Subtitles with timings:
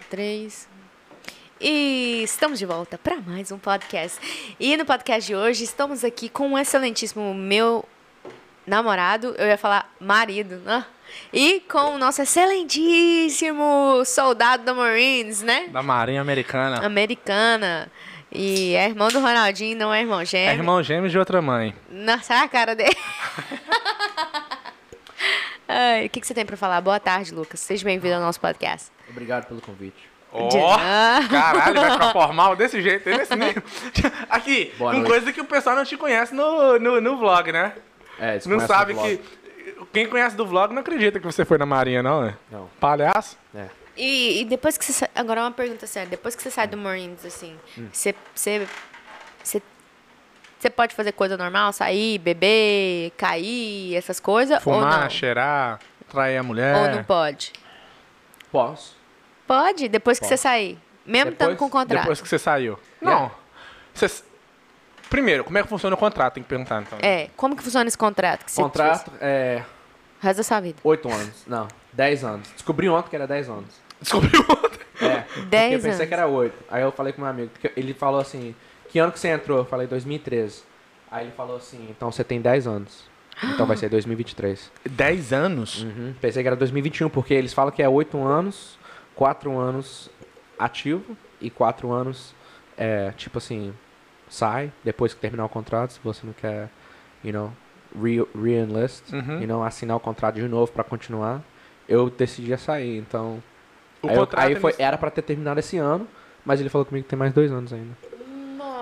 [0.00, 0.68] Três.
[1.60, 4.18] E estamos de volta para mais um podcast.
[4.58, 7.84] E no podcast de hoje estamos aqui com um excelentíssimo meu
[8.66, 10.84] namorado, eu ia falar marido, né?
[11.32, 15.68] E com o nosso excelentíssimo soldado da Marines, né?
[15.68, 16.84] Da Marinha Americana.
[16.84, 17.90] Americana.
[18.32, 20.50] E é irmão do Ronaldinho, não é irmão gêmeo.
[20.50, 21.74] É irmão gêmeo de outra mãe.
[21.88, 22.96] Nossa, a cara dele.
[25.66, 26.80] Ai, o que, que você tem para falar?
[26.80, 27.60] Boa tarde, Lucas.
[27.60, 28.90] Seja bem-vindo ao nosso podcast.
[29.08, 29.96] Obrigado pelo convite.
[30.32, 31.20] Ó, Ah.
[31.30, 33.62] caralho, vai ficar formal desse jeito, desse nível.
[34.28, 35.10] Aqui, Boa com noite.
[35.10, 37.72] coisa que o pessoal não te conhece no, no, no vlog, né?
[38.18, 39.20] É, Não sabe que...
[39.92, 42.34] Quem conhece do vlog não acredita que você foi na Marinha, não, né?
[42.50, 42.68] Não.
[42.80, 43.38] Palhaço?
[43.54, 43.66] É.
[43.96, 45.08] E, e depois que você sai...
[45.14, 46.08] Agora uma pergunta séria.
[46.08, 47.88] Depois que você sai do Marines, assim, Hum.
[47.92, 48.14] você...
[48.34, 48.66] Você...
[49.42, 49.62] Você...
[50.64, 51.74] Você pode fazer coisa normal?
[51.74, 54.56] Sair, beber, cair, essas coisas?
[54.56, 55.10] ou Fumar, não?
[55.10, 55.78] cheirar,
[56.08, 56.74] trair a mulher.
[56.74, 57.52] Ou não pode?
[58.50, 58.96] Posso.
[59.46, 60.78] Pode, depois que você sair.
[61.04, 62.00] Mesmo Depois- estando com o contrato.
[62.00, 62.78] Depois que você saiu.
[62.98, 63.30] Não.
[63.92, 64.22] Você-
[65.10, 66.32] Primeiro, como é que funciona o contrato?
[66.32, 66.98] Tem que perguntar, então.
[67.02, 68.46] É, como que funciona esse contrato?
[68.46, 69.62] Que você Contrato é?
[70.22, 70.78] O resto da sua vida.
[70.82, 71.44] 8 anos.
[71.46, 72.48] Não, 10 anos.
[72.52, 73.68] Descobri ontem que era 10 anos.
[74.00, 74.80] Descobriu ontem.
[75.02, 75.16] É.
[75.20, 76.08] porque eu 10 pensei anos.
[76.08, 76.64] que era 8.
[76.70, 77.50] Aí eu falei com meu amigo.
[77.50, 78.56] porque Ele falou assim:
[78.94, 79.58] Que ano que você entrou?
[79.58, 80.62] Eu falei 2013.
[81.10, 83.02] Aí ele falou assim: Então você tem 10 anos.
[83.42, 84.70] Então vai ser 2023.
[84.88, 85.82] 10 anos?
[85.82, 86.14] Uhum.
[86.20, 88.78] Pensei que era 2021, porque eles falam que é 8 anos,
[89.16, 90.08] 4 anos
[90.56, 92.32] ativo e 4 anos,
[92.78, 93.74] é, tipo assim,
[94.28, 96.68] sai depois que terminar o contrato, se você não quer,
[97.24, 97.50] you know,
[98.00, 99.40] re- re-enlist, Uhum.
[99.40, 101.42] you know, assinar o contrato de novo pra continuar.
[101.88, 103.42] Eu decidi sair, então...
[104.00, 106.06] O aí eu- aí foi, eles- era pra ter terminado esse ano,
[106.44, 107.96] mas ele falou comigo que tem mais dois anos ainda.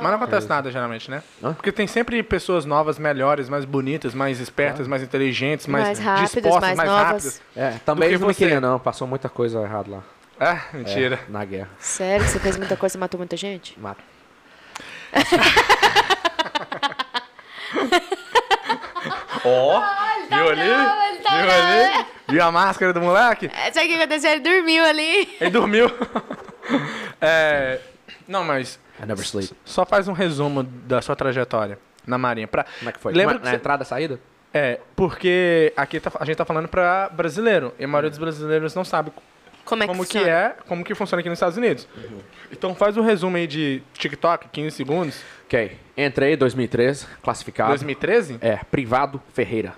[0.03, 1.23] Mas não acontece nada, geralmente, né?
[1.43, 1.53] Hã?
[1.55, 6.31] Porque tem sempre pessoas novas, melhores, mais bonitas, mais espertas, mais inteligentes, mais, Mais rápidas,
[6.33, 7.07] dispostas, mais mais, novas.
[7.07, 7.43] rápidas.
[7.57, 8.45] É, também que eles não me você.
[8.45, 10.03] queriam não, passou muita coisa errada lá.
[10.41, 11.21] Ah, É, mentira.
[11.29, 11.69] na guerra.
[11.79, 12.27] Sério?
[12.27, 13.77] Você fez muita coisa e matou muita gente?
[13.81, 14.03] Mata.
[19.45, 19.83] Ó,
[20.31, 20.61] viu ali?
[20.61, 21.55] ele tá viu não.
[21.55, 22.07] ali?
[22.29, 23.51] Viu a máscara do moleque?
[23.53, 24.31] É, Sabe o que aconteceu?
[24.31, 25.37] Ele dormiu ali.
[25.41, 25.91] Ele dormiu.
[27.25, 27.79] É,
[28.27, 29.53] não, mas I never sleep.
[29.65, 32.47] só faz um resumo da sua trajetória na Marinha.
[32.49, 33.13] Pra, Como é que foi?
[33.13, 34.21] Lembra na que na você- entrada e saída?
[34.55, 37.73] É, porque aqui tá- a gente tá falando pra brasileiro.
[37.79, 39.11] E a maioria dos brasileiros não sabe
[39.65, 41.89] Como é que como que é, como que funciona aqui nos Estados Unidos.
[42.51, 45.23] Então faz um resumo aí de TikTok, 15 segundos.
[45.47, 45.77] Ok.
[45.97, 47.71] Entrei em 2013, classificado.
[47.71, 48.39] 2013?
[48.43, 49.73] É, privado Ferreira.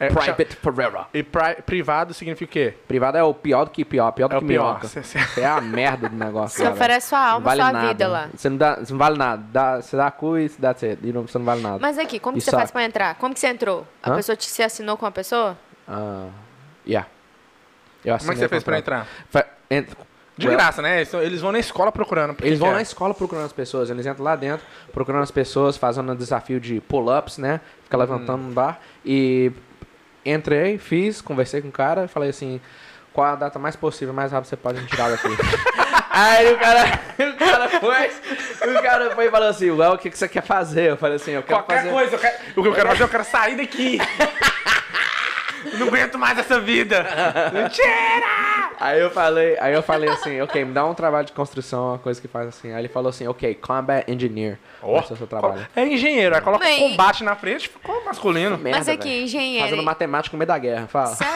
[0.00, 1.06] É, Private Ferreira.
[1.12, 2.74] E pri- privado significa o quê?
[2.86, 4.64] Privado é o pior do que pior, pior do É que o pior.
[4.74, 4.86] minhoca.
[4.86, 6.56] Cê- cê- É a merda do negócio.
[6.56, 7.88] Você oferece sua Não alma, vale sua nada.
[7.88, 8.28] vida lá.
[8.32, 9.42] Você não, dá, você não vale nada.
[9.52, 11.00] Dá, você dá cu e that's it.
[11.04, 11.78] E não, você não vale nada.
[11.80, 13.16] Mas aqui, como que você só- faz pra entrar?
[13.16, 13.84] Como que você entrou?
[14.00, 14.16] A Hã?
[14.16, 15.58] pessoa te, se assinou com a pessoa?
[15.88, 16.28] Ah,
[16.86, 17.08] yeah.
[18.04, 19.06] Eu Como é que você fez pra entrar?
[19.30, 19.88] Fa- ent-
[20.36, 21.00] De Well, graça, né?
[21.00, 22.36] Eles- vão na escola procurando.
[22.44, 22.74] Eles vão quer.
[22.76, 26.60] na escola procurando as pessoas, eles entram lá dentro, procurando as pessoas, fazendo um desafio
[26.60, 27.60] de pull-ups, né?
[27.82, 28.00] Fica Hum.
[28.00, 28.78] levantando no bar.
[29.04, 29.50] E
[30.24, 32.60] entrei, fiz, conversei com o cara, falei assim,
[33.12, 35.28] qual a data mais possível, mais rápido você pode me tirar daqui.
[36.10, 38.10] Aí o cara, o cara foi,
[38.76, 40.90] o cara foi e falou assim, well, o que, que você quer fazer?
[40.90, 41.90] Eu falei assim, eu quero Qualquer fazer...
[41.90, 43.98] coisa, eu quero- o que eu quero fazer, eu quero sair daqui.
[45.64, 47.04] Eu não aguento mais essa vida.
[47.52, 48.26] Mentira!
[48.80, 51.98] Aí eu falei, aí eu falei assim, ok, me dá um trabalho de construção, uma
[51.98, 52.72] coisa que faz assim.
[52.72, 54.56] Aí ele falou assim, ok, combat engineer.
[54.80, 55.66] Ó, Esse é o seu trabalho.
[55.74, 58.56] É engenheiro, aí coloca Bem- combate na frente, ficou masculino.
[58.56, 59.24] Merda, Mas aqui, velho.
[59.24, 59.64] engenheiro.
[59.68, 61.06] Fazendo matemática no meio da guerra, fala.
[61.08, 61.32] Sério?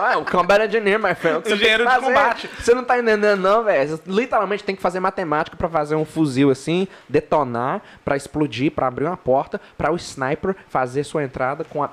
[0.00, 1.42] Ah, o combat engineer, my friend.
[1.44, 2.50] você Engenheiro de combate.
[2.58, 4.00] Você não tá entendendo, não, velho.
[4.06, 9.04] Literalmente tem que fazer matemática pra fazer um fuzil assim, detonar, pra explodir, pra abrir
[9.04, 11.90] uma porta, pra o sniper fazer sua entrada com a.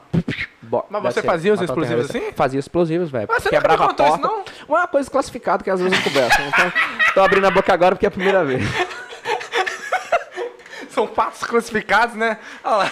[0.62, 2.32] Bo- Mas você fazia os explosivos assim?
[2.36, 3.28] Fazia explosivos, velho.
[3.30, 4.52] Mas você Quebrava a contou isso, porta.
[4.68, 6.42] Uma coisa classificada que às vezes eu converso.
[6.42, 6.74] Então,
[7.14, 8.64] tô abrindo a boca agora porque é a primeira vez.
[10.98, 12.40] São fatos classificados, né?
[12.64, 12.92] Olha lá.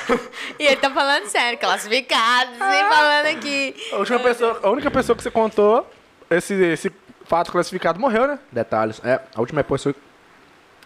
[0.60, 3.76] E ele tá falando sério, classificados, e falando aqui.
[3.92, 5.90] A, última pessoa, a única pessoa que você contou
[6.30, 6.92] esse, esse
[7.26, 8.38] fato classificado morreu, né?
[8.52, 9.02] Detalhes.
[9.04, 9.96] É, a última pessoa.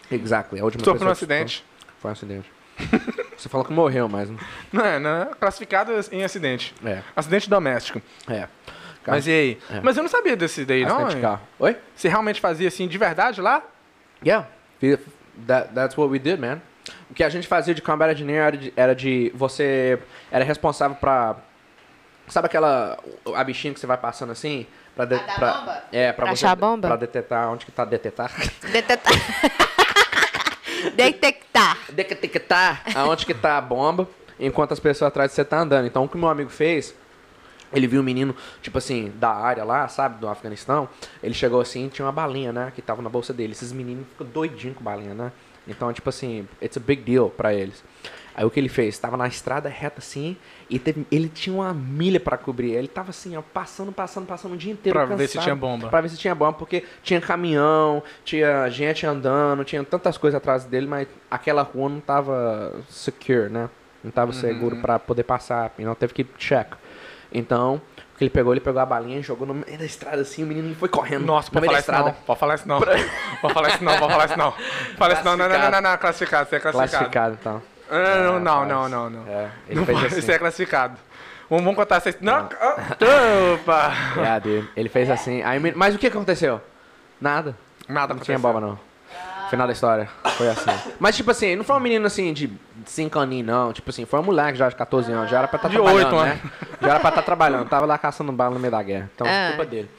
[0.09, 0.61] Exactly.
[0.61, 1.65] A última Sofreu um acidente.
[1.99, 2.49] Foi um acidente.
[3.35, 4.29] Você falou que morreu, mas.
[4.71, 6.73] Não é, não é classificado em acidente.
[6.85, 7.01] É.
[7.17, 8.01] Acidente doméstico.
[8.29, 8.47] É.
[9.05, 9.57] Mas e aí?
[9.69, 9.81] É.
[9.81, 10.99] Mas eu não sabia desse daí, não.
[10.99, 11.41] Acidente de carro.
[11.59, 11.75] Oi?
[11.93, 13.61] Você realmente fazia assim de verdade lá?
[14.25, 14.47] Yeah.
[15.47, 16.61] That, that's what we did, man.
[17.09, 19.99] O que a gente fazia de combat engineer era de, era de você
[20.31, 21.37] era responsável pra
[22.27, 22.97] sabe aquela
[23.35, 25.83] a bichinha que você vai passando assim para A da bomba?
[25.91, 26.87] é para Pra você achar a bomba?
[26.87, 28.31] para detectar onde que tá detectar
[28.71, 29.13] Detectar.
[30.95, 31.77] Detectar.
[31.91, 34.07] detectar aonde que tá a bomba
[34.39, 35.85] enquanto as pessoas atrás de você tá andando.
[35.87, 36.93] Então o que meu amigo fez
[37.73, 40.87] Ele viu um menino, tipo assim, da área lá, sabe, do Afeganistão.
[41.21, 42.71] Ele chegou assim tinha uma balinha, né?
[42.73, 43.51] Que tava na bolsa dele.
[43.53, 45.31] Esses meninos ficam doidinhos com balinha, né?
[45.69, 47.83] Então, tipo assim, it's a big deal pra eles.
[48.35, 48.97] Aí o que ele fez?
[48.97, 50.37] Tava na estrada reta assim,
[50.69, 52.71] e teve- ele tinha uma milha pra cobrir.
[52.71, 54.97] Ele tava assim, ó, passando, passando, passando o dia inteiro.
[54.97, 55.89] Pra ver se cansado, tinha bomba.
[55.89, 60.63] Pra ver se tinha bomba, porque tinha caminhão, tinha gente andando, tinha tantas coisas atrás
[60.63, 63.69] dele, mas aquela rua não tava secure, né?
[64.01, 66.73] Não tava seguro pra poder passar, e não teve que check.
[67.33, 67.81] Então,
[68.23, 70.89] ele pegou, ele pegou a balinha, jogou no meio da estrada assim, o menino foi
[70.89, 71.25] correndo.
[71.25, 72.13] Nossa, no pode falar isso não.
[72.13, 72.79] Pode falar isso não.
[72.79, 74.53] Pode falar isso não, pode falar isso não.
[74.97, 77.11] Fala isso não, não, não, não, não, classificado, isso é classificado.
[77.11, 77.61] Classificado, então.
[77.89, 79.27] Não, não, não, É, não, não.
[79.27, 80.19] É, ele fez pode, assim.
[80.19, 80.97] Isso é classificado.
[81.49, 82.75] Vamos, contar essa Não, ah,
[83.55, 84.39] opa.
[84.39, 84.69] Dude.
[84.75, 85.41] Ele fez assim.
[85.41, 86.61] Aí, mas o que aconteceu?
[87.19, 87.55] Nada.
[87.87, 88.39] Nada Não tinha aconteceu.
[88.39, 88.88] bomba, não.
[89.49, 90.09] Final da história.
[90.37, 90.71] Foi assim.
[90.99, 92.51] Mas, tipo assim, não foi um menino assim de
[92.85, 93.73] 5 aninhos, não.
[93.73, 95.29] Tipo assim, foi um moleque já de 14 anos.
[95.29, 96.39] Já era pra estar De trabalhando, oito, né?
[96.81, 97.67] Já era pra estar trabalhando.
[97.67, 99.09] Tava lá caçando bala no meio da guerra.
[99.13, 99.47] Então, Ah.
[99.49, 99.89] culpa dele.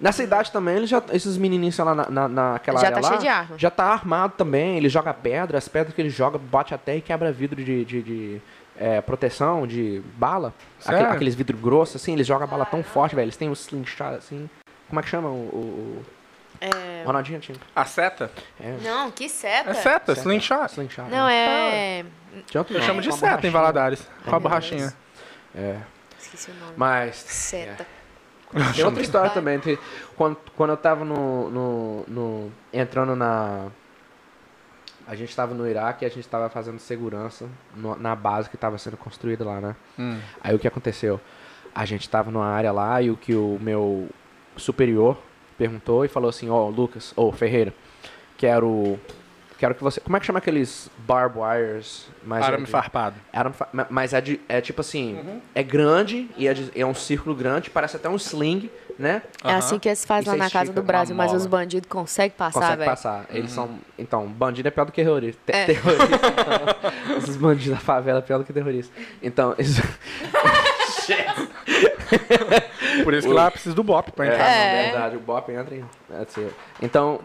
[0.00, 3.08] Nessa idade também, ele já, esses menininhos lá na, na, naquela Já área tá lá,
[3.08, 3.58] cheio de arma.
[3.58, 4.76] já tá armado também.
[4.76, 8.02] Ele joga pedra, as pedras que ele joga bate até e quebra vidro de, de,
[8.02, 8.40] de,
[8.76, 10.52] é, proteção, de bala.
[10.84, 11.12] Aque- Sério?
[11.12, 13.24] aqueles vidros grossos, assim, eles jogam a bala tão forte, velho.
[13.24, 14.50] Eles têm um slingshot, assim.
[14.88, 15.32] Como é que chama o...
[15.32, 16.02] o,
[16.60, 17.02] É...
[17.04, 17.58] Ronaldinho tinha.
[17.74, 18.30] A seta?
[18.60, 19.70] É, Não, que seta.
[19.70, 20.72] É seta, slingshot.
[20.72, 21.08] slingshot.
[21.10, 22.00] Não, né?
[22.00, 22.04] é...
[22.56, 23.50] Outro Eu nome, chamo de a seta em.
[23.50, 24.06] Valadares.
[24.24, 24.40] Com a É.
[24.40, 24.92] borrachinha.
[25.54, 25.76] É,
[26.18, 26.72] Esqueci o nome.
[26.76, 27.16] mas...
[27.16, 27.86] Seta.
[28.74, 29.60] Tem outra história também.
[30.16, 33.66] Quando, quando eu tava no, no, no- Entrando na.
[35.06, 38.56] A gente tava no Iraque e a gente tava fazendo segurança no- na base que
[38.56, 39.76] tava sendo construída lá, né?
[39.98, 40.20] Hum.
[40.40, 41.20] Aí o que aconteceu?
[41.74, 44.08] A gente tava numa área lá e o que o meu
[44.56, 45.18] superior
[45.58, 47.72] perguntou e falou assim: Ó, Lucas, ô Ferreira,
[48.36, 48.98] quero.
[49.58, 49.98] Quero que você.
[50.00, 52.06] Como é que chama aqueles barbed wires?
[52.22, 53.16] Mais Arame de- farpado.
[53.32, 53.54] Arame
[53.88, 57.70] Mas é, de- é tipo assim, é grande e é, de- é um círculo grande,
[57.70, 58.68] parece até um sling,
[58.98, 59.22] né?
[59.42, 62.60] É assim que eles fazem lá na casa do Brasil, mas os bandidos conseguem passar,
[62.60, 62.90] Consegue velho.
[62.90, 63.24] passar.
[63.30, 63.78] Eles são.
[63.98, 65.40] Então, bandido é pior do que terrorista.
[65.46, 65.64] Te- É.
[65.72, 66.04] Terrorista.
[67.06, 68.94] então, esses bandidos da favela é pior do que terrorista.
[69.22, 69.80] Então, isso.
[73.04, 74.48] Por isso que lá precisa do BOP pra entrar.
[74.48, 74.76] É.
[74.76, 75.84] na verdade, o Bop entra em.
[76.18, 76.46] it.
[76.80, 77.20] Então,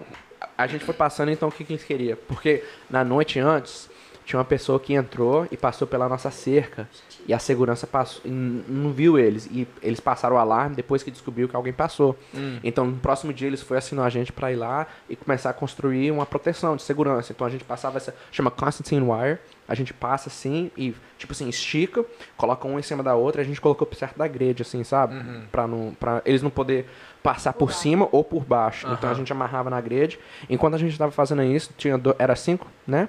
[0.57, 2.17] a gente foi passando, então, o que, que eles queriam?
[2.27, 3.89] Porque na noite antes,
[4.25, 6.87] tinha uma pessoa que entrou e passou pela nossa cerca.
[7.27, 9.45] E a segurança passou, e não viu eles.
[9.47, 12.17] E eles passaram o alarme depois que descobriu que alguém passou.
[12.63, 15.53] Então, no próximo dia, eles foram assinar a gente para ir lá e começar a
[15.53, 17.31] construir uma proteção de segurança.
[17.31, 18.15] Então, a gente passava essa.
[18.31, 19.39] chama Constantine Wire.
[19.71, 22.03] A gente passa assim e, tipo assim, estica,
[22.35, 23.41] coloca uma em cima da outra.
[23.41, 25.15] A gente colocou perto da grade, assim, sabe?
[25.51, 26.85] Pra, não, pra eles não poder
[27.23, 28.87] passar por cima ou por baixo.
[28.91, 30.19] Então, a gente amarrava na grade.
[30.49, 33.07] Enquanto a gente estava fazendo isso, tinha do- era cinco, né?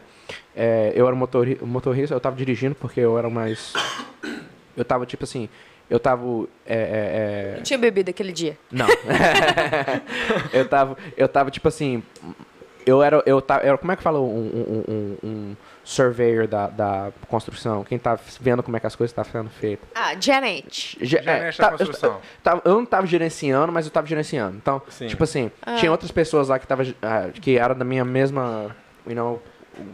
[0.55, 3.73] É, eu era motori- o motorista, eu tava dirigindo porque eu era mais.
[4.77, 5.49] Eu tava tipo assim.
[5.91, 6.25] Eu tava.
[6.65, 8.57] É, é, é, Não tinha bebido aquele dia.
[8.71, 8.87] não.
[10.53, 10.97] eu tava.
[11.17, 12.03] Eu tava tipo assim.
[12.87, 13.23] Eu era.
[13.27, 17.85] Eu tava, era como é que fala um, um, um, um surveyor da, da construção?
[17.85, 19.89] Quem tá vendo como é que as coisas estão sendo feitas.
[19.95, 20.97] Ah, Janet.
[21.01, 22.21] Ge- é, Gerente da tá- construção.
[22.45, 24.57] Eu, eu, eu não tava gerenciando, mas eu tava gerenciando.
[24.57, 25.07] Então, Sim.
[25.09, 25.75] tipo assim, Ah.
[25.77, 28.75] tinha outras pessoas lá que tava, ah, que eram da minha mesma,
[29.07, 29.43] you know,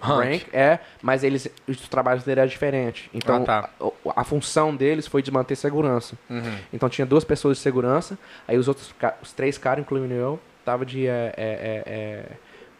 [0.01, 0.25] Rank.
[0.43, 3.09] rank, é, mas eles, os trabalhos deles eram diferentes.
[3.15, 3.71] Então, Ah, tá.
[4.15, 6.17] a, a função deles foi de manter segurança.
[6.29, 6.59] Uhum.
[6.73, 8.93] Então tinha duas pessoas de segurança, aí os outros,
[9.23, 12.25] os três caras, incluindo eu, tava de, é, é, é, é,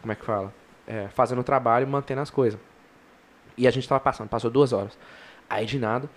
[0.01, 0.53] como é que fala?
[0.85, 2.59] É, fazendo o trabalho e mantendo as coisas.
[3.59, 4.97] E a gente tava passando, passou duas horas.
[5.49, 6.09] Aí de nada,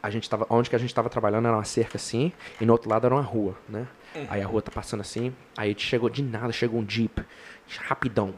[0.00, 2.72] a gente tava, onde que a gente tava trabalhando era uma cerca assim, e no
[2.72, 3.88] outro lado era uma rua, né?
[4.28, 7.20] Aí a rua tá passando assim, aí chegou de nada, chegou um jeep,
[7.80, 8.32] rapidão.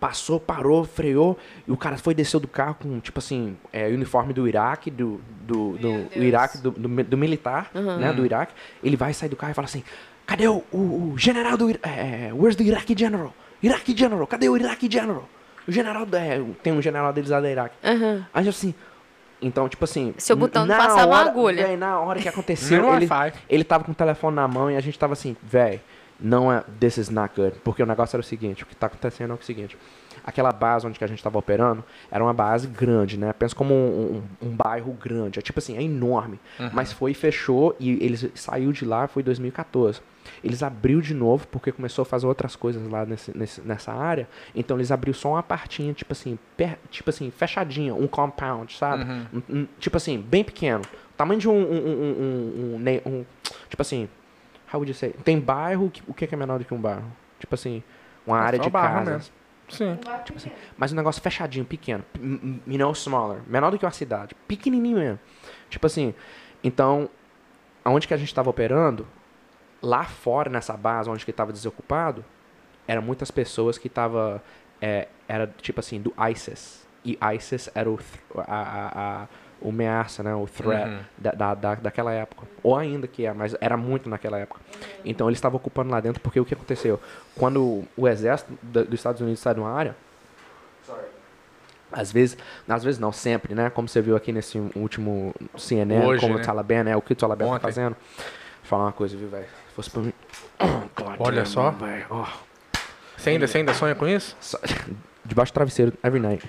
[0.00, 4.32] Passou, parou, freou, e o cara foi desceu do carro com, tipo assim, é, uniforme
[4.32, 6.22] do Iraque, do, do, do, do.
[6.22, 8.54] Iraque, do, do, do militar, né, do Iraque.
[8.82, 9.84] Ele vai sair do carro e fala assim,
[10.26, 11.86] cadê o, o, o general do Iraque?
[11.86, 13.34] É, where's the Iraqi general?
[13.62, 15.28] Iraqi general, cadê o Iraqi general?
[15.70, 17.76] O general, da- é, tem um general deles lá do Iraque.
[17.84, 18.26] Aham.
[18.34, 18.74] Aí assim,
[19.40, 20.12] então, tipo assim.
[20.18, 21.66] Seu botão não passava uma hora- agulha.
[21.66, 23.32] véi, na hora que aconteceu, no ele, Wi-Fi.
[23.48, 25.80] ele tava com o telefone na mão e a gente tava assim, véi,
[26.18, 26.62] não é.
[26.78, 27.56] This is not good.
[27.64, 29.78] Porque o negócio era o seguinte: o que tá acontecendo é o seguinte.
[30.22, 33.32] Aquela base onde que a gente tava operando era uma base grande, né?
[33.32, 35.38] Pensa como um, um- um bairro grande.
[35.38, 36.38] É tipo assim, é enorme.
[36.74, 40.02] Mas foi e fechou e eles saiu de lá, foi em 2014.
[40.42, 44.28] Eles abriu de novo porque começou a fazer outras coisas lá nesse, nesse- nessa área.
[44.54, 49.04] Então eles abriu só uma partinha, tipo assim, per- tipo assim, fechadinha, um compound, sabe?
[49.32, 50.82] Um- um- tipo assim, bem pequeno.
[51.16, 53.24] Tamanho de um, um, um, um- um- um-
[53.68, 54.08] Tipo assim,
[54.72, 55.10] how would you say?
[55.24, 57.04] Tem bairro, que- o que que é menor do que um bairro?
[57.38, 57.82] Tipo assim,
[58.26, 59.08] uma É área de casas.
[59.14, 59.34] mesmo.
[59.68, 59.96] Sim.
[60.76, 62.02] Mas um negócio fechadinho, pequeno.
[62.66, 63.40] You know, smaller.
[63.46, 64.34] Menor do que uma cidade.
[64.48, 65.18] Pequenininho mesmo.
[65.68, 66.12] Tipo assim,
[66.64, 67.08] Então,
[67.84, 69.06] aonde que a gente estava operando,
[69.82, 72.24] lá fora nessa base, onde que estava desocupado,
[72.86, 74.40] eram muitas pessoas que estavam,
[74.80, 76.86] é, era tipo assim, do ISIS.
[77.04, 77.98] E ISIS era o,
[78.36, 79.26] a, a, a,
[79.60, 81.00] o ameaça, né, o threat Uhum.
[81.16, 82.46] da, da, da, daquela época.
[82.62, 84.60] Ou ainda que é, mas era muito naquela época.
[85.04, 87.00] Então eles estavam ocupando lá dentro porque o que aconteceu?
[87.36, 89.94] Quando o exército da- dos Estados Unidos sai de uma área,
[91.92, 93.68] às vezes, às vezes não, sempre, né?
[93.70, 96.40] Como você viu aqui nesse último CNN, Hoje, como né?
[96.40, 96.96] o Taliban, né?
[96.96, 97.62] O que o Taliban tá Ontem.
[97.62, 97.96] fazendo.
[97.96, 99.46] Vou falar uma coisa, viu, velho?
[99.70, 100.12] Se fosse pra mim...
[100.96, 101.74] God Olha damn, só.
[102.10, 102.24] Oh,
[103.16, 104.36] Você ainda, você ainda sonha com isso?
[104.40, 104.58] só-
[105.24, 106.44] Debaixo do travesseiro, every night.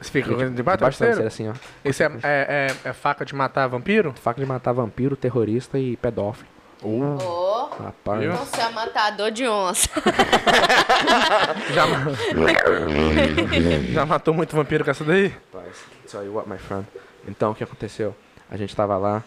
[0.00, 1.14] Você fica Debaixo debaixo do travesseiro?
[1.16, 1.88] travesseiro, assim, ó.
[1.88, 4.12] Esse é, é, é, é faca de matar vampiro?
[4.20, 6.48] Faca de matar vampiro, terrorista e pedófilo.
[6.82, 8.20] Ô, Rapaz.
[8.20, 8.32] Viu?
[8.34, 9.88] você é matador de onça.
[11.72, 12.04] Já, ma-
[13.94, 15.28] Já matou muito vampiro com essa daí?
[15.54, 15.76] Rapaz,
[16.10, 16.86] tell you what, my friend.
[17.26, 18.14] Então, o que aconteceu?
[18.50, 19.24] A gente tava lá,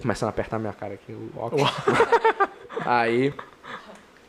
[0.00, 1.68] começando a apertar minha cara aqui, o óculos.
[2.84, 3.32] Aí,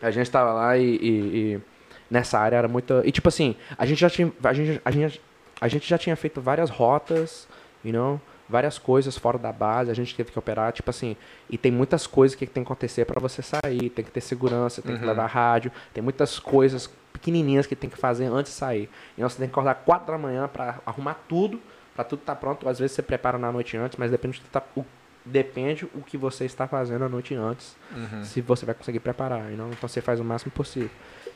[0.02, 1.62] a gente tava lá e, e- e
[2.10, 3.02] nessa área era muita...
[3.06, 5.22] E tipo assim, a gente já tinha, a gente, a gente,
[5.62, 7.48] a gente já tinha feito várias rotas,
[7.84, 8.20] you know,
[8.50, 11.18] várias coisas fora da base, a gente teve que operar, tipo assim,
[11.50, 14.82] e tem muitas coisas que tem que acontecer pra você sair, tem que ter segurança,
[14.82, 18.90] tem que levar rádio, tem muitas coisas pequenininhas que tem que fazer antes de sair.
[19.18, 21.60] Então você tem que acordar 4 da manhã pra arrumar tudo,
[21.94, 22.70] pra tudo estar pronto.
[22.70, 24.86] Às vezes você prepara na noite antes, mas depende do que, tá, o,
[25.32, 27.76] depende o que você está fazendo a noite antes,
[28.24, 29.52] se você vai conseguir preparar.
[29.52, 29.70] know?
[29.72, 30.90] Então você faz o máximo possível.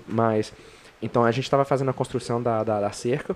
[0.08, 0.54] Mas,
[1.02, 3.36] então a gente estava fazendo a construção da, da, da cerca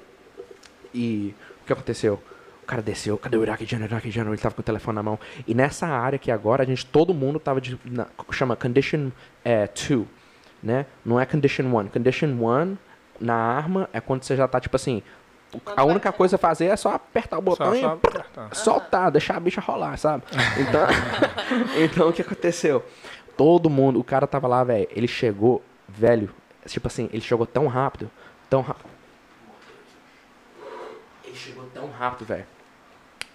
[0.94, 2.20] e o que aconteceu?
[2.64, 4.00] O cara desceu, cadê o Iraq General?
[4.34, 5.20] Ele tava com o telefone na mão.
[5.48, 9.12] E nessa área aqui agora, a gente, todo mundo tava de, na- chama Condition
[9.44, 10.06] 2,
[10.64, 10.88] né?
[11.06, 11.88] Não é Condition 1.
[11.90, 12.78] Condition 1
[13.20, 15.04] na arma é quando você já tá, tipo assim,
[15.76, 18.56] a única coisa a fazer é só apertar o botão Só, e só apertar.
[18.56, 20.24] soltar, deixar a bicha rolar, sabe?
[20.60, 20.88] Então,
[21.84, 22.84] então o que aconteceu?
[23.38, 26.30] Todo mundo, o cara tava lá, velho, ele chegou, velho,
[26.66, 28.10] tipo assim, ele chegou tão rápido,
[28.50, 28.90] tão rápido.
[31.26, 32.46] Ele chegou tão rápido, velho.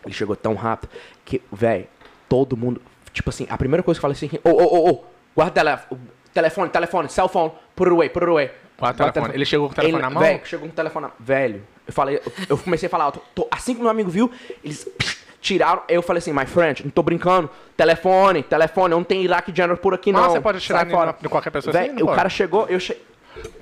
[0.05, 0.91] Ele chegou tão rápido
[1.25, 1.87] que, velho,
[2.29, 2.81] todo mundo,
[3.13, 5.05] tipo assim, a primeira coisa que eu falei assim, ô, ô, ô, ô,
[5.37, 6.01] guarda o telefone,
[6.33, 8.51] telefone, telefone, cell phone, put it away, put it away.
[8.79, 9.35] Guarda o telefone.
[9.35, 10.23] Ele chegou com o telefone Ele- na mão?
[10.23, 13.75] Velho, chegou com o telefone na Velho, eu falei, eu, comecei a falar, tô- assim
[13.75, 14.31] que meu amigo viu,
[14.65, 14.89] eles
[15.41, 19.77] tiraram, eu falei assim, my friend, não tô brincando, telefone, telefone, não tem Iraq General
[19.77, 20.21] por aqui não.
[20.21, 21.17] Mas você pode em- fora.
[21.23, 21.93] em qualquer pessoa Véi, assim?
[21.95, 22.17] Não o pode?
[22.17, 22.97] cara chegou, eu che...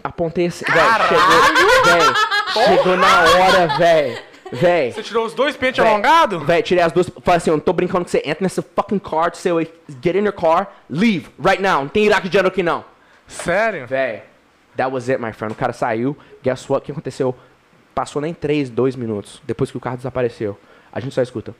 [0.03, 2.15] apontei assim, velho, chegou, velho,
[2.77, 4.19] chegou na hora, velho,
[4.53, 4.93] velho.
[4.93, 6.43] Você tirou os dois pentes Véi, alongados?
[6.45, 7.09] Véi, tirei as duas.
[7.23, 8.19] Falei assim, eu não tô brincando com você.
[8.25, 11.81] Entra nesse fucking car, seu, get in your car, leave, right now.
[11.83, 12.85] Não tem Iraq General aqui não.
[13.27, 13.87] Sério?
[13.87, 14.23] Véi,
[14.77, 15.53] that was it, my friend.
[15.53, 16.83] O cara saiu, guess what?
[16.83, 17.35] O que aconteceu?
[17.99, 20.57] Passou nem 3, 2 minutos depois que o carro desapareceu.
[20.93, 21.53] A gente só escuta.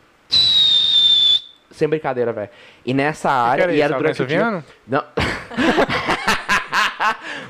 [1.73, 2.49] Sem brincadeira, velho.
[2.87, 4.65] E nessa área, era e era durante o dia.
[4.87, 5.03] Não.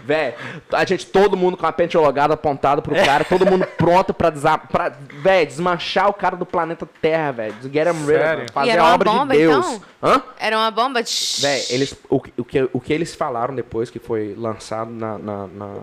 [0.05, 0.35] Véi,
[0.73, 4.31] a gente, todo mundo com a pente logada apontada pro cara, todo mundo pronto pra,
[4.31, 4.89] desa pra
[5.23, 7.55] véi, desmanchar o cara do planeta Terra, velho.
[7.65, 9.67] Get him rid E Fazer era a uma obra bomba, de Deus.
[9.67, 9.83] então?
[10.03, 10.23] Hã?
[10.39, 11.01] Era uma bomba.
[11.41, 15.19] Véi, eles, o, que- o, que, o que eles falaram depois que foi lançado na.
[15.19, 15.81] na, na-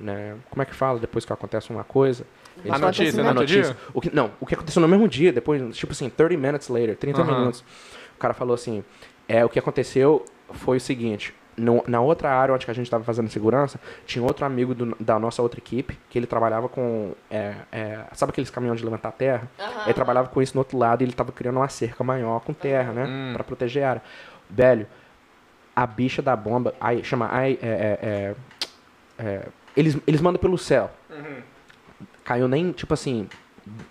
[0.00, 2.24] né, como é que fala depois que acontece uma coisa?
[2.64, 3.62] Eles A notícia, falam- no a outro dia?
[3.62, 3.76] notícia.
[3.94, 6.96] O que, não, o que aconteceu no mesmo dia, depois, tipo assim, 30 minutes later,
[6.96, 7.38] 30 Aham.
[7.38, 7.60] minutos.
[8.14, 8.82] O cara falou assim:
[9.28, 11.34] é, o que aconteceu foi o seguinte.
[11.58, 14.94] no- na outra área onde que a gente estava fazendo segurança, tinha outro amigo do-
[15.00, 17.14] da nossa outra equipe, que ele trabalhava com.
[17.30, 19.48] é, é, sabe aqueles caminhões de levantar terra?
[19.86, 22.52] Ele trabalhava com isso no outro lado e ele estava criando uma cerca maior com
[22.52, 23.06] terra, né?
[23.08, 23.30] Hum.
[23.32, 24.02] Pra proteger a área.
[24.50, 24.86] Velho,
[25.74, 27.26] a bicha da bomba, aí, chama.
[27.34, 29.42] Aí, é, é, é, é,
[29.74, 30.90] eles, eles mandam pelo céu.
[32.26, 33.26] Caiu nem, tipo assim,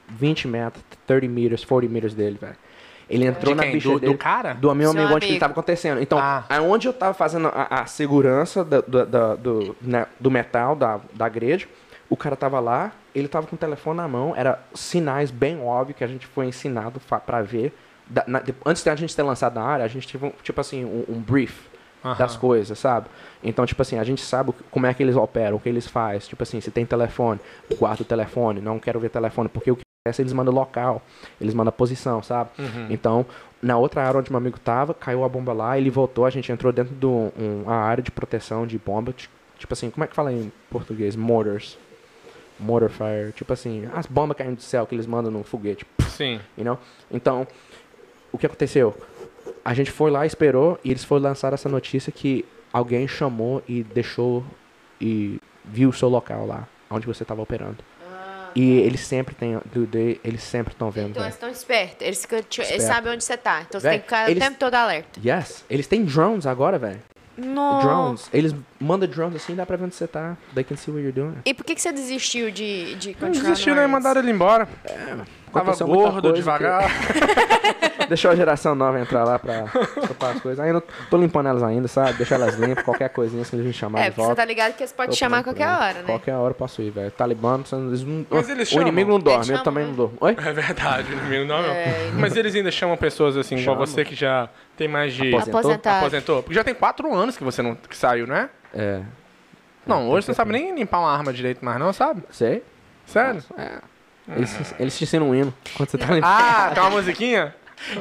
[0.10, 2.56] 20 metros, 30 meters, 40 meters dele, velho.
[3.10, 4.18] Ele entrou De na bicha Do- do dele.
[4.18, 4.54] cara?
[4.54, 5.34] Do meu Seu amigo, onde que amigo.
[5.34, 6.02] ele tava acontecendo.
[6.02, 6.44] Então, Ah.
[6.50, 11.00] aonde eu tava fazendo a, a segurança da- do, da- do, né, do metal, da,
[11.14, 11.68] da grade,
[12.10, 15.98] o cara tava lá, ele tava com o telefone na mão, era sinais bem óbvios
[15.98, 17.74] que a gente foi ensinado pra ver.
[18.08, 20.60] Da- na- de- antes da gente ter lançado na área, a gente teve, um, tipo
[20.60, 21.54] assim, um, um brief
[22.06, 22.16] Aham.
[22.18, 23.08] das coisas, sabe?
[23.44, 26.20] Então, tipo assim, a gente sabe como é que eles operam, o que eles fazem.
[26.30, 27.40] Tipo assim, se tem telefone,
[27.80, 31.02] guarda o telefone, não quero ver telefone, porque o que acontece, eles mandam local,
[31.42, 32.52] eles mandam posição, sabe?
[32.60, 32.88] Uhum.
[32.92, 33.26] Então,
[33.62, 36.52] na outra área onde meu amigo tava, caiu a bomba lá, ele voltou, a gente
[36.52, 40.04] entrou dentro de um- um- uma área de proteção de bomba, ti- tipo assim, como
[40.04, 41.16] é que fala em português?
[41.16, 41.76] Mortars.
[42.58, 46.40] Mortar fire, tipo assim, as bombas caindo do céu que eles mandam no foguete, Sim.
[46.58, 46.78] you know?
[47.12, 47.46] Então,
[48.32, 48.96] o que aconteceu?
[49.66, 53.84] A gente foi lá, esperou, e eles foram lançar essa notícia que alguém chamou e
[53.84, 54.46] deixou
[55.02, 57.78] e viu o seu local lá, onde você estava operando.
[58.08, 59.60] Ah, E eles sempre têm.
[60.24, 61.10] Eles sempre estão vendo.
[61.10, 62.06] Então eles estão espertos.
[62.06, 62.38] Eles, ficam-
[62.70, 63.64] eles sabem onde você tá.
[63.68, 65.20] Então você Véi, tem que ficar eles- o tempo todo alerta.
[65.26, 65.66] Yes.
[65.70, 67.02] Eles têm drones agora, velho.
[67.38, 67.88] Nossa.
[67.88, 68.30] Drones.
[68.34, 70.38] Eles mandam drones assim, dá pra ver onde você tá.
[70.54, 71.36] They can see what you're doing.
[71.46, 73.92] E por que, que você desistiu de, de Não continuar desistiram no e Arts?
[73.94, 74.68] mandaram ele embora.
[74.86, 75.28] Tava
[75.72, 76.84] Aconteceu muita gordo, devagar.
[78.10, 79.64] Deixou a geração nova entrar lá pra
[80.08, 80.64] topar as coisas.
[80.64, 82.14] Ainda tô limpando elas ainda, sabe?
[82.14, 84.42] Deixar elas limpas, qualquer coisinha assim, a gente chamar É, de porque você volta.
[84.42, 85.78] tá ligado que eles podem Tô chamar pronto, qualquer né?
[85.80, 86.04] hora, né?
[86.06, 87.10] Qualquer hora eu posso ir, velho.
[87.12, 89.90] Talibã, eles não, Mas eles o inimigo não dorme, Eles eu chamam, também né?
[89.90, 90.18] não durmo.
[90.22, 90.32] Oi?
[90.38, 91.70] É verdade, inimigo não, não.
[91.70, 95.30] É, Mas eles ainda chamam pessoas assim, igual você que já tem mais de.
[95.34, 95.60] Aposentou?
[95.60, 95.98] Aposentado.
[96.00, 96.44] Aposentou?
[96.44, 98.50] Porque já tem quatro anos que você não que saiu, né?
[98.74, 99.02] É.
[99.86, 102.24] Não, hoje você não sabe nem limpar uma arma direito mais, não, sabe?
[102.32, 102.64] Sei?
[103.06, 103.44] Sério?
[103.58, 103.80] É.
[104.36, 106.24] Eles, eles te ensinam um hino quando você tá limpando.
[106.26, 107.54] Ah, tem uma musiquinha?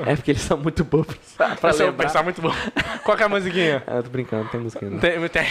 [0.07, 1.17] É porque eles são muito bobos.
[1.37, 2.07] Pra Essa eu lembrar.
[2.07, 2.53] pensar muito bom.
[3.05, 3.83] Qual que é a musiquinha?
[3.87, 4.99] Ah, eu tô brincando, tem música não.
[4.99, 5.45] Tem, tem.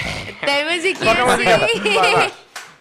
[0.43, 2.01] Tem musiquinha Qual que é a musiquinha?
[2.01, 2.31] Vai, vai.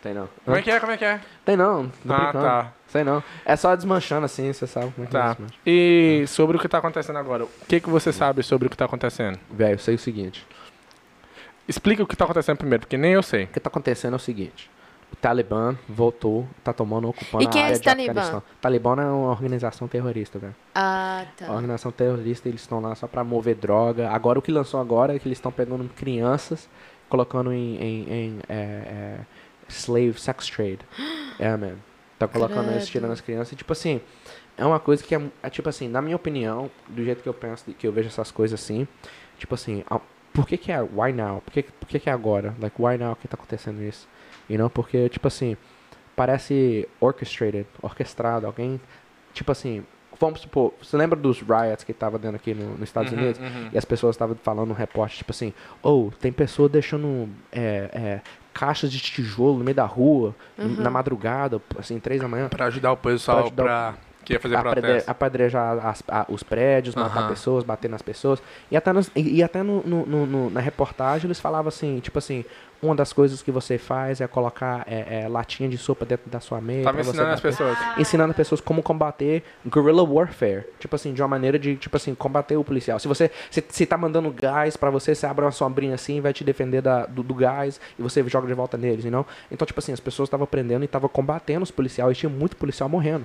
[0.03, 0.29] Tem não.
[0.45, 0.81] Como é que é?
[0.81, 1.21] Como é que é?
[1.45, 2.45] Tem não, tô Ah, brincando.
[2.45, 2.73] tá.
[2.89, 3.23] Sei não.
[3.47, 5.29] É só desmanchando assim, você sabe como é que é Tá.
[5.35, 5.55] desmancha.
[5.65, 8.77] E sobre o que tá acontecendo agora, o que, que você sabe sobre o que
[8.77, 9.39] tá acontecendo?
[9.51, 10.45] Velho, eu sei o seguinte.
[11.69, 13.45] Explica o que tá acontecendo primeiro, porque nem eu sei.
[13.45, 14.69] O que tá acontecendo é o seguinte.
[15.13, 18.11] O Talibã voltou, tá tomando, ocupando E quem a é área esse de Talibã?
[18.11, 18.43] Afeganistão.
[18.61, 20.55] Talibã é uma organização terrorista, velho.
[20.75, 21.53] Ah, A tá.
[21.53, 24.11] organização terrorista, eles estão lá só pra mover droga.
[24.11, 26.69] Agora, o que lançou agora é que eles estão pegando crianças,
[27.09, 29.19] colocando em, em, em, é, é,
[29.73, 30.79] slave sex trade.
[31.38, 31.75] É, man.
[32.19, 32.87] Tá colocando Credo.
[32.87, 33.52] tirando as crianças.
[33.52, 34.00] E, tipo assim,
[34.57, 37.35] é uma coisa que é, é, tipo assim, na minha opinião, do jeito que eu
[37.35, 38.87] penso, que eu vejo essas coisas assim,
[39.38, 40.00] tipo assim, a-
[40.33, 41.41] por que que é why now?
[41.41, 42.55] Por que, por que que é agora?
[42.61, 44.07] Like, why now que tá acontecendo isso?
[44.49, 44.71] You know?
[44.71, 45.57] Porque, tipo assim,
[46.14, 48.47] parece orchestrated, orquestrado.
[48.47, 48.81] Alguém,
[49.35, 49.85] tipo assim,
[50.21, 53.41] vamos supor, você lembra dos riots que tava dando aqui no, nos Estados Uhum, Unidos?
[53.41, 53.69] uhum.
[53.73, 55.52] E as pessoas estavam falando no repórter, tipo assim,
[55.83, 58.21] ou tem pessoa deixando é, é,
[58.53, 62.93] caixas de tijolo no meio da rua, na madrugada, assim, três da manhã, Pra ajudar
[62.93, 63.95] o pessoal Pra ajudar o- pra...
[64.25, 64.57] que ia fazer
[65.07, 67.29] apedrejar as- a- os prédios, matar Aham.
[67.29, 68.43] pessoas, bater nas pessoas.
[68.71, 72.19] E até, nos- e, e até no, no- no- na reportagem eles falavam assim, tipo
[72.19, 72.45] assim,
[72.83, 76.41] uma das coisas que você faz é colocar é, é, latinha de sopa dentro da
[76.41, 76.85] sua mesa.
[76.85, 77.79] Tava ensinando as pessoas.
[77.97, 80.64] ensinando as pessoas como combater guerrilla warfare.
[80.81, 82.99] Tipo assim, de uma maneira de, tipo assim, combater o policial.
[82.99, 86.33] Se você se, se tá mandando gás pra você, você abre uma sombrinha assim, vai
[86.33, 89.05] te defender da, do, do gás e você joga de volta neles?
[89.05, 92.57] Então, tipo assim, as pessoas estavam aprendendo e estavam combatendo os policiais e tinha muito
[92.57, 93.25] policial morrendo.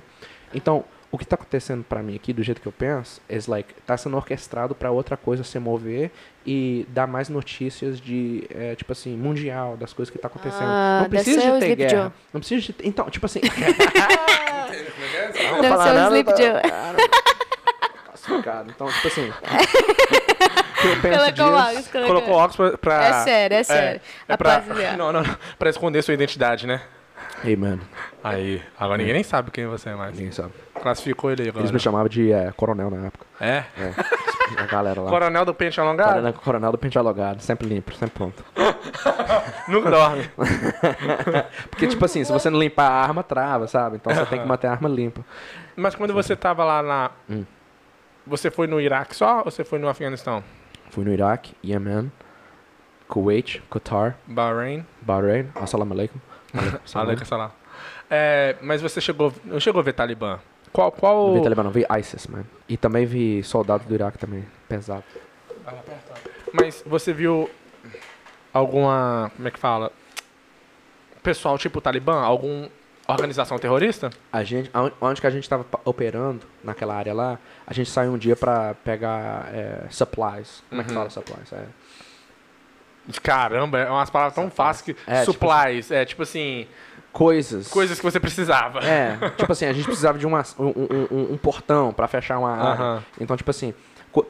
[0.54, 3.72] Então, o que tá acontecendo pra mim aqui, do jeito que eu penso, é like,
[3.86, 6.10] tá sendo orquestrado pra outra coisa se mover
[6.46, 10.68] e dar mais notícias de, é, tipo assim, mundial, das coisas que tá acontecendo.
[10.68, 11.90] Ah, não precisa de ter guerra.
[11.90, 12.12] Joe.
[12.32, 12.74] Não precisa de...
[12.84, 13.40] Então, tipo assim...
[15.60, 16.62] Deve ser o Sleep Joe.
[18.04, 18.70] Classificado.
[18.70, 19.32] Então, tipo assim.
[20.84, 21.42] eu penso Colocou disso.
[21.44, 22.34] óculos, colocou.
[22.34, 22.78] Óculos pra...
[22.78, 24.00] pra- É sério, é sério.
[24.28, 24.54] É pra...
[24.56, 24.96] Rapaziada.
[24.96, 25.36] Não, não, não.
[25.58, 26.82] Pra esconder sua identidade, né?
[27.44, 27.80] Ei, mano.
[28.22, 30.16] Aí, agora ninguém nem sabe quem você é mais.
[30.16, 30.52] Ninguém sabe.
[30.74, 31.62] Classificou ele aí agora.
[31.62, 33.26] Eles me chamavam de é, coronel na época.
[33.40, 33.64] É?
[33.76, 33.94] É.
[34.56, 35.10] A galera lá.
[35.10, 36.10] Coronel do pente alongado?
[36.10, 37.42] Coronel, coronel do pente alongado.
[37.42, 38.44] Sempre limpo, sempre pronto.
[39.68, 40.30] Nunca dorme.
[41.70, 43.96] Porque, tipo assim, se você não limpar a arma, trava, sabe?
[43.96, 45.24] Então você tem que manter a arma limpa.
[45.76, 47.10] Mas quando você tava lá na...
[47.28, 47.44] Hum.
[48.26, 50.44] Você foi no Iraque só ou você foi no Afeganistão?
[50.90, 52.10] Fui no Iraque, Yemen,
[53.08, 54.84] Kuwait, Qatar, Bahrein?
[55.00, 55.48] Bahrein.
[55.54, 56.20] Assalamu alaikum.
[56.94, 57.50] Alaikum salam.
[58.10, 60.38] É, mas você chegou, não chegou a ver Talibã?
[60.72, 61.34] Qual, qual...
[61.34, 62.44] Vi Talibã, não, vi ISIS, man.
[62.68, 65.04] E também vi soldados do Iraque também, pesado.
[66.52, 67.48] Mas você viu
[68.52, 69.92] alguma, como é que fala?
[71.22, 72.20] Pessoal tipo Talibã?
[72.22, 72.68] Alguma
[73.06, 74.10] organização terrorista?
[74.32, 78.18] A gente, onde que a gente estava operando, naquela área lá, a gente saiu um
[78.18, 80.62] dia pra pegar é, supplies.
[80.68, 80.96] Como é que Uhum.
[80.96, 81.52] fala supplies?
[81.52, 81.64] É.
[83.22, 84.96] Caramba, é umas palavras tão fáceis que...
[85.10, 86.66] É, tipo supplies, é tipo assim,
[87.12, 87.68] Coisas.
[87.68, 88.80] coisas que você precisava.
[88.80, 90.66] É, tipo assim, a gente precisava de uma, um,
[91.10, 93.02] um- um- portão pra fechar uma área.
[93.20, 93.72] Então, tipo assim,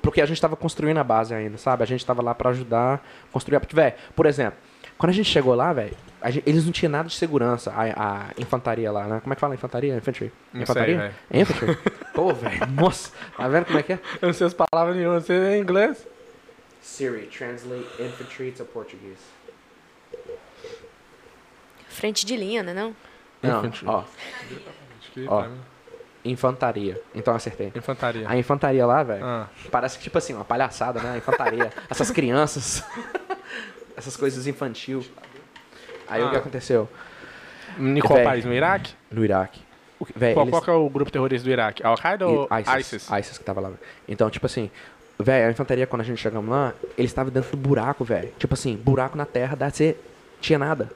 [0.03, 1.83] porque a gente tava construindo a base ainda, sabe?
[1.83, 3.01] A gente tava lá pra ajudar a
[3.33, 3.63] construir a...
[3.73, 4.59] Véi, por exemplo,
[4.97, 5.95] quando a gente chegou lá, velho,
[6.47, 9.21] eles não tinham nada de segurança, a, a infantaria lá, né?
[9.21, 9.97] Como é que fala infantaria?
[9.97, 10.33] Infantry?
[10.53, 10.97] Não sei, infantaria?
[10.99, 11.15] velho.
[11.31, 11.79] É infantry?
[12.15, 13.99] Pô, velho, nossa, tá vendo como é que é?
[14.21, 16.07] Eu não sei as palavras nenhuma, você é inglês?
[16.89, 19.21] Siri, translate infantry to Portuguese.
[21.89, 22.95] Frente de linha, né não?
[23.43, 23.87] Não, Infantry.
[23.87, 25.41] ó, Acho que Ó.
[25.41, 25.61] pra mim.
[26.25, 27.01] infantaria.
[27.15, 27.73] Então acertei.
[27.75, 28.29] Infantaria.
[28.29, 29.49] A infantaria lá, velho, Ah.
[29.71, 31.13] parece que, tipo assim, uma palhaçada, né?
[31.13, 31.71] A infantaria.
[31.91, 32.83] Essas crianças.
[33.97, 35.05] essas coisas infantil.
[36.09, 36.39] Aí o que Ah.
[36.39, 36.89] aconteceu?
[37.79, 38.25] Em qual Véi.
[38.25, 38.45] país?
[38.45, 38.95] No Iraque?
[39.11, 39.61] No Iraque.
[40.01, 41.85] O que, véi, Qual, eles- qual que é o grupo terrorista do Iraque?
[41.85, 43.09] Al-Qaeda ou e- ISIS?
[43.11, 43.37] ISIS.
[43.39, 43.69] que tava lá.
[43.69, 43.81] velho.
[44.07, 44.71] Então, tipo assim,
[45.19, 48.31] velho, a infantaria, quando a gente chegamos lá, eles estavam dentro do buraco, velho.
[48.39, 50.03] Tipo assim, buraco na terra, dá ser.
[50.41, 50.91] Tinha nada.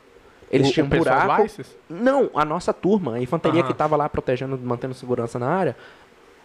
[0.51, 1.47] Eles O- tinham o buraco.
[1.89, 5.77] Não, a nossa turma, a infantaria que tava lá protegendo, mantendo segurança na área.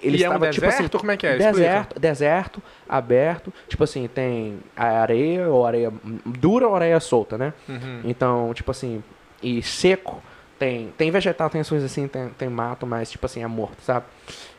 [0.02, 1.00] Eles E é um estavam, tipo assim, deserto?
[1.00, 1.32] Como é que é?
[1.38, 1.52] Explica.
[1.54, 3.54] Deserto, deserto, aberto.
[3.68, 5.92] Tipo assim, tem areia, ou areia
[6.24, 7.52] dura ou areia solta, né?
[7.68, 8.02] Uhum.
[8.04, 9.04] Então, tipo assim,
[9.42, 10.22] e seco.
[10.60, 13.82] Tem, tem vegetal, tem as coisas assim, tem, tem mato, mas tipo assim, é morto,
[13.84, 14.06] sabe?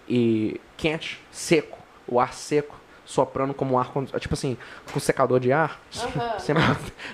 [0.09, 2.77] E quente, seco, o ar seco,
[3.09, 3.91] soprando como um ar,
[4.21, 4.55] tipo assim,
[4.93, 5.81] com secador de ar.
[6.39, 6.63] Sempre-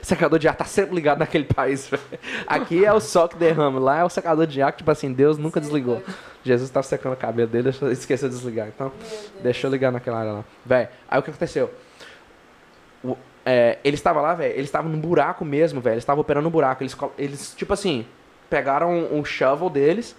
[0.02, 1.88] secador de ar tá sempre ligado naquele país.
[2.48, 5.12] Aqui é o sol que derrama, lá é o secador de ar que, tipo assim,
[5.12, 6.02] Deus nunca desligou.
[6.42, 8.66] Jesus tava secando o cabelo dele, esqueceu de desligar.
[8.66, 8.90] Então,
[9.40, 10.44] deixou ligar naquela área lá.
[10.66, 11.70] Velho, aí o que aconteceu?
[13.04, 15.94] O- é, ele estava lá, velho, eles estavam num buraco mesmo, velho.
[15.94, 16.82] Eles estavam operando um buraco.
[16.82, 18.04] Eles, eles, tipo assim,
[18.50, 20.16] pegaram um shovel deles,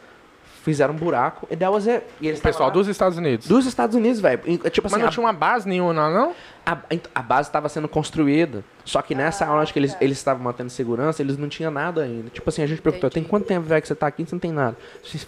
[0.66, 2.04] fizeram um buraco, e that was it.
[2.20, 3.48] E eles O pessoal lá- dos Estados Unidos.
[3.48, 4.40] dos Estados Unidos, velho.
[4.40, 6.34] Tipo assim, Mas não a- tinha uma base nenhuma, não?
[6.66, 6.74] Não?
[6.74, 8.64] a, a base estava sendo construída.
[8.84, 12.30] Só que nessa hora que eles, eles estavam mantendo segurança, eles não tinham nada ainda.
[12.30, 14.36] Tipo assim, a gente perguntou, tem quanto tempo, velho, que você tá aqui e você
[14.36, 14.78] não tem nada?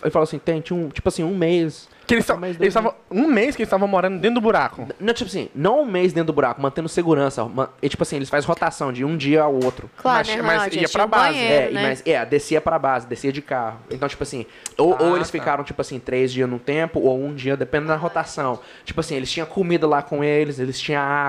[0.03, 1.89] Ele falou assim, tem, tinha um, tipo assim, um mês.
[2.05, 2.41] Que eles Um estavam.
[2.41, 2.93] mês, Eles dois estavam.
[3.11, 4.87] Um mês que eles estavam morando dentro do buraco.
[4.99, 7.49] Não, tipo assim, não um mês dentro do buraco, mantendo segurança.
[7.81, 9.89] E, tipo assim, eles fazem rotação de um dia ao outro.
[9.97, 10.79] Claro, Mas- né, mas Ronald?
[10.79, 11.33] ia pra base.
[11.33, 11.81] banheiro, É, né?
[11.81, 13.79] mas, é, descia pra base, descia de carro.
[13.89, 14.45] Então, tipo assim,
[14.77, 15.31] ou, Ah, ou eles tá.
[15.31, 18.59] ficaram, tipo assim, três dias num tempo, ou um dia, dependendo da rotação.
[18.85, 21.26] Tipo assim, eles tinham comida lá com eles, eles tinham água,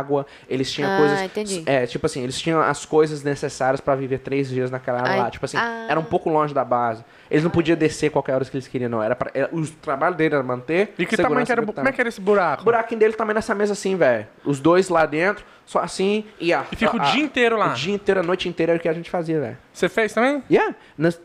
[0.48, 1.20] eles tinham Ah, coisas.
[1.22, 1.62] entendi.
[1.66, 5.18] É, tipo assim, eles tinham as coisas necessárias pra viver três dias naquela área Ai,
[5.20, 5.30] lá.
[5.30, 5.86] Tipo assim, ah.
[5.88, 7.04] era um pouco longe da base.
[7.30, 9.02] Eles não podiam descer qualquer hora que eles queriam, não.
[9.02, 10.94] Era pra, era- o trabalho dele era manter.
[10.98, 12.62] E que tamanho que era, como é que era esse buraco?
[12.62, 14.26] O buraquinho dele também nessa mesa assim, velho.
[14.44, 16.64] Os dois lá dentro, só assim, e a.
[16.72, 17.72] E fica o a- dia inteiro lá.
[17.72, 19.58] O dia inteiro, a noite inteira era o que a gente fazia, velho.
[19.72, 20.42] Você fez também?
[20.50, 20.74] Yeah.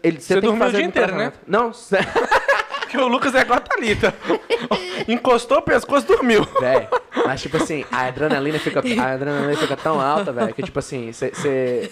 [0.03, 1.31] Ele, Você dormiu o dia no inteiro, né?
[1.47, 1.71] Não,
[2.93, 4.13] Porque o Lucas é igual a Thalita.
[5.09, 6.47] Encostou o pescoço dormiu.
[6.59, 6.87] velho.
[7.25, 11.11] Mas tipo assim, a adrenalina fica, a adrenalina fica tão alta, velho, que tipo assim,
[11.11, 11.89] você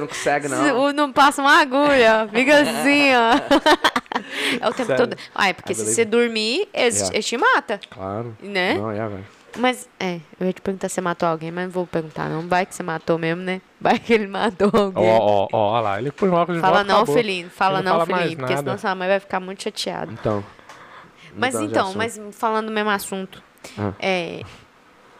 [0.00, 0.90] não consegue, não.
[0.94, 4.58] Não passa uma agulha, fica assim, ó.
[4.58, 4.96] É o tempo Sério.
[5.08, 5.16] todo.
[5.34, 7.14] Ah, é porque I se você dormir, eles, Yeah.
[7.14, 8.36] eles te matam, Claro.
[8.42, 8.74] né?
[8.74, 9.26] Não, é, velho.
[9.56, 12.46] Mas, é, eu ia te perguntar se você matou alguém, mas não vou perguntar, não.
[12.46, 13.60] Vai que você matou mesmo, né?
[13.80, 15.10] Vai que ele matou Ó, alguém.
[15.10, 15.98] ó, ó, olha lá.
[15.98, 17.14] Ele põe óculos de Fala volta, não, acabou.
[17.14, 17.50] Felino.
[17.50, 18.36] Fala Ele não, fala mais Felino.
[18.40, 18.62] Porque nada.
[18.64, 20.12] senão sua mãe vai ficar muito chateada.
[20.12, 20.44] Então.
[21.36, 21.96] Mas mudando de então, assunto.
[21.98, 23.42] mas falando do mesmo assunto.
[23.78, 23.92] Ah.
[23.98, 24.42] É.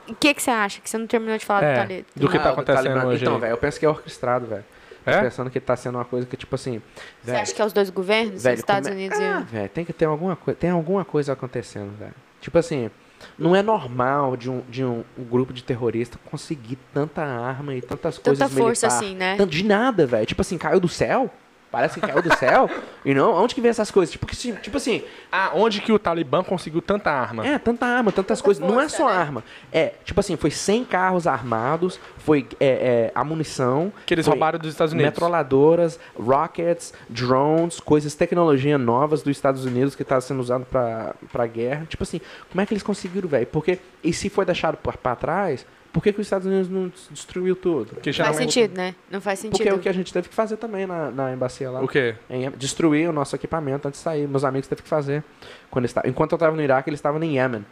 [0.08, 0.80] O que, que você acha?
[0.80, 2.08] Que você não terminou de falar É, do Thalita?
[2.16, 3.06] do que Ah, tá do acontecendo Talibã.
[3.06, 3.40] hoje Então, aí.
[3.40, 4.64] velho, eu penso que é orquestrado, velho.
[5.04, 5.20] Tô É?
[5.22, 6.82] pensando que tá sendo uma coisa que, tipo assim.
[7.22, 9.40] Você velho, acha que é os dois governos, velho, os Estados como é- Unidos Ah,
[9.48, 10.58] e velho, tem que ter alguma coisa.
[10.58, 12.14] Tem alguma coisa acontecendo, velho.
[12.40, 12.90] Tipo assim,
[13.38, 17.80] não é normal de um, de um, um grupo de terroristas conseguir tanta arma e
[17.80, 18.20] tantas o...
[18.20, 19.04] coisas Tanta força militar.
[19.04, 19.46] assim, né?
[19.46, 20.26] De nada, velho.
[20.26, 21.30] Tipo assim, caiu do céu?
[21.70, 22.70] Parece que caiu do céu.
[23.04, 24.10] E não, onde que vem essas coisas?
[24.10, 27.46] Tipo, que, tipo assim, Ah, onde que o Talibã conseguiu tanta arma?
[27.46, 28.62] é, tanta arma, tantas Tanta coisas.
[28.62, 29.14] não é força, só né?
[29.16, 29.44] arma.
[29.70, 33.92] É, tipo assim, foi 100 carros armados, foi é, é, a munição.
[34.06, 35.10] Que eles roubaram dos Estados Unidos.
[35.10, 41.46] Metralhadoras, rockets, drones, coisas, tecnologia novas dos Estados Unidos que tá sendo usado pra, pra
[41.46, 41.84] guerra.
[41.88, 43.46] Tipo assim, como é que eles conseguiram, velho?
[43.46, 46.88] Porque, e se foi deixado pra, pra trás, por que, que os Estados Unidos não
[46.88, 47.94] des- destruiu tudo?
[47.94, 48.94] Porque Não faz sentido, né?
[49.10, 49.56] Não faz sentido.
[49.56, 51.80] Porque é o que a gente teve que fazer também na, na embacia lá.
[51.82, 52.14] O quê?
[52.30, 54.28] Em- destruir o nosso equipamento antes de sair.
[54.28, 55.22] Meus amigos teve que fazer.
[55.70, 57.64] Quando eles Enquanto eu estava no Iraque, eles estavam em Yemen.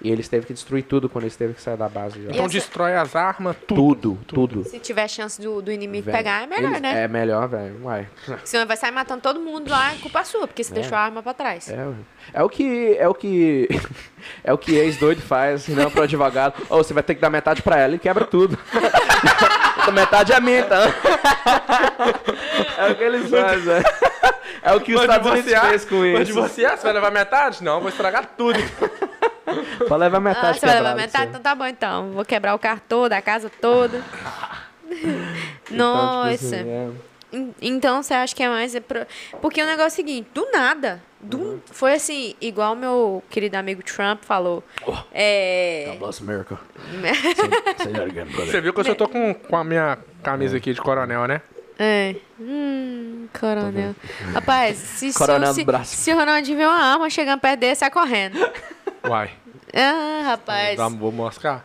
[0.00, 2.20] E eles teve que destruir tudo quando eles teve que sair da base.
[2.20, 4.16] Então essa- destrói as armas, tudo.
[4.16, 4.64] Tudo, tudo.
[4.64, 7.02] Se tiver chance do, do inimigo Velho, pegar, é melhor, eles- né?
[7.04, 7.80] É melhor, velho.
[7.82, 8.06] Uai.
[8.44, 10.74] Senão vai sair matando todo mundo lá, é culpa sua, porque você É.
[10.74, 11.68] deixou a arma pra trás.
[11.68, 11.86] É,
[12.32, 12.96] é o que.
[12.98, 13.68] É o que.
[14.44, 16.54] É o que ex-doido faz, não pro advogado.
[16.68, 18.58] Ou você vai ter que dar metade pra ela e quebra tudo.
[19.94, 20.82] Metade é minha, então.
[22.76, 23.84] É o que eles fazem, velho.
[24.62, 26.24] É o que os Estados Unidos fez com isso.
[26.24, 26.76] divorciar?
[26.76, 27.62] Você vai levar metade?
[27.64, 28.58] Não, vou estragar tudo.
[29.88, 31.28] Pode levar Ah, metade você vai levar metade?
[31.28, 32.12] Então tá bom, então.
[32.12, 34.02] Vou quebrar o carro todo, a casa toda.
[35.70, 36.32] Então, Nossa.
[36.32, 36.88] tipo assim, é-
[37.30, 38.74] En- Então você acha que é mais.
[38.74, 38.80] é
[39.42, 41.02] Porque o negócio é o seguinte: do nada.
[41.20, 41.60] do- Uhum.
[41.66, 44.64] Foi assim, igual meu querido amigo Trump falou.
[44.86, 44.94] Oh.
[45.12, 45.94] É.
[45.98, 46.58] bless America.
[47.04, 51.26] é, Você viu que eu só tô com, com a minha camisa aqui de coronel,
[51.26, 51.42] né?
[51.78, 52.14] é.
[52.40, 53.94] Hum, coronel.
[54.32, 55.94] Rapaz, se, se, Coronel se, braço.
[55.96, 58.38] se o Ronaldinho vê uma arma chegando perto dele, sai correndo.
[59.06, 59.30] Uai.
[59.74, 60.76] Ah, rapaz.
[60.76, 61.64] Dá- Vou mostrar.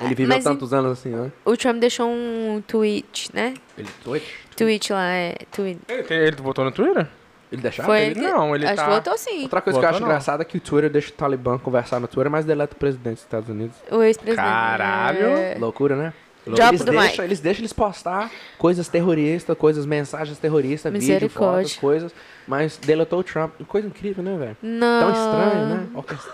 [0.00, 1.30] Ele viveu Mas tantos anos assim, né?
[1.44, 3.54] O Trump deixou um tweet, né?
[3.78, 4.28] Ele Twitch?
[4.56, 5.34] Tweet lá, é.
[5.50, 5.78] Tweet.
[5.88, 7.06] Ele, ele votou no Twitter?
[7.50, 7.86] Ele deixava?
[7.88, 9.42] Foi ele ele que- não, ele acho tá- que votou sim.
[9.42, 10.08] Outra coisa que eu Votou acho não.
[10.08, 13.14] engraçada é que o Twitter deixa o Talibã conversar no Twitter, mas deleta o presidente
[13.16, 13.76] dos Estados Unidos.
[13.90, 14.42] O ex-presidente.
[14.44, 15.26] Caralho.
[15.26, 15.56] É.
[15.58, 16.12] Loucura, né?
[16.44, 21.62] Eles deixam, eles deixam eles postar coisas terroristas, coisas, mensagens terroristas, vídeo, Misericórdia.
[21.68, 22.14] fotos, coisas,
[22.48, 23.52] mas deletou o Trump.
[23.68, 24.56] Coisa incrível, né, velho?
[24.60, 25.00] Não.
[25.00, 25.86] Tão estranho, né?
[25.94, 26.32] Orquestra-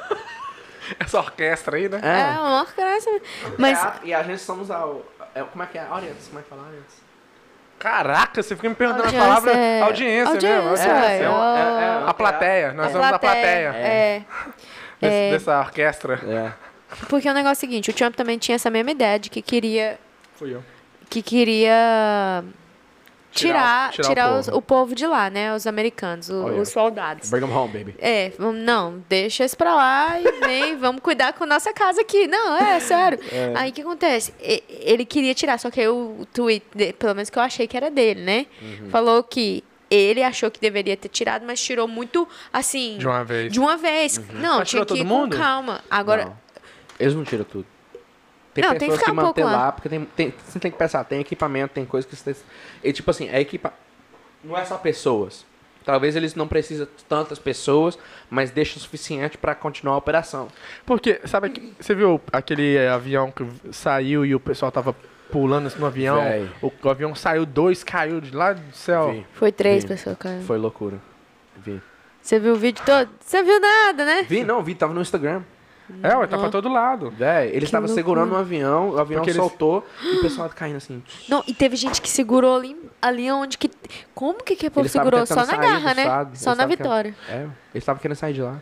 [0.99, 2.01] Essa orquestra aí, né?
[2.03, 3.21] É, uma orquestra.
[3.59, 3.79] Mas.
[3.85, 4.83] É, e a gente somos a...
[5.35, 5.83] é, como é que é?
[5.91, 6.97] Audience, como é que fala audience?
[7.79, 10.97] Caraca, você fica me perguntando Audiência a palavra é- audiência, audiência, mesmo.
[10.99, 11.21] ué.
[11.23, 12.09] é, ó.
[12.09, 14.23] A plateia, nós somos a plateia É.
[15.01, 15.31] desse- É.
[15.31, 16.15] dessa orquestra.
[16.27, 16.68] É.
[17.09, 19.43] Porque o negócio é o seguinte, o Trump também tinha essa mesma ideia de que
[19.43, 19.99] queria
[20.37, 20.63] Fui eu.
[21.11, 22.43] que queria
[23.31, 24.59] tirar Tirar o- tirar o os- povo.
[24.59, 26.63] o povo de lá, né, os americanos, o- Oh, yeah.
[26.63, 27.31] os soldados.
[27.31, 27.95] Bring them home, baby.
[27.99, 32.27] É, não, deixa isso pra lá e vem, vamos cuidar com a nossa casa aqui.
[32.27, 33.19] Não, é sério.
[33.55, 34.33] Aí o que acontece?
[34.41, 36.65] Ele queria tirar, só que aí o tweet,
[36.99, 38.47] pelo menos que eu achei que era dele, né?
[38.63, 38.91] Uhum.
[38.91, 42.97] Falou que ele achou que deveria ter tirado, mas tirou muito assim.
[42.99, 43.53] De uma vez.
[43.53, 44.19] de uma vez.
[44.35, 45.37] Não, Mas tinha tirou que ir todo com mundo?
[45.37, 45.81] calma.
[45.91, 46.37] Agora, Não.
[46.99, 47.67] Eles não tiram tudo.
[48.55, 49.53] Tem Não, tem que pessoas que, um lá.
[49.53, 52.37] lá, porque tem, tem, você tem que pensar, tem equipamento, tem coisa que você...
[52.83, 53.73] E tipo assim, é equipa...
[54.43, 55.47] Não é só pessoas.
[55.85, 60.49] Talvez eles não precisem de tantas pessoas, mas deixa o suficiente pra continuar a operação.
[60.85, 64.95] Porque, sabe, você viu aquele avião que saiu e o pessoal tava
[65.31, 66.21] pulando no avião?
[66.61, 69.13] O, o avião saiu, dois caiu de lá do céu.
[69.13, 69.89] Vi, foi três Sim.
[69.89, 70.41] pessoas, cara.
[70.41, 70.99] foi loucura.
[71.57, 71.81] Vi.
[72.21, 73.09] Você viu o vídeo todo?
[73.21, 74.27] Você viu nada, né?
[74.29, 75.43] Vi, não, vi, tava no Instagram.
[76.03, 77.11] É, ué, tá pra todo lado.
[77.11, 77.95] Véi, ele Que estava loucura.
[78.03, 81.03] segurando o avião, o avião Porque eles- soltou e o pessoal caindo assim.
[81.29, 83.71] Não, e teve gente que segurou ali, ali onde que.
[84.15, 85.25] Como que que o povo segurou?
[85.27, 86.03] Só na garra, né?
[86.03, 87.15] estado, Só eles na vitória.
[87.29, 88.61] É, eles estavam querendo sair de lá.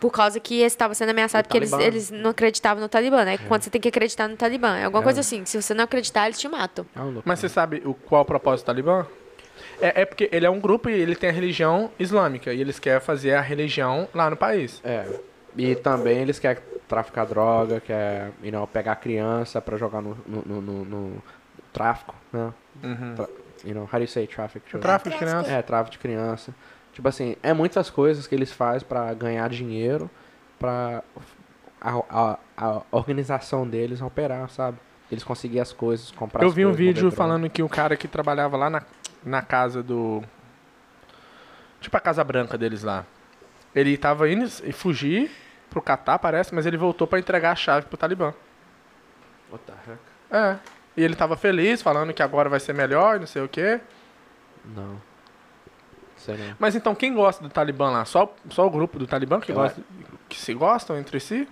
[0.00, 3.24] Por causa que eles estavam sendo ameaçados Do porque eles, eles não acreditavam no Talibã,
[3.24, 3.38] né?
[3.46, 4.76] Quando você tem que acreditar no Talibã.
[4.76, 5.44] É alguma coisa assim.
[5.44, 6.84] Se você não acreditar, eles te matam.
[6.96, 7.22] É loucura.
[7.24, 9.06] Mas você sabe o, qual é o propósito do Talibã?
[9.80, 12.52] É, é porque ele é um grupo e ele tem a religião islâmica.
[12.52, 14.80] E eles querem fazer a religião lá no país.
[14.82, 15.06] É.
[15.56, 20.60] E também eles querem traficar droga, quer you know, pegar criança pra jogar no, no,
[20.60, 21.22] no, no-
[21.72, 22.52] tráfico, né?
[23.16, 23.28] Tra-
[23.64, 24.64] you know, how do you say traffic?
[24.78, 25.50] Tráfico de criança.
[25.50, 26.54] É, tráfico de criança.
[26.92, 30.10] Tipo assim, é muitas coisas que eles fazem pra ganhar dinheiro,
[30.58, 31.02] pra
[31.80, 34.76] a, a, a organização deles operar, sabe?
[35.10, 38.56] Eles conseguirem as coisas, comprar Eu vi um vídeo falando que o cara que trabalhava
[38.56, 38.82] lá na,
[39.24, 40.22] na casa do.
[41.80, 43.04] Tipo a Casa Branca deles lá.
[43.74, 45.30] Ele tava indo e fugir
[45.70, 48.34] pro Catar, parece, mas ele voltou pra entregar a chave pro Talibã.
[50.30, 50.56] É.
[50.96, 53.80] E ele tava feliz, falando que agora vai ser melhor, não sei o quê.
[54.76, 55.00] Não.
[56.16, 56.54] Sei não.
[56.58, 58.04] Mas então, quem gosta do Talibã lá?
[58.04, 59.80] Só, só o grupo do Talibã que, Eu gosta,
[60.28, 61.48] que se gostam entre si?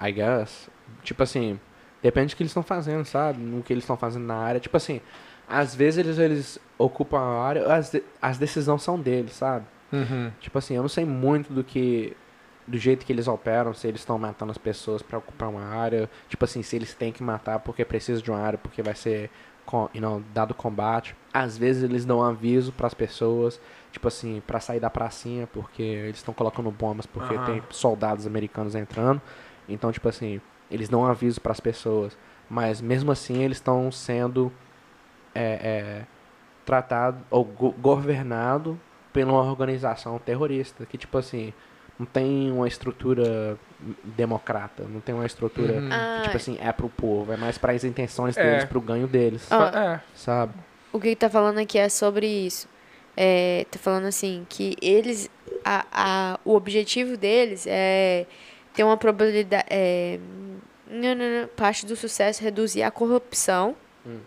[0.00, 0.68] I guess.
[1.02, 1.58] Tipo assim,
[2.02, 3.38] depende do que eles estão fazendo, sabe?
[3.40, 4.60] No que eles estão fazendo na área.
[4.60, 5.00] Tipo assim,
[5.48, 9.64] às vezes eles, eles ocupam a área, as, de- as decisões são deles, sabe?
[9.92, 10.30] Uhum.
[10.40, 12.16] Tipo assim, eu não sei muito do que.
[12.66, 16.08] Do jeito que eles operam, se eles estão matando as pessoas pra ocupar uma área.
[16.28, 19.30] Tipo assim, se eles têm que matar porque precisa de uma área, porque vai ser
[19.66, 21.16] com- you know, dado combate.
[21.34, 26.18] Às vezes eles dão aviso pras pessoas, tipo assim, pra sair da pracinha, porque eles
[26.18, 27.44] estão colocando bombas, porque Aham.
[27.44, 29.20] tem soldados americanos entrando.
[29.68, 32.16] Então, tipo assim, eles dão aviso pras pessoas.
[32.48, 34.52] Mas mesmo assim eles estão sendo
[35.34, 36.06] é, é,
[36.64, 38.78] tratado ou go governado
[39.12, 41.52] pela uma organização terrorista que tipo assim
[41.98, 43.58] não tem uma estrutura
[44.04, 45.88] democrata não tem uma estrutura Uhum.
[45.92, 48.42] Ah, que, tipo assim é pro povo é mais para as intenções É.
[48.42, 50.00] deles pro ganho deles É.
[50.14, 50.54] sabe
[50.92, 52.68] O que tá falando aqui é sobre isso.
[53.16, 55.30] É, tá falando assim, que eles.
[55.64, 58.26] A, a, o objetivo deles é
[58.74, 59.64] ter uma probabilidade.
[59.70, 60.18] É,
[60.86, 63.74] não, não, não, parte do sucesso é reduzir a corrupção,
[64.06, 64.18] Hum.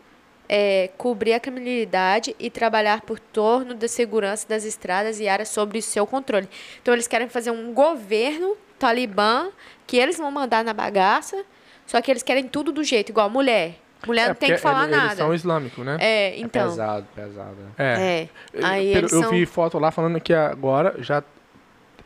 [0.47, 5.81] É, cobrir a criminalidade e trabalhar por torno da segurança das estradas e áreas sob
[5.81, 6.47] seu controle.
[6.81, 9.49] Então eles querem fazer um governo talibã
[9.87, 11.43] que eles vão mandar na bagaça,
[11.85, 13.79] só que eles querem tudo do jeito, igual mulher.
[14.05, 15.05] Mulher É, não tem que falar nada.
[15.05, 15.97] Eles são islâmicos, né?
[15.99, 16.69] É, é então.
[16.69, 17.83] pesado pesado é.
[17.83, 18.29] É.
[18.53, 18.65] É.
[18.65, 19.31] Aí eu, eles eu são...
[19.31, 21.23] vi foto lá falando que agora já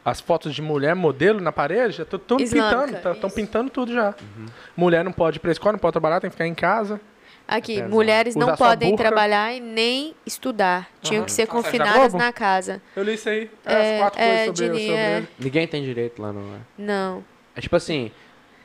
[0.04, 4.16] as fotos de mulher modelo na parede já estão pintando, estão pintando tudo já.
[4.22, 4.46] Uhum.
[4.76, 7.02] Mulher não pode ir pra escola, não pode trabalhar, tem que ficar em casa.
[7.50, 9.04] Aqui, mulheres não Usar podem burca.
[9.06, 10.88] trabalhar e nem estudar.
[11.02, 11.26] Tinham Aham.
[11.26, 12.82] que ser é da confinadas na casa.
[12.96, 13.50] Eu li isso aí.
[13.66, 15.18] É, É, as quatro é, coisas sobre, Dini, sobre é.
[15.18, 15.28] ele.
[15.40, 17.24] ninguém tem direito lá não é Não.
[17.56, 18.12] é tipo assim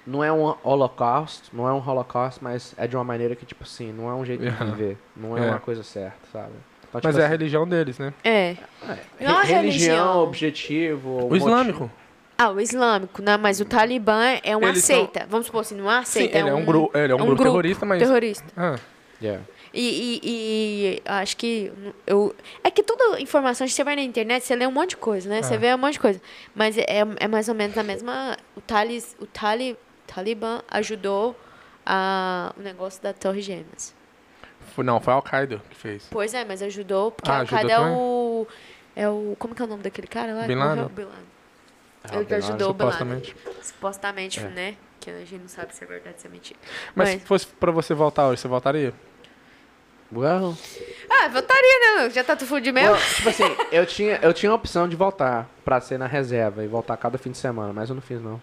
[0.07, 3.65] não é um holocausto não é um holocausto mas é de uma maneira que tipo
[3.65, 4.73] assim não é um jeito de Aham.
[4.73, 5.51] viver não é, É.
[5.51, 6.53] uma coisa certa sabe
[6.89, 8.13] então, tipo Mas é a assim, religião deles, né?
[8.23, 8.57] É.
[9.21, 10.19] Não é uma re- religião.
[10.23, 11.91] objetivo O motivo.
[12.37, 13.37] Ah, o islâmico, né?
[13.37, 15.27] Mas o Talibã é uma Eles são- seita.
[15.29, 16.39] Vamos supor assim, não é uma Sim, seita.
[16.39, 17.99] ele é um, gru ele é um grupo terrorista, mas.
[18.01, 18.45] terrorista.
[18.57, 18.77] Ah,
[19.23, 19.43] Yeah.
[19.73, 20.29] E, e,
[20.97, 21.73] e acho que
[22.07, 22.35] eu.
[22.63, 25.41] É que toda informação, você vai na internet, você lê um monte de coisa, né?
[25.43, 25.57] Você É.
[25.57, 26.21] vê um monte de coisa.
[26.55, 26.85] Mas é,
[27.19, 28.37] é mais ou menos a mesma.
[28.57, 31.35] O, Talis, o Tali, Talibã ajudou
[31.87, 33.95] a, o negócio da Torre Gêmeas.
[34.79, 36.07] não, foi a Al-Qaeda que fez.
[36.11, 38.47] Pois é, mas ajudou, porque Ah, a Al-Qaeda é o.
[38.97, 39.35] É o.
[39.39, 40.43] Como que é o nome daquele cara lá?
[40.47, 40.57] Bin?
[40.57, 40.89] Laden?
[42.05, 42.99] Ah, Ele Laden, ajudou o Bin Laden.
[42.99, 43.37] Supostamente.
[43.63, 44.49] Supostamente, É.
[44.49, 44.77] né?
[45.01, 46.59] Que a gente não sabe se é verdade, se é mentira.
[46.95, 48.93] Mas Mas- se fosse pra você voltar hoje, você voltaria?
[50.13, 50.57] Well,
[51.11, 52.11] Ah, voltaria, né?
[52.11, 52.93] Já tá tu fudido mesmo.
[52.93, 56.63] Well, tipo assim, eu tinha, eu tinha a opção de voltar pra ser na reserva
[56.63, 58.41] e voltar cada fim de semana, mas eu não fiz não.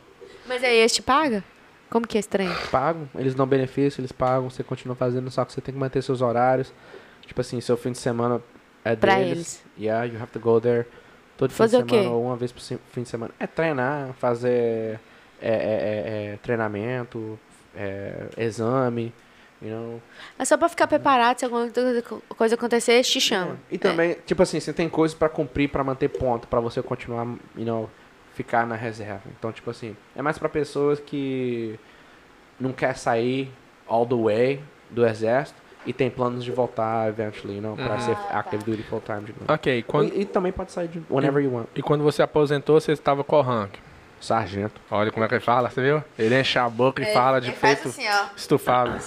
[0.48, 1.42] Mas aí eles te pagam?
[1.90, 2.54] Como que é estranho?
[2.72, 6.02] Pagam, eles dão benefício, eles pagam, você continua fazendo, só que você tem que manter
[6.02, 6.74] seus horários.
[7.26, 8.42] Tipo assim, seu fim de semana
[8.84, 9.32] é Pra deles.
[9.32, 9.64] eles.
[9.80, 10.86] Yeah, you have to go there
[11.48, 12.16] todo Fazer fim o de semana quê?
[12.16, 13.34] ou uma vez por fim de semana.
[13.40, 15.00] É treinar, fazer
[15.42, 17.40] é, é, é, é, treinamento,
[17.76, 19.12] é, exame,
[19.62, 20.02] you know.
[20.38, 21.68] É só pra ficar preparado se alguma
[22.38, 23.58] coisa- acontecer, te chamam.
[23.72, 27.26] E também, tipo assim, você tem coisas pra cumprir pra manter ponto, pra você continuar,
[27.56, 27.90] you know,
[28.34, 29.24] ficar na reserva.
[29.38, 31.80] Então, tipo assim, é mais pra pessoas que
[32.60, 33.52] não quer sair
[33.88, 38.16] all the way do exército e tem planos de voltar eventually, you know, pra ser
[38.32, 39.46] active duty full time de novo.
[39.52, 41.68] Ok, quando, E, e também pode sair de whenever you want.
[41.76, 43.72] e quando você aposentou, você estava qual rank?
[44.20, 44.80] Sargento.
[44.92, 46.04] Olha como é que ele fala, você viu?
[46.20, 49.00] Ele enche a boca e fala de ele faz peito assim, estufado.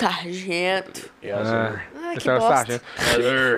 [0.00, 1.10] Sargento.
[1.24, 2.56] Ah, Ai, esse que é o bosta.
[2.56, 2.84] sargento.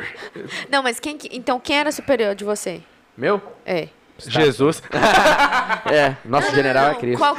[0.71, 2.81] Não, mas quem que, então quem era superior de você?
[3.17, 3.41] Meu?
[3.67, 3.89] É.
[4.31, 4.83] Jesus.
[5.91, 7.19] É, nosso Não, general não, é não, Cristo.
[7.19, 7.37] Qual...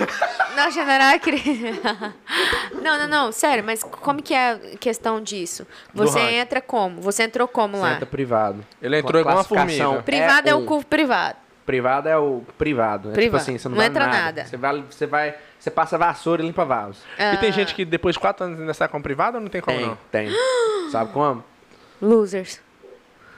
[0.56, 1.50] Não, general é Cristo.
[2.84, 5.66] não, não, não, sério, mas como que é a questão disso?
[5.94, 7.02] Você entra como?
[7.02, 7.94] Você entrou como lá?
[7.94, 8.64] Senta privado.
[8.82, 10.02] Ele entrou igual uma formiga.
[10.04, 11.38] Privado é, É o um- curso privado.
[11.66, 13.08] Privado é o privado.
[13.10, 13.42] É tipo Privado.
[13.42, 14.18] assim, você não, Não entra nada.
[14.22, 14.46] nada.
[14.46, 17.02] Você vai, você vai, você passa vassoura e limpa vasos.
[17.18, 19.48] E tem Ah, gente que depois de quatro anos ainda sai como privado ou não
[19.50, 19.98] tem como Tem, não?
[20.12, 20.30] tem.
[20.92, 21.44] Sabe como?
[22.02, 22.60] Losers.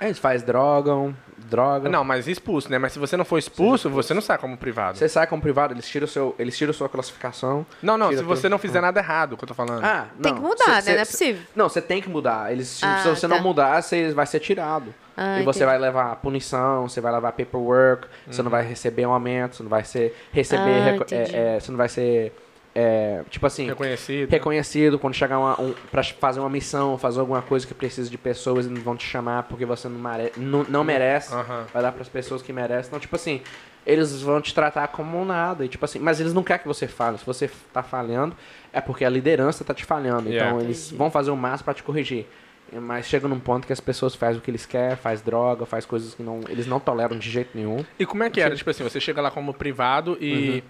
[0.01, 1.15] Eles fazem drogam,
[1.49, 1.89] droga.
[1.89, 2.77] Não, mas expulso, né?
[2.77, 4.97] Mas se você não for expulso, você não sai como privado.
[4.97, 7.65] Você sai como privado, eles tiram, o seu, eles tiram sua classificação.
[7.81, 9.84] Não, não, se você não fizer nada errado, que eu tô falando.
[9.84, 10.41] Ah, Tem não.
[10.41, 10.95] que mudar, Cê- né?
[10.95, 11.41] Não é cê- possível.
[11.55, 12.51] Não, você tem que mudar.
[12.51, 13.36] Eles, se- Ah, se você tá.
[13.36, 14.93] não mudar, você vai ser tirado.
[15.17, 15.65] Ah, e você entendi.
[15.65, 19.69] vai levar punição, você vai levar paperwork, você não vai receber um aumento, você não
[19.69, 20.62] vai ser receber,
[20.99, 22.34] Ah, é, é, você não vai ser
[22.77, 24.29] é, tipo assim, Reconhecido.
[24.29, 28.17] reconhecido quando chegar uma, um, para fazer uma missão, fazer alguma coisa que precisa de
[28.17, 31.33] pessoas e não vão te chamar porque você não, mare, não, não merece.
[31.33, 31.65] Aham.
[31.73, 32.88] Vai dar para as pessoas que merecem.
[32.89, 33.41] Então, tipo assim,
[33.85, 35.63] eles vão te tratar como nada.
[35.63, 37.17] E, tipo assim, mas eles não querem que você fale.
[37.17, 38.35] Se você tá falhando,
[38.73, 40.27] é porque a liderança tá te falhando.
[40.27, 40.51] Yeah.
[40.51, 42.25] Então, eles vão fazer o máximo para te corrigir.
[42.73, 45.85] Mas chega num ponto que as pessoas fazem o que eles querem, faz droga, faz
[45.85, 47.85] coisas que não, eles não toleram de jeito nenhum.
[47.97, 48.55] E como é que era?
[48.55, 50.63] Tipo assim, você chega lá como privado e.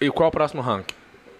[0.00, 0.86] E qual é o próximo rank?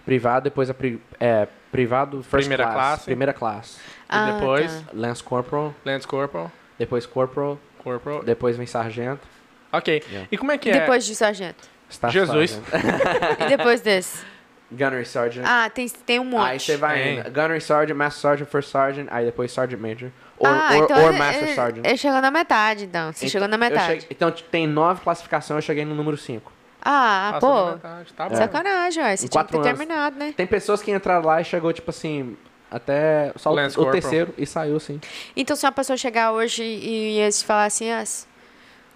[0.04, 3.04] Privado, depois a pri, é, privado first Primeira class, classe.
[3.04, 3.78] primeira classe.
[4.08, 4.90] Ah, e depois, tá.
[4.92, 8.22] Lance Corporal, Lance Corporal, depois Corporal, Corporal.
[8.22, 9.26] depois vem Sargento,
[9.72, 10.04] Ok.
[10.08, 10.28] Yeah.
[10.30, 10.72] E como é que é?
[10.80, 11.68] depois de sargento?
[11.90, 12.60] Staff Jesus.
[13.40, 14.22] E depois desse?
[14.70, 15.44] Gunnery Sergeant.
[15.46, 16.48] Ah, tem, tem um monte.
[16.48, 17.30] Aí você vai indo.
[17.30, 20.10] Gunnery Sergeant, Master Sergeant, First Sergeant, aí depois Sergeant Major.
[20.38, 21.86] Or, ah, or, então or ele- Master ele, Sergeant.
[21.86, 23.12] ele chegou na metade, então.
[23.12, 23.86] Você Ent- chegou na metade.
[24.02, 26.52] cheguei- então tem nove classificações, eu cheguei no número 5.
[26.84, 27.72] Ah, Passou da pô.
[27.72, 28.36] metade, Tá bom.
[28.36, 29.16] Sacanagem, ué.
[29.16, 29.78] Você Em tinha que ter quatro anos.
[29.78, 30.34] terminado, né?
[30.36, 32.36] Tem pessoas que entraram lá e chegou, tipo assim,
[32.70, 34.00] até só o, Lance o Corporal.
[34.02, 35.00] terceiro e saiu, sim.
[35.36, 38.04] Então, se uma pessoa chegar hoje e eles falar assim, ah,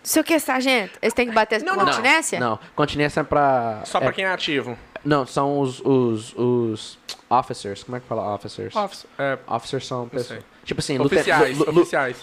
[0.03, 0.99] sei o que, sargento?
[1.01, 1.85] Eles têm que bater Não, não.
[1.87, 2.39] continência?
[2.39, 3.81] Não, continência é pra...
[3.85, 4.77] Só é- pra quem é ativo.
[5.05, 6.99] Não, são os, os, os
[7.31, 7.85] officers.
[7.85, 8.75] Como é que fala officers?
[8.77, 10.41] Office, é, Officers são pessoas...
[10.41, 10.58] sei.
[10.69, 12.21] Tipo assim, oficiais, oficiais.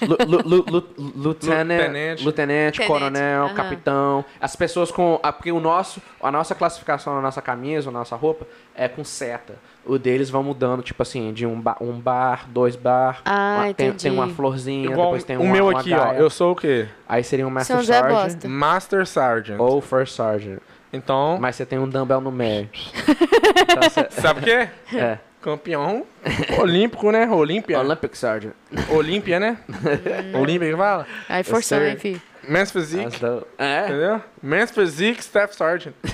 [1.15, 2.77] Lieutenant, Lieutenant.
[2.85, 4.23] coronel, capitão.
[4.39, 5.19] As pessoas com.
[5.35, 9.55] Porque o nosso, a nossa classificação, a nossa camisa, a nossa roupa é com seta.
[9.83, 13.21] O deles vão mudando, tipo assim, de um, ba- um bar, dois bar.
[13.25, 16.13] Ah, uma- tem, tem uma florzinha, Igual depois tem o uma, meu uma aqui, ó.
[16.13, 16.87] Eu sou o quê?
[17.09, 18.47] Aí seria um Master São Zé Sergeant Bosta.
[18.47, 19.59] Master Sergeant.
[19.59, 20.59] ou First Sergeant.
[20.93, 22.69] Então, Mas você tem um dumbbell no meio.
[23.57, 24.69] Então você- sabe o quê?
[24.95, 25.17] é.
[25.45, 26.03] Campeão
[26.59, 27.27] olímpico, né?
[27.29, 27.79] Olímpia.
[27.79, 28.55] Olympic Sergeant.
[28.89, 29.59] Olímpia, né?
[30.33, 31.05] Olímpia que fala?
[31.29, 31.87] Aí forçou, sir.
[31.87, 32.19] hein, filho?
[32.47, 33.19] Men's Physique.
[33.59, 33.83] É.
[33.85, 34.23] Entendeu?
[34.41, 35.93] Men's Physique Staff Sergeant.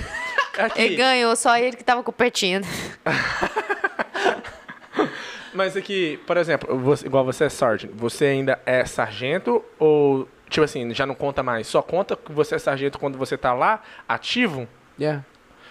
[0.54, 0.96] Ele Aqui.
[0.96, 2.66] ganhou, só ele que tava competindo.
[5.54, 10.62] Mas aqui, por exemplo, você- igual você é Sergeant, você ainda é sargento ou, tipo
[10.64, 11.66] assim, já não conta mais?
[11.66, 14.68] Só conta que você é sargento quando você tá lá, ativo?
[15.00, 15.24] Yeah.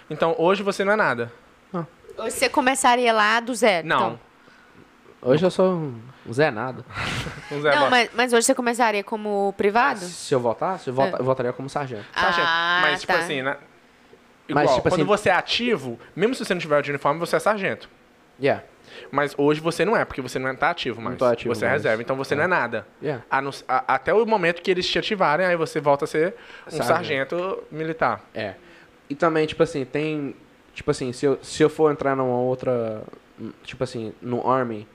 [0.09, 1.31] Então hoje você não é nada.
[2.23, 3.87] Hoje você começaria lá do zero.
[3.87, 3.97] Não.
[3.97, 4.19] então.
[5.23, 6.83] Hoje eu sou um Zé Nada.
[7.51, 9.99] Não, Zé Não, mas, mas hoje você começaria como privado?
[9.99, 12.05] Se eu voltasse, eu, volta- eu voltaria como sargento.
[12.13, 12.47] Sargento.
[12.47, 13.19] Ah, mas, tipo tá.
[13.19, 13.57] assim, né?
[14.49, 17.19] Mas, Igual, tipo quando assim- você é ativo, mesmo se você não tiver de uniforme,
[17.19, 17.87] você é sargento.
[18.41, 18.63] Yeah.
[19.11, 21.17] Mas hoje você não é, porque você não está ativo mais.
[21.17, 21.81] tô ativo você é mais.
[21.83, 22.85] reserva, então você não é nada.
[23.01, 23.23] Yeah.
[23.29, 26.35] A não- a- até o momento que eles te ativarem, aí você volta a ser
[26.67, 26.87] um Sargento.
[27.37, 28.21] sargento, militar.
[28.33, 28.55] É.
[29.09, 30.35] E também, tipo assim, tem.
[30.73, 33.03] Tipo assim, se eu, se eu for entrar numa outra.
[33.63, 34.87] Tipo assim, no Army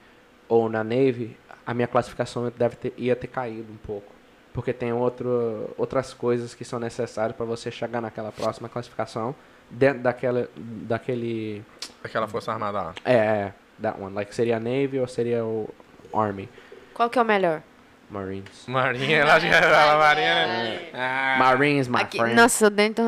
[0.47, 4.11] ou na Navy, a minha classificação deve ter, ia ter caído um pouco.
[4.53, 9.35] Porque tem outro, outras coisas que são necessárias para você chegar naquela próxima classificação
[9.69, 11.63] dentro daquela, daquele.
[12.03, 12.93] Aquela força armada lá.
[13.05, 14.15] É, é, that one.
[14.15, 15.69] Like, seria a Navy ou seria o
[16.13, 16.49] Army.
[16.93, 17.61] Qual que é o melhor?
[18.09, 18.65] Marines.
[18.67, 20.89] Marinha, ela já era Marinha, né?
[20.93, 22.35] Ah, Marines, my Aqui, friend.
[22.35, 23.03] nossa, eu dentro.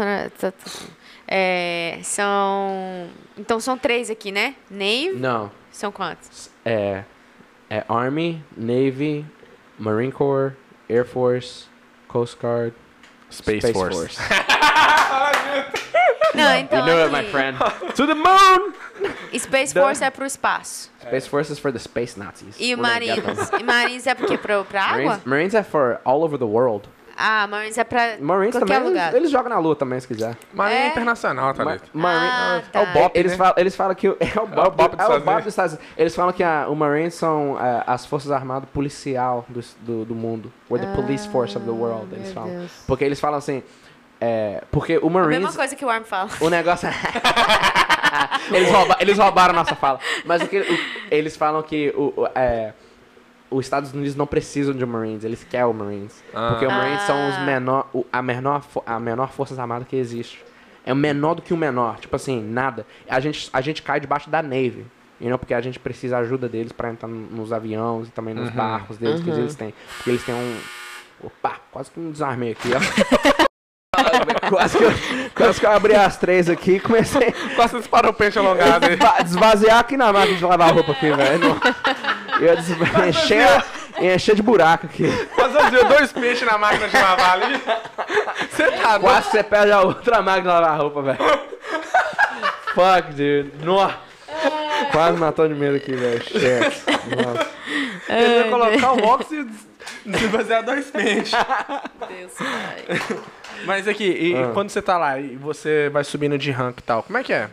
[1.32, 3.08] É, são.
[3.38, 4.56] Então são três aqui, né?
[4.70, 5.14] Navy.
[5.16, 5.52] Não.
[5.72, 6.50] São quantos?
[6.66, 7.04] É,
[7.70, 9.24] é Army, Navy,
[9.78, 10.54] Marine Corps,
[10.90, 11.66] Air Force,
[12.08, 12.74] Coast Guard,
[13.32, 14.18] Space, Force.
[16.34, 16.80] Não, então.
[16.80, 17.58] you know it, my friend.
[17.96, 18.74] to the moon!
[19.38, 20.92] Space Force é pro espaço.
[21.02, 22.56] Space Force is for the space Nazis.
[22.60, 23.50] E o We're Marines?
[23.60, 24.98] E Marines é porque pra, pra água?
[24.98, 26.88] Marines, Marines é for all over the world.
[27.22, 29.08] Ah, Marines é pra Marines qualquer também, lugar.
[29.10, 30.38] eles, eles jogam na lua também, se quiser.
[30.54, 30.88] Marinha É?
[30.88, 31.90] internacional, tá Ma- ligado?
[31.94, 32.94] Marine- Ah, é o tá.
[32.94, 33.38] Bop, eles, né?
[33.38, 35.44] falam, eles falam que o, é o Bob, Bop dos é o Estados Bob Unidos.
[35.44, 35.94] dos Estados Unidos.
[35.98, 40.16] Eles falam que a, o Marines são é, as forças armadas policial do, do, do
[40.16, 40.52] mundo.
[40.72, 42.50] We're the police force of the world, eles falam.
[42.52, 42.72] Deus.
[42.88, 43.64] Porque eles falam assim,
[44.22, 46.30] é, porque o A mesma Marines, coisa que o Arm fala.
[46.40, 46.94] o negócio é-
[48.56, 50.00] eles, rouba, eles roubaram a nossa fala.
[50.26, 50.80] Mas o que, o-
[51.12, 52.74] eles falam que o, o- é,
[53.52, 56.24] os Estados Unidos não precisam de Marines, eles querem o Marines.
[56.34, 56.50] Ah.
[56.52, 57.40] Porque o Marines são os Ah.
[57.42, 60.44] menor, o- a, menor, a menor forças armadas que existe.
[60.86, 62.00] É o menor do que o menor.
[62.00, 62.86] Tipo assim, nada.
[63.08, 64.86] A gente, a gente cai debaixo da Navy.
[65.22, 68.12] You know, porque a gente precisa da ajuda deles pra entrar no- nos aviões e
[68.12, 68.56] também nos Uhum.
[68.56, 69.38] barcos deles que Uhum.
[69.40, 69.74] eles têm.
[69.98, 70.58] Porque eles têm um.
[71.22, 72.80] Opa, quase que me desarmei aqui, ó.
[74.50, 74.92] quase, que eu,
[75.36, 78.88] quase que eu abri as três aqui e comecei Quase disparou o peixe alongado
[79.24, 81.60] desvaziar aqui na máquina de lavar roupa aqui, velho.
[82.40, 82.70] Não- Eu des...
[83.10, 83.64] encher,
[84.00, 85.06] encher de buraco aqui.
[85.36, 87.62] Quase fazia dois peixes na máquina de lavar ali.
[88.52, 89.02] Você tá doido?
[89.02, 91.18] Quase você perde a outra máquina de lavar roupa, velho.
[92.74, 93.52] Fuck, dude.
[93.64, 93.98] Nossa.
[94.92, 96.22] Quase matou de medo aqui, velho.
[96.24, 96.84] Shit.
[97.16, 97.48] Nossa.
[98.10, 99.46] Ele ia colocar o box e
[100.06, 101.32] desbasear dois peixes.
[102.08, 103.20] Deus, pai.
[103.66, 104.52] Mas aqui, e Ah.
[104.54, 107.34] quando você tá lá e você vai subindo de rank e tal, como é que
[107.34, 107.50] é?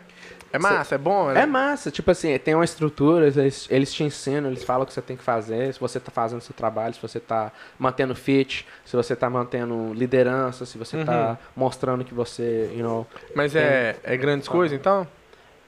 [0.57, 1.31] É massa, é bom?
[1.31, 4.93] É massa, tipo assim, tem uma estrutura, eles, eles te ensinam, eles falam o que
[4.93, 8.67] você tem que fazer, se você tá fazendo seu trabalho, se você tá mantendo fit,
[8.85, 13.97] se você tá mantendo liderança, se você tá mostrando que você, you know, Mas é,
[14.03, 15.07] é grandes coisas, então?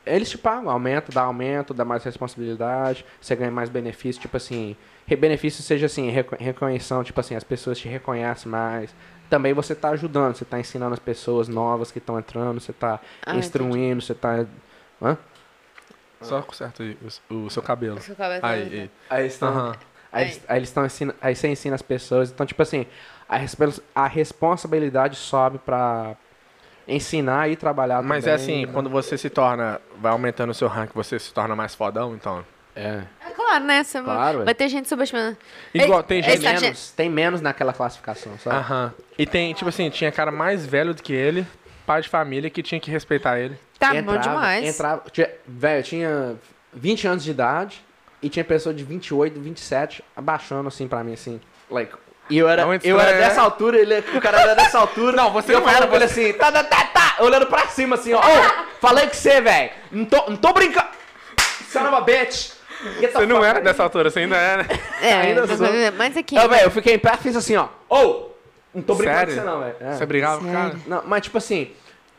[0.06, 4.74] eles te pagam, aumenta, dá aumento, dá mais responsabilidade, você ganha mais benefício, tipo assim,
[5.06, 8.94] benefício seja assim, reco- reconhecção, tipo assim, as pessoas te reconhecem mais.
[9.28, 12.98] Também você tá ajudando, você tá ensinando as pessoas novas que estão entrando, você tá
[13.26, 14.46] Ah, instruindo, você tá.
[15.00, 15.16] Hã?
[16.20, 16.96] Só conserta aí
[17.30, 18.00] o, o seu cabelo.
[18.00, 18.90] Seu cabelo tá- Aí, aí.
[19.08, 19.48] Aí eles estão.
[19.48, 19.76] Aham.
[20.10, 21.18] Aí, eles- aí eles estão ensinando.
[21.20, 22.30] Aí você ensina as pessoas.
[22.30, 22.86] Então, tipo assim,
[23.28, 23.38] a,
[23.94, 26.16] a responsabilidade sobe pra
[26.86, 28.72] ensinar e trabalhar Mas é também, assim, né?
[28.72, 32.44] quando você se torna, vai aumentando o seu rank, você se torna mais fodão, então?
[32.74, 33.02] É.
[33.26, 33.82] É claro, né?
[33.84, 35.36] Você Claro, vai ter gente subestimando.
[35.74, 36.42] Igual, Ei, tem gente...
[36.42, 38.56] Menos, tem menos naquela classificação, sabe?
[38.56, 38.94] Aham.
[39.18, 41.46] E tem, tipo assim, tinha cara mais velho do que ele,
[41.84, 43.58] pai de família, que tinha que respeitar ele.
[43.78, 44.64] Tá bom demais.
[44.64, 46.36] Entrava, tinha, velho, eu tinha
[46.72, 47.84] 20 anos de idade
[48.22, 51.40] e tinha pessoa de 28, 27 abaixando assim pra mim, assim.
[51.70, 51.92] Like,
[52.30, 55.16] e eu era, Não, eu era é- dessa altura, ele, o cara era dessa altura.
[55.16, 58.12] Não, você eu não era, ele assim, tá, tá, tá, tá, olhando pra cima assim,
[58.12, 58.18] ó.
[58.20, 59.70] Ô, falei com você, velho.
[59.90, 60.88] Não tô, não tô brincando.
[61.70, 62.52] Son of a bitch.
[63.00, 64.66] Você não era dessa altura, você ainda era.
[65.00, 65.66] É, Ainda sou.
[65.96, 66.34] mas aqui.
[66.36, 67.68] Eu, velho, eu fiquei em pé e fiz assim, ó.
[67.88, 68.30] Ô,
[68.74, 69.34] não tô brincando Sério?
[69.34, 69.76] com você não, velho.
[69.80, 69.92] É.
[69.92, 70.76] Você brigava com o cara?
[70.86, 71.70] Não, mas tipo assim,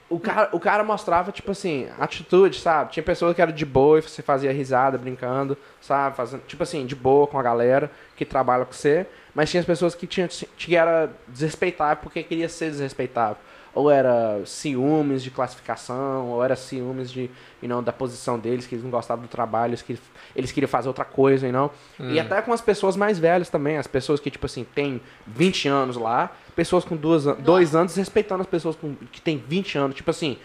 [0.10, 2.92] o cara, o cara mostrava, tipo assim, atitude, sabe?
[2.92, 6.16] Tinha pessoas que eram de boa e você fazia risada, brincando, sabe?
[6.16, 9.06] Fazendo, tipo assim, de boa com a galera que trabalha com você.
[9.36, 13.38] Mas tinha as pessoas que tinha, tinha era desrespeitável porque queria ser desrespeitável.
[13.74, 17.30] Ou era ciúmes de classificação, ou era ciúmes de,
[17.62, 20.04] you know, da posição deles, que eles não gostavam do trabalho, eles queriam,
[20.36, 21.72] eles queriam fazer outra coisa, you know?
[22.00, 25.68] E até com as pessoas mais velhas também, as pessoas que, tipo assim, tem 20
[25.68, 29.96] anos lá, pessoas com duas, dois anos respeitando as pessoas com, que tem 20 anos,
[29.96, 30.38] tipo assim,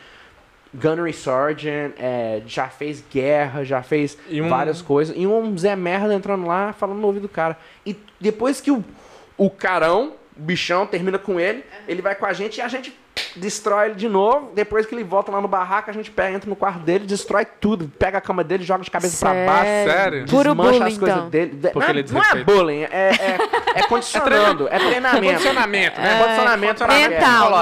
[0.74, 5.74] Gunnery Sergeant, é, já fez guerra, já fez E um- várias coisas, e um Zé
[5.76, 7.56] Merda entrando lá, falando no ouvido do cara.
[7.86, 8.84] E depois que o,
[9.38, 12.92] o carão, o bichão, termina com ele, ele vai com a gente e a gente
[13.36, 14.50] destrói ele de novo.
[14.54, 17.44] Depois que ele volta lá no barraco, a gente pega, entra no quarto dele, destrói
[17.44, 19.64] tudo, pega a cama dele, joga de cabeça pra baixo.
[19.90, 20.26] Sério?
[20.26, 21.28] Puro desmancha bullying, as coisas então.
[21.30, 21.50] dele.
[21.54, 23.38] De- Porque não, ele não é bullying, é, é,
[23.80, 25.26] é condicionando, é treinamento.
[25.26, 26.14] Condicionamento, né?
[26.14, 27.08] É, condicionamento Mental, não é,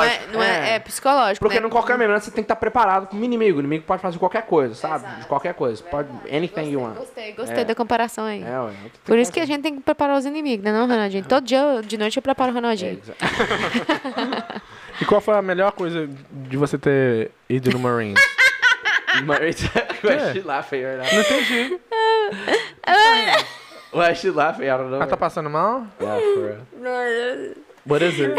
[0.08, 0.32] psicológico.
[0.32, 1.44] não é, é psicológico.
[1.44, 1.62] Porque né?
[1.66, 3.58] no qualquer momento você tem que estar preparado com o inimigo.
[3.58, 5.04] O inimigo pode fazer qualquer coisa, sabe?
[5.04, 5.20] Exato.
[5.20, 5.82] De qualquer coisa.
[5.84, 6.08] Pode.
[6.30, 6.96] Anything you want.
[6.96, 7.64] Gostei, gostei É.
[7.64, 8.42] da comparação aí.
[8.42, 8.72] É, ué.
[9.04, 11.24] Por isso que a gente tem que preparar os inimigos, né, não, Ronaldinho?
[11.24, 13.00] Todo dia de noite eu preparo o É, Ronaldinho.
[13.02, 13.14] exa-
[15.00, 18.20] E qual foi a melhor coisa de você ter ido no Marines?
[19.24, 19.62] Mas
[20.02, 21.06] Why she laughing right now?
[21.12, 21.80] Não entendi.
[23.92, 24.64] Why she laughing?
[24.64, 24.96] I don't know.
[24.96, 25.86] Ela tá passando mal?
[26.00, 27.54] Yeah, for real.
[27.86, 28.32] What is it?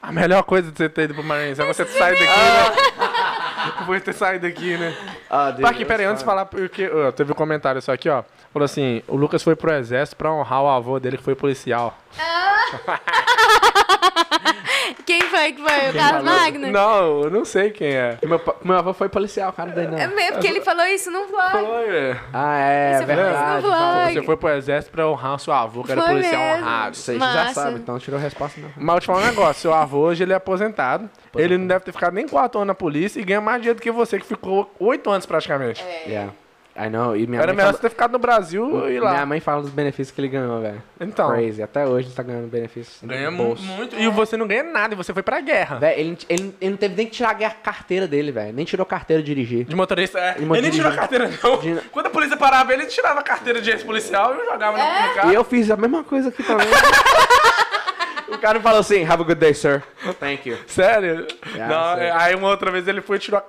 [0.00, 3.74] A melhor coisa de você ter ido pro Marines é você saído daqui, né?
[3.80, 4.96] Depois de ter saído daqui, né?
[5.28, 7.34] Ah, dude, Tá aqui, it pera aí, was antes de falar, porque ó, teve um
[7.34, 8.22] comentário só aqui, ó.
[8.52, 11.98] Falou assim, o Lucas foi pro exército pra honrar o avô dele que foi policial.
[15.04, 15.90] Quem foi que foi?
[15.90, 16.70] O Carlos Magno?
[16.70, 18.18] Não, eu não sei quem é.
[18.22, 19.98] Meu, meu avô foi policial, cara, daí não.
[19.98, 21.50] É mesmo, porque ele falou isso no vlog.
[21.50, 22.20] Foi, é.
[22.32, 23.62] Ah, é, Você falou isso no verdade.
[23.62, 23.78] vlog.
[23.78, 26.62] Então, Você foi pro exército pra honrar o seu avô, que era Foi policial mesmo.
[26.66, 26.94] honrado.
[26.94, 27.54] Isso você já Massa.
[27.54, 28.68] sabe, então tirou a resposta não.
[28.76, 31.08] Mas eu vou te falar um negócio, seu avô hoje ele é aposentado.
[31.36, 33.82] Ele não deve ter ficado nem quatro anos na polícia e ganha mais dinheiro do
[33.82, 35.84] que você, que ficou oito anos praticamente.
[36.06, 36.32] Yeah.
[36.80, 37.16] I know.
[37.16, 39.10] E minha Era melhor fala- você ter ficado no Brasil e lá.
[39.10, 40.80] Minha mãe fala dos benefícios que ele ganhou, velho.
[41.00, 41.60] Então, Crazy.
[41.62, 42.98] Até hoje ele tá ganhando benefícios.
[43.02, 43.60] ganha muito.
[43.98, 45.78] E você não ganha nada, e você foi pra guerra.
[45.78, 48.52] Velho, ele, ele, ele não teve nem que tirar a carteira dele, velho.
[48.52, 49.64] Nem tirou carteira de dirigir.
[49.64, 50.34] De motorista, é.
[50.34, 51.56] De Ele nem tirou a carteira, não.
[51.58, 55.32] De- Quando a polícia parava ele, tirava a carteira de ex-policial e jogava no carro.
[55.32, 56.66] E eu fiz a mesma coisa aqui também.
[58.30, 59.82] o cara falou assim, have a good day, sir.
[60.20, 60.56] Thank you.
[60.66, 61.26] Sério?
[61.54, 63.42] Yeah, não, é, aí uma outra vez ele foi e tirou.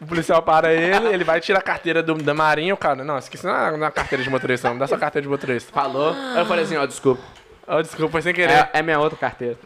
[0.00, 3.18] O policial para ele, ele vai tirar a carteira do, da Marinha, o cara, não,
[3.18, 5.70] esqueci não, não é carteira de motorista, não, dá sua carteira de motorista.
[5.72, 6.14] Falou.
[6.14, 7.20] Aí eu falei assim, ó, desculpa.
[7.66, 8.52] Oh, desculpa, foi sem querer.
[8.52, 9.56] É, é minha outra carteira.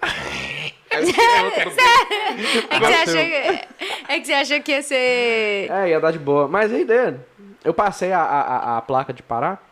[0.91, 3.67] É que, você achou que,
[4.09, 5.71] é que você achou que ia ser.
[5.71, 6.47] É, ia dar de boa.
[6.49, 7.19] Mas aí, dele,
[7.65, 9.63] eu passei a, a, a- placa de parar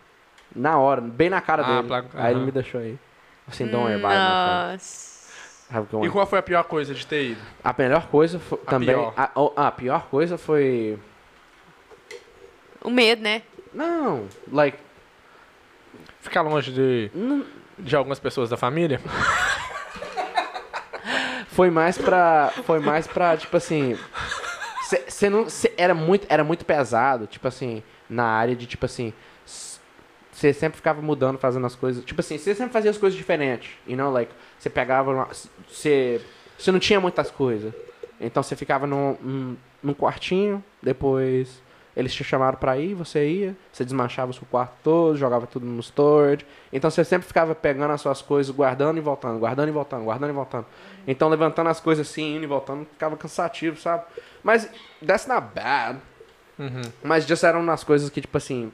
[0.55, 1.89] na hora, bem na cara Ah, dele.
[1.89, 2.97] placa- Aí ele me deixou aí.
[3.49, 4.73] Assim, don't worry about.
[4.75, 5.12] Nossa.
[5.93, 6.11] E one.
[6.11, 7.41] qual foi a pior coisa de ter ido?
[7.65, 8.89] A melhor coisa foi A também.
[8.89, 9.15] pior.
[9.17, 10.99] A, a pior coisa foi.
[12.83, 13.43] O medo, né?
[13.73, 14.79] Não, like.
[16.21, 17.45] Ficar longe de, Não,
[17.79, 19.01] de algumas pessoas da família?
[21.49, 22.53] foi mais pra.
[22.65, 23.99] Foi mais pra, tipo assim.
[25.09, 25.49] Você não.
[25.49, 29.13] cê- era, muito, era muito pesado, tipo assim, na área de, tipo assim.
[30.33, 32.05] Você sempre ficava mudando, fazendo as coisas.
[32.05, 33.71] Tipo assim, você sempre fazia as coisas diferentes.
[33.87, 35.29] You know, like, você pegava.
[35.69, 36.21] Você.
[36.59, 37.73] Você não tinha muitas coisas.
[38.19, 41.61] Então você ficava num, num, num quartinho, depois
[41.95, 45.67] eles te chamaram pra ir, você ia, você desmanchava o seu quarto todo, jogava tudo
[45.67, 46.47] no storage.
[46.73, 50.31] Então você sempre ficava pegando as suas coisas, guardando e voltando, guardando e voltando, guardando
[50.31, 50.67] e voltando.
[51.07, 54.05] Então levantando as coisas assim, indo e voltando, ficava cansativo, sabe?
[54.43, 54.71] Mas
[55.07, 55.99] that's not bad.
[56.59, 56.83] Uhum.
[57.03, 58.73] Mas just eram umas coisas que, tipo assim,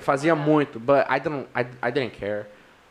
[0.00, 2.46] fazia muito, but I didn't, I, I didn't care.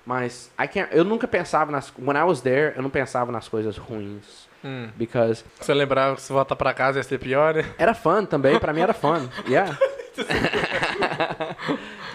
[0.06, 1.92] Mas I can't, eu nunca pensava nas...
[2.00, 4.48] When I was there, eu não pensava nas coisas ruins.
[4.64, 4.90] Hum.
[4.96, 7.66] Because Se eu lembrar que se voltar pra casa ia ser pior, né?
[7.78, 9.28] era fun também, pra mim era fun.
[9.48, 9.78] Yeah.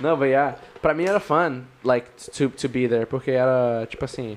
[0.00, 0.56] Não, but yeah.
[0.80, 4.36] Pra mim era fun, like, to, to be there, porque era, tipo assim,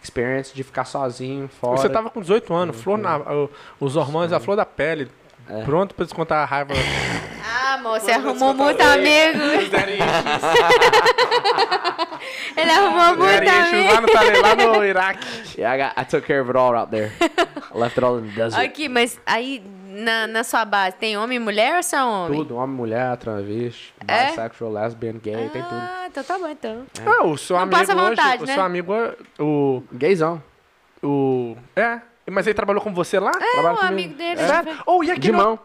[0.00, 1.78] experience de ficar sozinho, fora.
[1.78, 3.20] Você tava com 18 anos, flor na,
[3.80, 5.08] os hormônios, a flor da pele,
[5.48, 5.62] É.
[5.64, 6.72] pronto pra descontar a raiva.
[7.44, 9.38] Ah, amor, você arrumou muito amigo.
[12.56, 14.42] Ele arrumou muito lá amigo.
[14.42, 15.26] lá no Iraque.
[15.58, 17.12] Yeah, I, got, I took care of it all out there.
[17.20, 18.64] I left it all in the desert.
[18.64, 22.38] Aqui, mas aí na, na sua base tem homem e mulher ou só homem?
[22.38, 24.26] Tudo, homem, mulher, travesti, É?
[24.30, 25.74] bisexual, lesbian, gay, tem tudo.
[25.74, 26.86] Ah, então tá bom, então.
[27.04, 28.54] Ah, o seu Não amigo passa hoje, vontade, o né?
[28.54, 28.94] seu amigo,
[29.38, 30.42] o, Gayzão.
[31.02, 31.56] o...
[31.76, 33.30] É, mas ele trabalhou com você lá?
[33.34, 33.86] É, Trabalha o comigo.
[33.92, 34.36] amigo dele.
[34.36, 34.78] Sério?
[34.86, 35.58] Oh, e De aquele, mão.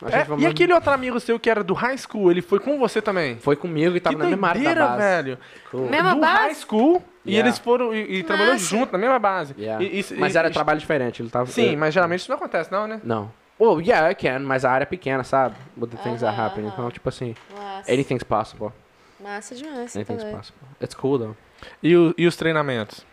[0.00, 2.30] A gente é, foi e mão- aquele outro amigo seu que era do high school,
[2.30, 3.36] ele foi com você também?
[3.38, 4.98] Foi comigo e tava que na mesma área da base.
[4.98, 5.38] velho.
[5.70, 5.88] Cool.
[5.88, 6.36] Mesma do base?
[6.38, 7.48] high school, e Yeah.
[7.48, 9.54] eles foram e, e trabalhou junto, na mesma base.
[9.56, 9.82] Yeah.
[9.84, 11.46] E- e- mas e- era e- trabalho diferente, ele tava...
[11.46, 13.00] Sim, eu- mas geralmente isso não acontece, não, né?
[13.04, 13.30] Não.
[13.60, 15.54] Well, yeah, I can, mas a área é pequena, sabe?
[15.80, 16.64] With the things that Aham, happen.
[16.64, 16.72] aham.
[16.72, 17.92] Então, tipo assim, Massa.
[17.92, 18.70] anything's possible.
[19.20, 19.92] Massa demais.
[19.92, 20.36] Tá Anything's doido.
[20.36, 20.60] possible.
[20.82, 21.36] It's cool, though.
[21.80, 23.06] E, o- e os treinamentos?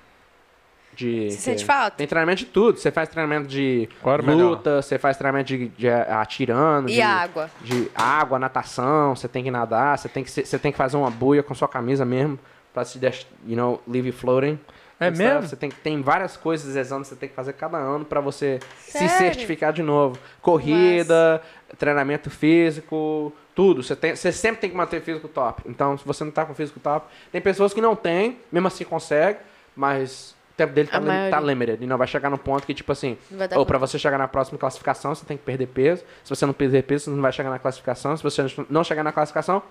[0.93, 1.97] De, Você sente falta?
[1.97, 2.77] Tem treinamento de tudo.
[2.77, 3.87] Você faz treinamento de
[4.23, 4.49] melhor?
[4.49, 7.49] luta, você faz treinamento de, de atirando, E de, água?
[7.61, 10.97] de água, natação, você tem que nadar, você tem que, se- você tem que fazer
[10.97, 12.37] uma buia com sua camisa mesmo,
[12.73, 14.59] pra se deixar, you know, leave you floating.
[14.99, 15.47] É mesmo?
[15.47, 18.59] Você tem, tem várias coisas, exames que você tem que fazer cada ano pra você
[18.79, 19.09] se Sério?
[19.17, 20.19] certificar de novo.
[20.41, 21.41] Corrida,
[21.77, 23.81] treinamento físico, tudo.
[23.81, 25.63] Você, tem, você sempre tem que manter físico top.
[25.65, 28.83] Então, se você não tá com físico top, tem pessoas que não tem, mesmo assim
[28.83, 29.39] consegue,
[29.75, 31.31] mas tempo dele tá, maioria.
[31.31, 31.83] tá limited.
[31.83, 33.17] E não vai chegar num ponto que, tipo assim,
[33.55, 36.03] ou pra você chegar na próxima classificação, você tem que perder peso.
[36.23, 38.15] Se você não perder peso, você não vai chegar na classificação.
[38.15, 39.63] Se você não chegar na classificação,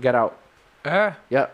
[0.00, 0.34] get out.
[0.84, 1.14] É?
[1.30, 1.50] Yeah.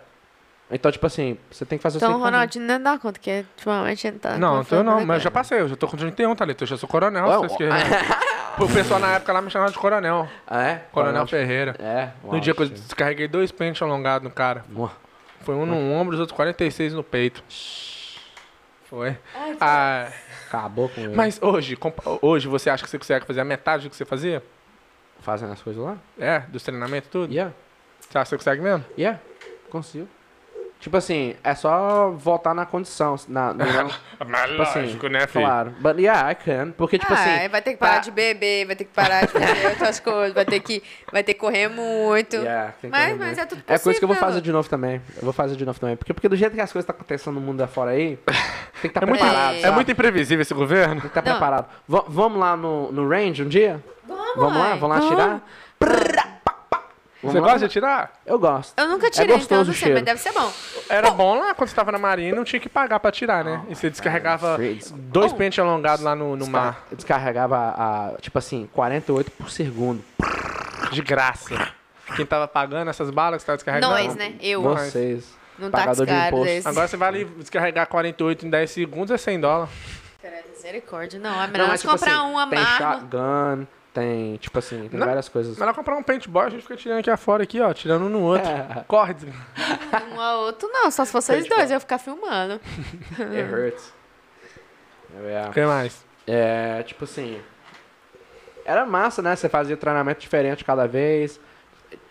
[0.73, 2.31] Então, tipo assim, você tem que fazer o Então, seu caminho.
[2.33, 4.39] Ronaldinho não dá conta, que ultimamente ele tá.
[4.39, 6.69] Não, então não, mas né, eu já passei, eu já tô com 31, Thalita, eu
[6.69, 7.73] já sou coronel, vocês querem.
[8.59, 10.83] O pessoal na época lá me chamava de coronel, Ah, é?
[10.93, 11.75] coronel Ferreira.
[11.79, 12.11] É.
[12.23, 14.65] No dia que eu descarreguei dois pentes alongados no cara.
[14.77, 14.93] Uau.
[15.41, 17.43] Foi um no ombro, os outros 46 no peito.
[18.91, 19.17] Foi.
[19.35, 20.09] Ai, Ah,
[20.49, 21.15] Acabou com ele.
[21.15, 21.79] mas hoje,
[22.21, 24.43] hoje você acha que você consegue fazer a metade do que você fazia?
[25.21, 25.97] Fazendo as coisas lá?
[26.19, 27.33] É, dos treinamentos e tudo?
[27.33, 27.55] Yeah.
[28.01, 28.85] Você acha que você consegue mesmo?
[28.99, 29.21] Yeah.
[29.71, 30.09] Consigo.
[30.81, 33.15] Tipo assim, é só voltar na condição.
[33.29, 33.63] Na, no,
[34.27, 35.45] Mas tipo assim, lógico, né, filho?
[35.45, 35.75] Claro.
[35.79, 36.71] But yeah, I can.
[36.71, 37.49] Porque, tipo ah, assim.
[37.51, 40.33] vai ter que parar tá- de beber, vai ter que parar de fazer outras coisas,
[40.33, 42.37] vai ter que, vai ter que correr muito.
[42.37, 43.41] Yeah, tem que mas, correr mas muito.
[43.41, 43.81] é tudo É possível.
[43.85, 45.03] coisa que eu vou fazer de novo também.
[45.17, 45.97] Eu vou fazer de novo também.
[45.97, 48.17] Porque, porque do jeito que as coisas estão acontecendo no mundo afora aí,
[48.81, 49.55] tem que estar É muito, preparado.
[49.57, 50.95] É é muito imprevisível esse governo.
[50.95, 51.33] Tem que estar Não.
[51.33, 51.67] preparado.
[51.87, 53.85] Va- vamos lá no, no range um dia?
[54.09, 54.75] Vamos, Vamos lá?
[54.77, 55.47] Vamos lá tirar?
[55.79, 56.30] Vamos
[57.23, 57.45] Você lá?
[57.45, 58.13] gosta de atirar?
[58.25, 58.79] Eu gosto.
[58.79, 59.95] Eu nunca É tirei, então gostoso eu o não sei, cheiro.
[59.97, 60.53] mas deve ser bom.
[60.89, 63.63] Era bom lá quando você tava na marinha, não tinha que pagar pra atirar, né?
[63.69, 64.59] E você descarregava
[64.93, 66.73] dois pentes alongados lá no, no mar.
[66.91, 70.03] Desca- Descarregava a, tipo assim, 48 por segundo.
[70.93, 71.55] De graça.
[72.17, 73.93] Quem tava pagando essas balas que você tava descarregando?
[73.93, 74.35] Nós, né?
[74.41, 74.63] Eu.
[74.63, 75.39] Vocês.
[75.59, 76.45] Não tá pagador de caro imposto.
[76.47, 76.69] desse.
[76.69, 79.71] Agora você vai ali descarregar 48 em 10 segundos, é 100 dólares.
[80.57, 81.19] Misericórdia.
[81.19, 82.95] Não, é Não, melhor mas, nós tipo comprar assim, uma Tem arma.
[83.01, 85.07] shotgun, tem, tipo assim, tem Não.
[85.07, 85.59] várias coisas.
[85.59, 88.21] Melhor comprar um paintball, a gente fica tirando aqui afora, aqui, ó, tirando um no
[88.21, 88.49] outro.
[88.51, 88.85] É.
[88.87, 89.15] Corre,
[90.15, 90.91] Um ao outro, não.
[90.91, 92.61] Só se fosse vocês dois, eu ia ficar filmando.
[93.19, 93.93] It hurts.
[95.25, 96.05] É, O que mais?
[96.27, 97.41] é, tipo assim.
[98.65, 99.35] Era massa, né?
[99.35, 101.41] Você fazia treinamento diferente cada vez.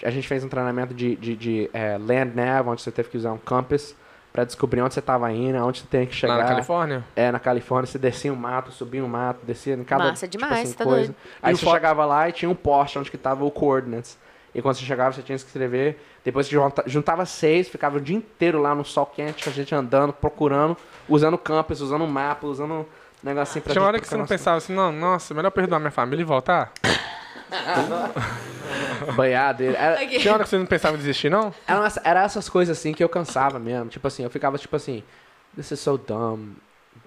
[0.04, 3.16] A gente fez um treinamento de, de, de é, land nav, onde você teve que
[3.18, 3.96] usar um compass
[4.32, 6.36] pra descobrir onde você tava indo, onde você tem que chegar.
[6.38, 7.04] Lá na Califórnia?
[7.16, 10.44] É, na Califórnia, você descia um mato, subia um mato, descia em cada Massa tipo
[10.44, 11.00] demais, assim, tá coisa.
[11.08, 11.16] doido.
[11.42, 14.18] Aí E você fo- chegava lá e tinha um poste onde que tava o coordinates.
[14.54, 16.04] E quando você chegava, você tinha que escrever.
[16.26, 19.74] Depois você junta- juntava seis, ficava o dia inteiro lá no sol quente, a gente
[19.76, 20.76] andando, procurando,
[21.08, 22.86] usando campus, usando mapa, usando um
[23.24, 25.92] negocinho pra Tinha gente hora que você não pensava assim, não, nossa, melhor perdoar minha
[25.92, 26.72] família e voltar?
[29.54, 29.76] dele.
[29.76, 30.20] Era, Ok.
[30.20, 31.54] Tinha hora que você não pensava em desistir, não?
[31.68, 33.90] era, era essas coisas assim que eu cansava mesmo.
[33.90, 35.04] Tipo assim, eu ficava tipo assim,
[35.56, 36.56] this is so dumb.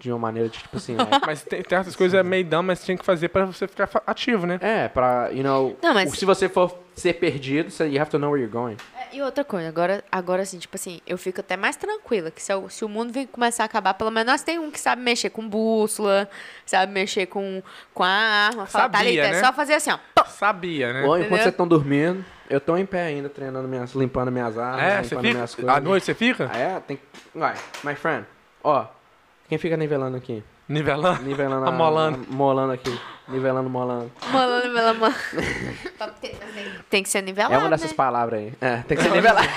[0.02, 2.66] De uma maneira de tipo assim, like, Mas tem, tem essas coisas é meio dumb,
[2.66, 4.58] mas tinha que fazer pra você ficar ativo, né?
[4.60, 8.18] É, pra, you know, Não, mas- se você for ser perdido, você, you have to
[8.18, 8.76] know where you're going.
[8.98, 12.42] É, E outra coisa, agora, agora assim, tipo assim, eu fico até mais tranquila, que
[12.42, 14.80] se, o- se o mundo vir começar a acabar, pelo menos nós tem um que
[14.80, 16.28] sabe mexer com bússola,
[16.66, 17.62] sabe mexer com,
[17.94, 19.38] com a arma, fala, Sabia, Thalita, né?
[19.38, 20.24] é só fazer assim, ó.
[20.26, 21.00] Sabia, né?
[21.02, 21.38] Ou enquanto Entendeu?
[21.38, 25.08] vocês estão dormindo, eu tô em pé ainda, treinando minhas, limpando minhas armas, É, limpando
[25.20, 25.22] fica?
[25.34, 25.72] minhas coisas.
[25.76, 26.50] À noite você fica?
[26.52, 26.80] Ah, é?
[26.80, 26.98] Tem...
[27.32, 28.26] Vai, my friend.
[28.64, 28.84] Ó,
[29.52, 30.42] quem fica nivelando aqui?
[30.68, 31.22] Nivelando?
[31.22, 31.64] Nivelando.
[31.66, 32.26] a- Amolando.
[32.30, 32.98] a- molando aqui.
[33.28, 34.10] Nivelando, molando.
[34.30, 35.14] Molando pela mão.
[36.88, 37.96] Tem que ser nivelado, É uma dessas né?
[37.96, 38.52] palavras aí.
[38.60, 39.48] É, tem que ser nivelado.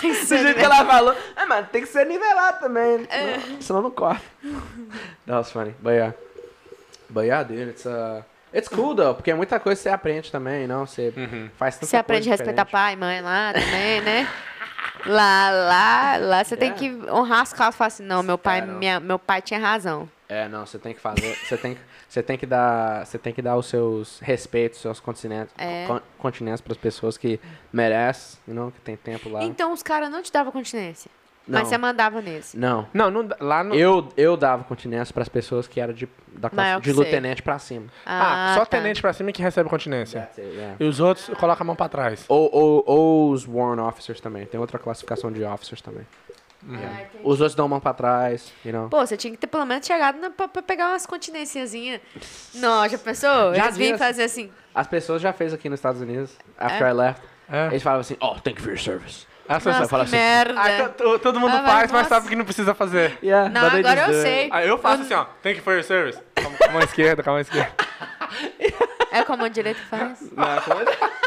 [0.00, 0.82] Tem que Do ser jeito que nivelado.
[0.82, 1.14] ela falou.
[1.36, 3.06] É, mano, tem que ser nivelado também.
[3.10, 3.36] É.
[3.36, 4.22] Não, senão não corta.
[5.26, 5.74] That was funny.
[5.80, 6.14] But yeah.
[7.10, 8.22] But yeah, dude, it's, uh,
[8.54, 9.14] it's cool, though.
[9.14, 10.86] Porque muita coisa você aprende também, não?
[10.86, 11.50] Você Uhum.
[11.58, 14.28] faz tanta Você aprende a respeitar pai e mãe lá também, né?
[15.06, 16.74] Lá, lá, lá você tem É.
[16.74, 20.08] que honrar as causas e falar assim, não, meu pai, minha, meu pai tinha razão.
[20.28, 23.32] É, não, você tem que fazer, você tem, que- você tem que dar, você tem
[23.32, 25.86] que dar os seus respeitos, os seus continentes, É.
[25.86, 27.40] con- continentes para as pessoas que
[27.72, 29.42] merecem, you know, que tem tempo lá.
[29.42, 31.10] Então os caras não te davam continência.
[31.48, 31.58] Não.
[31.58, 32.56] Mas você mandava nesse.
[32.56, 32.86] Não.
[32.94, 33.74] Não, não lá no...
[33.74, 37.58] Eu, eu dava continência para as pessoas que eram de, da classe- de lieutenant para
[37.58, 37.86] cima.
[38.06, 38.66] Ah, só tá.
[38.78, 40.20] tenente pra cima que recebe continência.
[40.36, 40.76] It, yeah.
[40.78, 42.24] E os outros colocam a mão pra trás.
[42.28, 44.46] Ou, ou, ou os Warren Officers também.
[44.46, 46.06] Tem outra classificação de Officers também.
[46.62, 47.24] Ah, entendi.
[47.24, 48.88] Os outros dão mão pra trás, you know.
[48.90, 52.00] Pô, você tinha que ter pelo menos chegado na, pra, pra pegar umas continênciazinhas.
[52.54, 53.54] Não, já pensou?
[53.54, 54.50] Já Eles vi fazer assim.
[54.74, 56.90] As pessoas já fez aqui nos Estados Unidos, after É?
[56.90, 57.22] I left.
[57.50, 57.66] É.
[57.68, 59.26] Eles falavam assim, oh, thank you for your service.
[59.52, 60.54] As Nossa, pessoas fala que assim, merda.
[60.60, 62.08] Ah, to- to- todo mundo Ah, faz, mas nossa.
[62.08, 63.18] sabe que não precisa fazer.
[63.20, 64.48] Yeah, Não, but agora eu sei.
[64.52, 65.24] Aí eu faço assim, ó.
[65.42, 66.20] Thank you for your service.
[66.36, 67.72] Com com a mão esquerda, com a mão esquerda.
[69.10, 70.20] É como o direito faz.
[70.32, 70.84] Não, como é?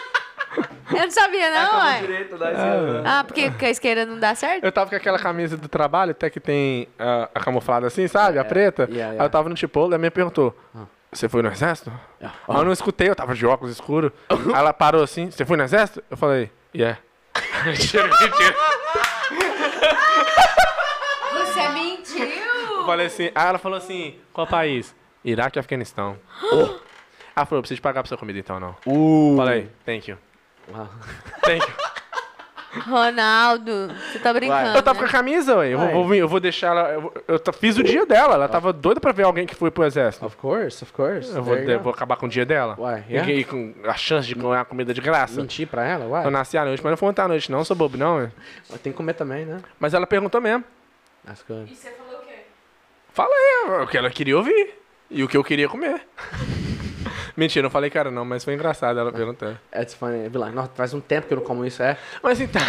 [0.94, 2.00] Eu não sabia, É não, como ué.
[2.02, 3.04] direito da esquerda.
[3.06, 4.64] Ah, porque com a esquerda não dá certo?
[4.64, 8.38] Eu tava com aquela camisa do trabalho, até que tem ah, a camuflada assim, sabe?
[8.40, 8.84] A preta.
[8.84, 9.26] yeah, Aí yeah.
[9.26, 10.56] eu tava no Chipotle, a minha perguntou:
[11.12, 11.92] Você foi no exército?
[12.22, 14.12] Aí eu não escutei, eu tava de óculos escuros.
[14.30, 16.04] Aí ela parou assim: Você foi no exército?
[16.12, 17.00] Eu falei: Yeah.
[17.66, 18.56] Mentira, mentira.
[21.34, 22.54] Você mentiu!
[22.78, 23.32] Eu falei assim.
[23.34, 24.96] Aí ela falou assim: Qual país?
[25.24, 26.18] Iraque e Afeganistão.
[27.36, 28.76] Ela falou: Eu preciso pagar pra sua comida então, não.
[28.86, 29.36] Uh.
[29.36, 30.18] Falei: Thank you.
[31.44, 31.93] Thank you.
[32.82, 34.76] Ronaldo, você tá brincando.
[34.78, 35.10] Eu tava com né?
[35.10, 35.70] a camisa, ué.
[35.70, 36.90] Eu vou, vou eu vou deixar ela.
[36.94, 38.34] Eu, vou- eu fiz o dia dela.
[38.36, 40.26] Ela tava doida pra ver alguém que foi pro exército.
[40.26, 41.36] Of course, of course.
[41.36, 42.76] Eu vou, vou acabar com o dia dela.
[42.78, 43.32] Uai, E- yeah.
[43.32, 45.40] E, com a chance de ganhar comida de graça.
[45.40, 46.06] Mentir pra ela?
[46.06, 46.26] Uai.
[46.26, 47.64] Eu nasci à noite, mas não foi ontem à noite, não.
[47.64, 48.18] Sou bobo, não.
[48.18, 48.32] ué.
[48.82, 49.60] Tem que comer também, né?
[49.80, 50.64] Mas ela perguntou mesmo.
[51.26, 51.72] That's good.
[51.72, 52.34] E você falou o quê?
[53.14, 54.74] Falei o que ela queria ouvir.
[55.10, 56.02] E o que eu queria comer.
[57.36, 59.60] Mentira, não falei cara não, mas foi engraçado ela perguntando.
[59.76, 60.30] It's funny.
[60.30, 61.98] Like, nossa, faz um tempo que eu não como isso, é?
[62.22, 62.62] Mas então.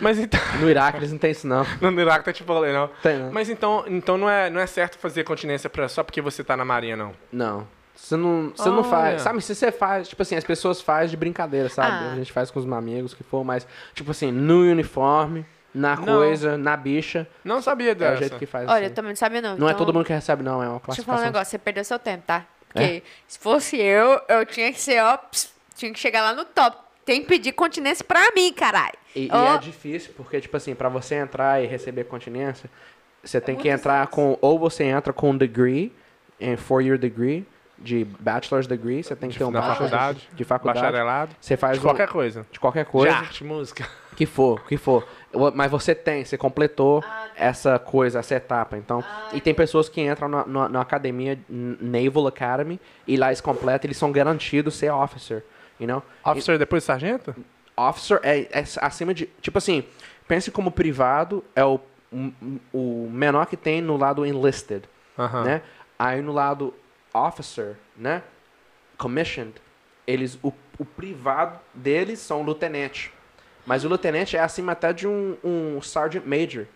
[0.00, 0.40] Mas então.
[0.60, 1.64] No Iraque eles não tem isso, não.
[1.80, 2.88] No Iraque tá tipo falei, não.
[3.02, 3.30] Tem, não.
[3.32, 6.56] Mas então, então não, é, não é certo fazer continência pra, só porque você tá
[6.56, 7.12] na marinha, não.
[7.30, 7.66] Não.
[7.94, 8.84] Você não, você não Olha.
[8.84, 9.22] faz.
[9.22, 11.90] Sabe, se você faz, tipo assim, as pessoas fazem de brincadeira, sabe?
[12.06, 12.12] Ah.
[12.12, 15.44] A gente faz com os amigos que for, mas, tipo assim, no uniforme,
[15.74, 16.04] na Não.
[16.04, 17.28] coisa, na bicha.
[17.44, 18.16] Não sabia É o dessa.
[18.16, 18.66] jeito que faz.
[18.68, 18.94] Olha, eu assim.
[18.94, 19.58] também não sabia não.
[19.58, 20.62] Não é então- todo mundo que recebe, não.
[20.62, 21.24] É uma Deixa eu falar um classificação.
[21.26, 22.46] negócio, você perdeu seu tempo, tá?
[22.74, 22.80] É?
[22.80, 26.44] Porque se fosse eu, eu tinha que ser, ó, ps, tinha que chegar lá no
[26.44, 26.76] top.
[27.04, 28.94] Tem que pedir continência pra mim, caralho.
[29.16, 32.70] E, e Ó, é difícil, porque, tipo assim, pra você entrar e receber continência,
[33.24, 34.38] você tem que entrar com.
[34.40, 35.92] Ou você entra com um degree,
[36.38, 37.44] em four-year degree,
[37.78, 40.80] de bachelor's degree, você tem que ter um bachelor's faculdade, de faculdade.
[40.80, 41.34] Bacharelado.
[41.40, 42.46] Você faz De um- qualquer coisa.
[42.52, 43.16] de qualquer De coisa.
[43.16, 43.88] arte, música.
[44.14, 45.08] Que for, que for.
[45.54, 47.04] Mas você tem, você completou
[47.36, 48.76] essa coisa, essa etapa.
[48.76, 53.40] Então, e tem pessoas que entram na, na- na academia Naval Academy e lá eles
[53.40, 55.44] completam, eles são garantidos ser officer,
[55.78, 56.02] you know?
[56.24, 57.34] Officer depois de sargento?
[57.76, 59.84] Officer é, é acima de, tipo assim,
[60.26, 61.78] pense como privado é o,
[62.72, 64.82] o menor que tem no lado enlisted,
[65.16, 65.44] Aham.
[65.44, 65.62] né?
[65.98, 66.74] Aí no lado
[67.14, 68.22] officer, né?
[68.98, 69.54] Commissioned,
[70.06, 73.10] eles o, o privado deles são o lieutenant.
[73.66, 76.66] Mas o lieutenant é acima até de um, um sergeant major.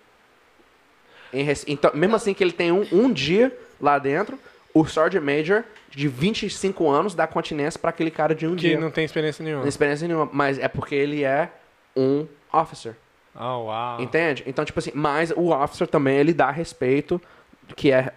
[1.67, 4.39] Então, mesmo assim que ele tem um, um dia lá dentro,
[4.73, 8.81] o sergeant major de 25 anos dá continência para aquele cara de um Que dia.
[8.81, 9.59] não tem experiência nenhuma.
[9.61, 11.51] Não tem experiência nenhuma, mas é porque ele é
[11.97, 12.97] um officer.
[13.35, 14.01] Oh, uau.
[14.01, 14.45] Entende?
[14.47, 17.21] Então, tipo assim, mas o officer também, ele dá respeito,
[17.75, 18.13] que é,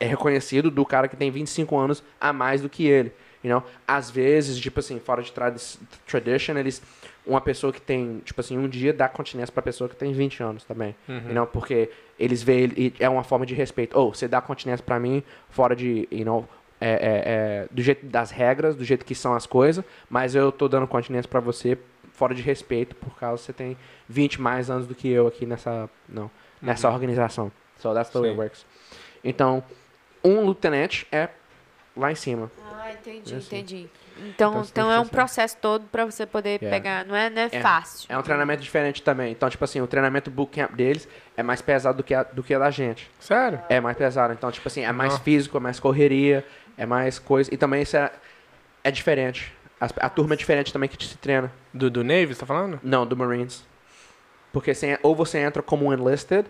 [0.00, 3.12] é reconhecido do cara que tem 25 anos a mais do que ele.
[3.42, 3.62] You know?
[3.86, 5.60] Às vezes, tipo assim, fora de tradi
[6.06, 6.82] tradition, eles.
[7.26, 10.42] Uma pessoa que tem, tipo assim, um dia dá continência pra pessoa que tem 20
[10.42, 10.94] anos também.
[11.08, 11.28] Uhum.
[11.28, 11.46] You know?
[11.46, 13.98] Porque eles veem, ele- é uma forma de respeito.
[13.98, 16.46] Ou, você dá continência pra mim fora de, you know,
[16.80, 20.52] é, é, é, do jeito das regras, do jeito que são as coisas, mas eu
[20.52, 21.78] tô dando continência pra você
[22.12, 23.76] fora de respeito, por causa que você tem
[24.08, 26.30] 20 mais anos do que eu aqui nessa, não,
[26.60, 27.50] nessa organização.
[27.78, 28.42] So that's the way it Sim.
[28.42, 28.66] works.
[29.24, 29.64] Então,
[30.24, 31.28] um lieutenant é
[31.96, 32.50] lá em cima.
[32.72, 33.46] Ah, entendi, É assim.
[33.56, 33.88] entendi.
[34.16, 35.10] Então, Então, então, é um pensar.
[35.16, 36.70] processo todo pra você poder Yeah.
[36.70, 37.04] pegar.
[37.04, 37.60] Não é, não é, É.
[37.60, 38.06] fácil.
[38.08, 39.32] É um treinamento diferente também.
[39.32, 42.54] Então, tipo assim, o treinamento bootcamp deles é mais pesado do que a, do que
[42.54, 43.10] a da gente.
[43.18, 43.60] Sério?
[43.68, 44.32] É mais pesado.
[44.32, 45.18] Então, tipo assim, é mais Ah.
[45.18, 46.44] físico, é mais correria,
[46.78, 47.52] é mais coisa.
[47.52, 48.10] E também isso é,
[48.84, 49.52] é diferente.
[49.80, 51.50] As- a turma é diferente também que te se treina.
[51.72, 52.78] Do, do Navy, você tá falando?
[52.84, 53.64] Não, do Marines.
[54.52, 56.46] Porque você, ou você entra como um enlisted,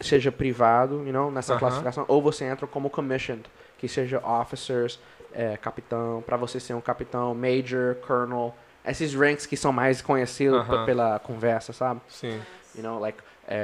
[0.00, 1.60] seja privado, you know, nessa Aham.
[1.60, 3.44] classificação, ou você entra como commissioned,
[3.78, 4.98] que seja officers,
[5.32, 10.66] é, capitão, para você ser um capitão, major, colonel, esses ranks que são mais conhecidos
[10.66, 10.84] p- Aham.
[10.86, 12.00] pela conversa, sabe?
[12.08, 12.40] Sim.
[12.74, 13.56] You know, like é,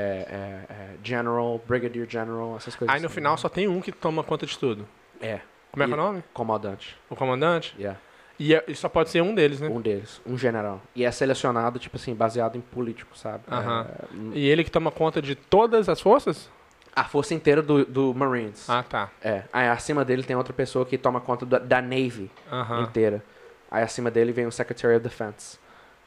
[0.68, 2.95] é, é, general, brigadier general, essas coisas.
[2.95, 3.14] Aí no assim.
[3.14, 4.87] final só tem um que toma conta de tudo.
[5.20, 5.41] É,
[5.72, 6.24] Como é que é o nome?
[6.34, 7.74] comandante, O comandante?
[7.78, 7.99] yeah.
[8.39, 9.68] E, é- e só pode ser um deles, né?
[9.68, 10.80] Um deles, um general.
[10.95, 13.45] E é selecionado, tipo assim, baseado em político, sabe?
[13.51, 13.87] Aham.
[13.89, 16.51] É, E ele que toma conta de todas as forças?
[16.95, 18.70] a força inteira do, do Marines.
[18.70, 19.11] Ah, tá.
[19.20, 19.43] É.
[19.53, 22.84] Aí acima dele tem outra pessoa que toma conta da, da Navy Aham.
[22.84, 23.22] inteira.
[23.70, 25.59] Aí acima dele vem o Secretary of Defense.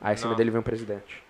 [0.01, 0.37] Aí acima Não.
[0.37, 1.21] dele vem o presidente.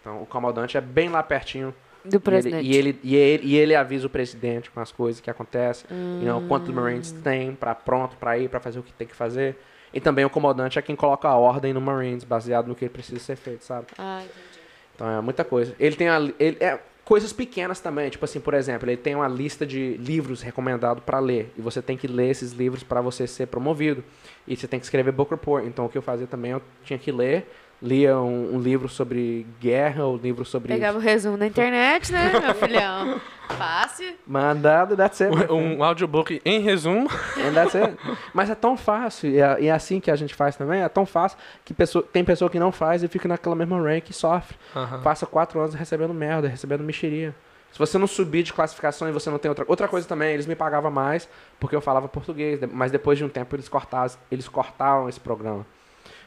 [0.00, 1.74] Então o comandante é bem lá pertinho.
[2.02, 2.66] Do E ele, presidente.
[2.66, 5.86] e, ele, e, ele, e ele avisa o presidente com as coisas que acontecem.
[5.90, 6.20] Hum.
[6.22, 9.14] You know, quantos Marines tem pra, pronto pra ir, pra fazer o que tem que
[9.14, 9.54] fazer.
[9.94, 13.20] E também o comandante é quem coloca a ordem no Marines, baseado no que precisa
[13.20, 13.86] ser feito, sabe?
[13.96, 14.58] Ah, entendi.
[14.94, 15.74] Então é muita coisa.
[15.78, 19.28] Ele tem a, ele, é, coisas pequenas também, tipo assim, por exemplo, ele tem uma
[19.28, 23.26] lista de livros recomendados para ler e você tem que ler esses livros para você
[23.26, 24.02] ser promovido
[24.48, 25.64] e você tem que escrever book report.
[25.64, 27.48] Então o que eu fazia também eu tinha que ler,
[27.84, 32.32] lia um, um livro sobre guerra, um livro sobre Pegava o resumo na internet, né,
[32.40, 33.20] meu filhão?
[33.58, 34.14] Fácil.
[34.26, 35.30] mandado, that's it.
[35.30, 35.52] my friend.
[35.52, 37.10] Um, um audiobook em resumo.
[37.36, 37.94] And that's it.
[38.32, 40.88] Mas é tão fácil, e é, e é assim que a gente faz também, é
[40.88, 44.14] tão fácil que pessoa, tem pessoa que não faz e fica naquela mesma rank e
[44.14, 44.56] sofre.
[45.02, 47.34] Passa quatro anos recebendo merda, recebendo mexeria.
[47.70, 49.64] Se você não subir de classificação e você não tem outra.
[49.68, 51.28] Outra coisa também, eles me pagavam mais
[51.60, 55.66] porque eu falava português, mas depois de um tempo eles cortavam, eles cortaram esse programa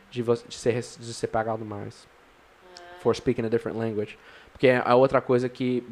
[0.10, 2.08] de, você, de, ser, de ser pagado mais.
[3.00, 4.18] For speaking a different language.
[4.52, 5.88] Porque é a outra coisa que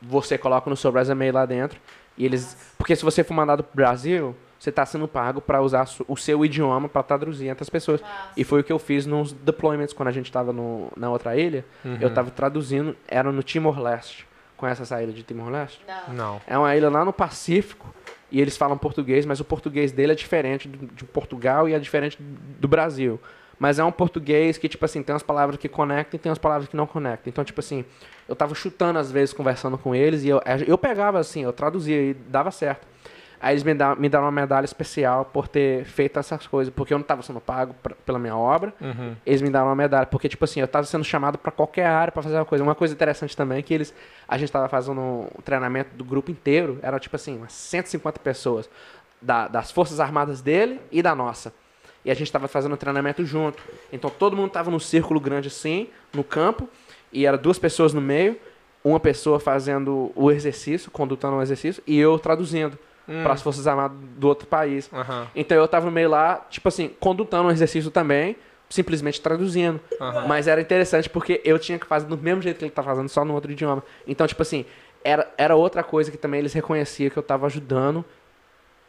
[0.00, 1.80] você coloca no seu resume lá dentro.
[2.16, 2.74] E eles.
[2.76, 6.44] Porque se você for mandado pro Brasil, você está sendo pago para usar o seu
[6.44, 8.02] idioma para traduzir entre as pessoas.
[8.36, 10.54] E foi o que eu fiz nos deployments quando a gente estava
[10.96, 11.64] na outra ilha.
[11.98, 14.28] Eu estava traduzindo, era no Timor-Leste.
[14.56, 15.82] Conhece essa ilha de Timor-Leste?
[16.08, 16.40] Não.
[16.46, 17.94] É uma ilha lá no Pacífico
[18.30, 22.18] e eles falam português, mas o português dele é diferente de Portugal e é diferente
[22.20, 23.18] do Brasil.
[23.60, 26.38] Mas é um português que, tipo assim, tem umas palavras que conectam e tem umas
[26.38, 27.30] palavras que não conectam.
[27.30, 27.84] Então, tipo assim,
[28.26, 32.00] eu tava chutando às vezes, conversando com eles, e eu, eu pegava assim, eu traduzia
[32.00, 32.88] e dava certo.
[33.38, 36.92] Aí eles me, dá, me deram uma medalha especial por ter feito essas coisas, porque
[36.92, 38.72] eu não tava sendo pago pra- pela minha obra.
[38.80, 39.14] Uhum.
[39.24, 42.12] Eles me deram uma medalha, porque, tipo assim, eu tava sendo chamado pra qualquer área
[42.12, 42.62] pra fazer uma coisa.
[42.64, 43.94] Uma coisa interessante também é que eles.
[44.28, 48.68] A gente tava fazendo um treinamento do grupo inteiro, era tipo assim, umas 150 pessoas.
[49.22, 51.52] Da, das Forças Armadas dele e da nossa.
[52.04, 53.62] E a gente tava fazendo treinamento junto.
[53.92, 56.68] Então todo mundo tava num círculo grande assim, no campo,
[57.12, 58.36] e era duas pessoas no meio.
[58.82, 63.22] uma pessoa fazendo o exercício, conduzindo o exercício, e eu traduzindo Hum.
[63.22, 64.88] para as Forças Armadas do outro país.
[64.92, 65.26] Aham.
[65.34, 68.36] Então eu tava no meio lá, tipo assim, conduzindo um exercício também,
[68.70, 69.80] simplesmente traduzindo.
[70.00, 70.26] Aham.
[70.28, 73.08] Mas era interessante porque eu tinha que fazer do mesmo jeito que ele tá fazendo,
[73.10, 73.82] só no outro idioma.
[74.06, 74.64] Então, tipo assim,
[75.04, 78.02] era, era outra coisa que também eles reconheciam que eu tava ajudando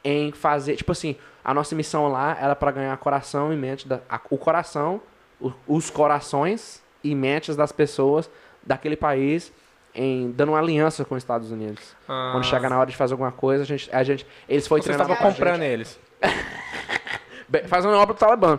[0.03, 0.75] em fazer.
[0.75, 3.87] Tipo assim, a nossa missão lá era para ganhar coração e mente.
[3.87, 5.01] Da, a- o coração,
[5.39, 8.29] o- os corações e mentes das pessoas
[8.63, 9.51] daquele país.
[9.93, 11.93] Em, dando uma aliança com os Estados Unidos.
[12.07, 12.29] Ah.
[12.31, 14.91] Quando chega na hora de fazer alguma coisa, a gente, a gente eles foi Você
[14.91, 15.99] estava pra comprando eles.
[17.67, 18.57] Faz uma obra pro Talibã.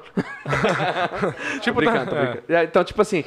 [1.63, 2.43] Tipo, brincando, brincando.
[2.49, 3.25] É, Então, tipo assim,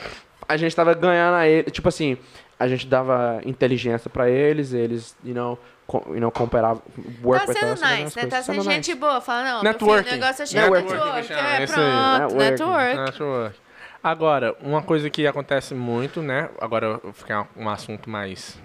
[0.47, 2.17] a gente tava ganhando a ele, tipo assim,
[2.59, 5.57] a gente dava inteligência pra eles, eles, you know,
[6.07, 6.81] you know comparavam,
[7.23, 8.25] work Tá with sendo us, fazendo nice, né?
[8.27, 9.21] Tá sendo gente boa.
[9.21, 10.03] Fala, não, Networking.
[10.09, 10.89] filho, o negócio é de Networking.
[10.93, 11.15] network.
[11.15, 12.37] Networking, É, pronto, Networking.
[12.49, 12.95] network.
[12.97, 13.59] Network.
[14.03, 16.49] Agora, uma coisa que acontece muito, né?
[16.61, 18.59] Agora eu ficar um assunto mais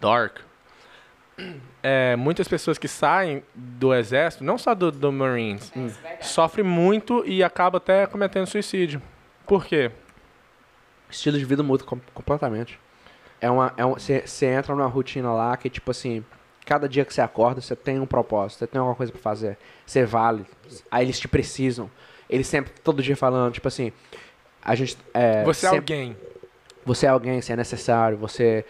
[0.00, 0.38] dark.
[1.82, 5.72] É, muitas pessoas que saem do exército, não só do, do Marines,
[6.20, 9.02] sofrem muito e acabam até cometendo suicídio.
[9.46, 9.90] Por quê?
[11.10, 12.78] Estilo de vida muda com- completamente.
[13.40, 16.24] É uma, é um, você você entra numa rotina lá que, tipo assim,
[16.64, 19.58] cada dia que você acorda, você tem um propósito, você tem alguma coisa pra fazer.
[19.84, 20.46] Você vale.
[20.90, 21.90] Aí eles te precisam.
[22.28, 23.92] Eles sempre, todo dia falando, tipo assim,
[24.62, 24.96] a gente...
[25.12, 26.16] É, Você é sempre- alguém.
[26.86, 28.64] Você é alguém, você é necessário, você,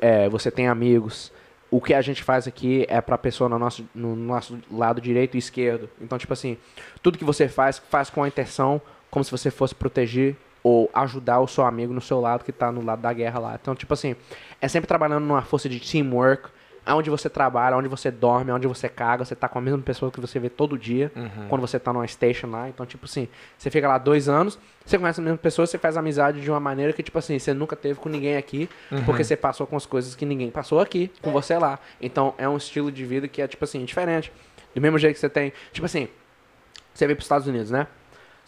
[0.00, 1.32] é, você tem amigos.
[1.70, 5.34] O que a gente faz aqui é pra pessoa no nosso, no nosso lado direito
[5.34, 5.88] e esquerdo.
[6.00, 6.56] Então, tipo assim,
[7.02, 11.40] tudo que você faz, faz com a intenção, como se você fosse proteger ou ajudar
[11.40, 13.58] o seu amigo no seu lado que tá no lado da guerra lá.
[13.60, 14.16] Então, tipo assim,
[14.60, 16.50] é sempre trabalhando numa força de teamwork,
[16.84, 20.10] aonde você trabalha, onde você dorme, onde você caga, você tá com a mesma pessoa
[20.10, 21.12] que você vê todo dia,
[21.48, 22.66] quando você tá numa station lá.
[22.66, 23.28] Então, tipo assim,
[23.58, 26.58] você fica lá dois anos, você conhece a mesma pessoa, você faz amizade de uma
[26.58, 28.70] maneira que, tipo assim, você nunca teve com ninguém aqui,
[29.04, 31.78] porque você passou com as coisas que ninguém passou aqui, com você lá.
[32.00, 34.32] Então, é um estilo de vida que é, tipo assim, diferente.
[34.74, 36.08] Do mesmo jeito que você tem, tipo assim,
[36.94, 37.86] você veio pros Estados Unidos, né?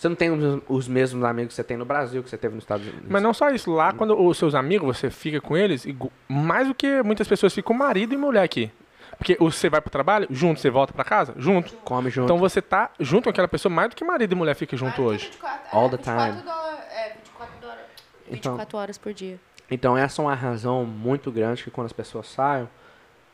[0.01, 2.55] Você não tem os, os mesmos amigos que você tem no Brasil, que você teve
[2.55, 3.05] nos Estados Unidos.
[3.07, 5.87] Mas não só isso, lá quando os seus amigos, você fica com eles,
[6.27, 8.71] mais do que muitas pessoas ficam com marido e mulher aqui.
[9.19, 11.75] Porque você vai pro trabalho, junto, você volta pra casa, junto.
[11.85, 12.25] Come junto.
[12.25, 15.03] Então você tá junto com aquela pessoa mais do que marido e mulher fica junto
[15.03, 15.31] hoje.
[15.71, 16.17] All the time.
[16.33, 17.85] 24 dólares, é, 24 horas,
[18.31, 19.39] Então- 24 horas por dia.
[19.71, 22.67] Então essa é uma razão muito grande que quando as pessoas saem,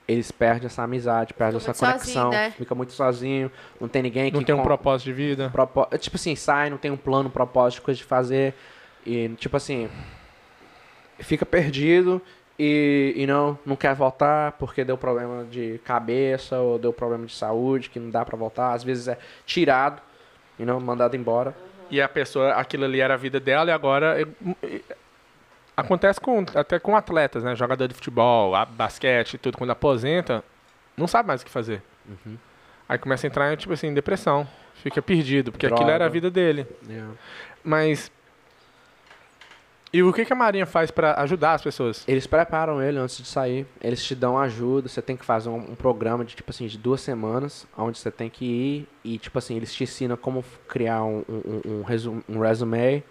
[0.08, 2.50] eles perdem essa amizade, perdem essa conexão, sozinho, né?
[2.52, 3.50] fica muito sozinho,
[3.80, 5.50] não tem ninguém que Não tem um com- propósito de vida.
[5.50, 8.54] propó- tipo assim, sai, não tem um plano, um propósito, coisa de fazer
[9.04, 9.88] e tipo assim,
[11.18, 12.20] fica perdido
[12.58, 17.34] e, e não não quer voltar porque deu problema de cabeça ou deu problema de
[17.34, 20.00] saúde que não dá pra voltar, às vezes é tirado,
[20.58, 21.54] e não mandado embora.
[21.90, 24.26] E a pessoa, aquilo ali era a vida dela e agora.
[25.76, 27.54] Acontece com, até com atletas, né?
[27.54, 30.42] Jogador de futebol, basquete tudo, quando aposenta,
[30.96, 31.82] não sabe mais o que fazer.
[32.08, 32.36] Uhum.
[32.88, 34.48] Aí começa a entrar, tipo assim, em depressão.
[34.76, 35.92] Fica perdido, porque aquilo Droga.
[35.94, 36.66] era a vida dele.
[36.88, 37.12] Yeah.
[37.64, 38.10] Mas.
[39.92, 42.04] E o que, que a Marinha faz pra ajudar as pessoas?
[42.06, 45.56] Eles preparam ele antes de sair, eles te dão ajuda, você tem que fazer um,
[45.56, 49.38] um programa de tipo assim, de duas semanas, onde você tem que ir e tipo
[49.38, 53.02] assim, eles te ensinam como criar um, um, um, resu- um resume,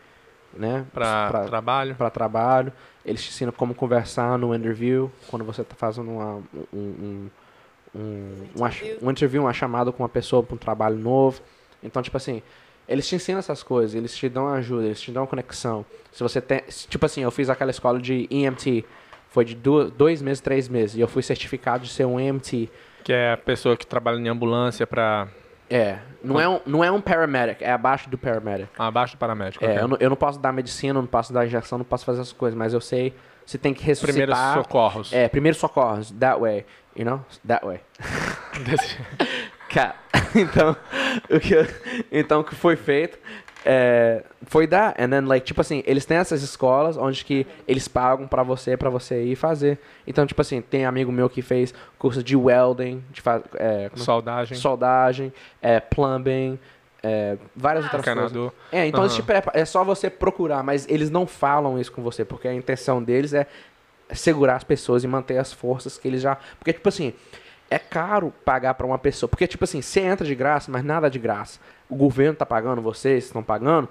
[0.55, 0.85] né?
[0.93, 1.95] Pra, trabalho?
[1.95, 2.73] pra trabalho.
[3.05, 6.41] Eles te ensinam como conversar no interview, quando você tá fazendo uma,
[6.73, 7.29] um, um,
[7.95, 8.69] um, uma
[9.01, 11.41] um interview, uma chamada com uma pessoa para um trabalho novo.
[11.83, 12.41] Então, tipo assim,
[12.87, 15.85] eles te ensinam essas coisas, eles te dão ajuda, eles te dão conexão.
[16.11, 16.61] Se você tem.
[16.89, 18.85] Tipo assim, eu fiz aquela escola de EMT,
[19.29, 22.69] foi de duas, dois meses, três meses, e eu fui certificado de ser um EMT.
[23.03, 25.27] Que é a pessoa que trabalha em ambulância pra.
[25.69, 28.69] É, não é um, não é um paramedic, é abaixo do paramedic.
[28.77, 29.63] abaixo do paramédico.
[29.65, 29.81] É, ok.
[29.81, 32.33] eu, não, eu não posso dar medicina, não posso dar injeção, não posso fazer essas
[32.33, 33.13] coisas, mas eu sei,
[33.45, 34.13] você tem que ressuscitar.
[34.27, 35.13] Primeiros socorros.
[35.13, 37.79] É, primeiros socorros, that way, you know, that way.
[38.65, 38.97] Desse-
[39.69, 39.95] Cara,
[40.35, 40.75] então,
[41.29, 41.55] o que,
[42.11, 43.17] então, o que foi feito
[43.65, 47.87] é, foi dar, and then, like, tipo assim, eles têm essas escolas onde que eles
[47.87, 49.79] pagam pra você, pra você ir fazer.
[50.05, 54.03] Então, tipo assim, tem amigo meu que fez curso de welding, de fa é, como-
[54.03, 54.57] Soldagem.
[54.57, 56.59] soldagem, é, plumbing,
[57.01, 58.23] é, várias outras coisas.
[58.31, 58.53] Encanador.
[58.71, 62.23] É, então te preparam, é só você procurar, mas eles não falam isso com você,
[62.23, 63.47] porque a intenção deles é
[64.13, 66.37] segurar as pessoas e manter as forças que eles já.
[66.59, 67.13] Porque, tipo assim,
[67.69, 69.27] é caro pagar pra uma pessoa.
[69.27, 71.59] Porque, tipo assim, você entra de graça, mas nada de graça.
[71.89, 73.87] O governo tá pagando, vocês estão pagando.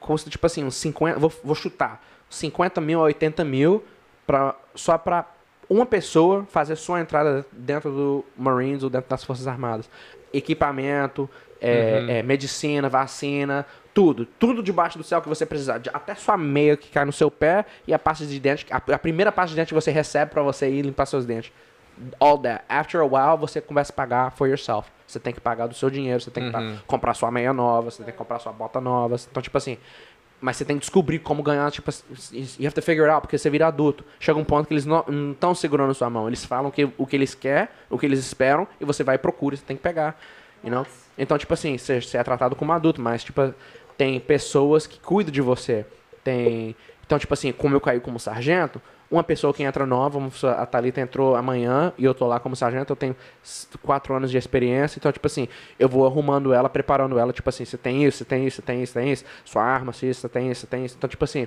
[0.00, 1.18] Custa, tipo assim, uns 50.
[1.18, 2.02] Vou, vou chutar.
[2.28, 3.84] 50 mil a 80 mil
[4.26, 5.26] pra, só pra
[5.68, 9.88] uma pessoa fazer sua entrada dentro do Marines ou dentro das Forças Armadas.
[10.32, 11.28] Equipamento,
[11.60, 12.10] é, Uhum.
[12.10, 13.64] é, medicina, vacina,
[13.94, 15.78] Tudo, tudo debaixo do céu que você precisar.
[15.78, 18.76] De- Até sua meia que cai no seu pé e a pasta de dente, a,
[18.76, 21.50] a primeira pasta de dente que você recebe pra você ir limpar seus dentes.
[22.20, 22.64] All that.
[22.68, 24.90] After a while, você começa a pagar for yourself.
[25.06, 27.90] Você tem que pagar do seu dinheiro, você tem que pa- comprar sua meia nova,
[27.90, 29.16] você tem que comprar sua bota nova.
[29.30, 29.78] Então, tipo assim,
[30.40, 32.04] mas você tem que descobrir como ganhar, tipo, assim,
[32.58, 34.04] you have to figure it out, porque você vira adulto.
[34.20, 36.26] Chega um ponto que eles não estão segurando sua mão.
[36.28, 39.18] Eles falam que, o que eles querem, o que eles esperam, e você vai e
[39.18, 40.20] procura, você tem que pegar.
[40.62, 40.86] You know?
[41.16, 43.54] Então, tipo assim, você, você é tratado como adulto, mas, tipo,
[43.96, 45.86] tem pessoas que cuidam de você.
[46.22, 46.76] Tem.
[47.06, 50.18] Então, tipo assim, como eu caí como sargento, uma pessoa que entra nova,
[50.58, 53.14] a Thalita entrou amanhã e eu tô lá como sargento, eu tenho
[53.82, 55.48] quatro anos de experiência, então, tipo assim,
[55.78, 58.62] eu vou arrumando ela, preparando ela, tipo assim, você tem isso, você tem isso, você
[58.62, 60.96] tem isso, você tem isso, sua arma, se isso, você tem isso, você tem isso.
[60.98, 61.46] Então, tipo assim,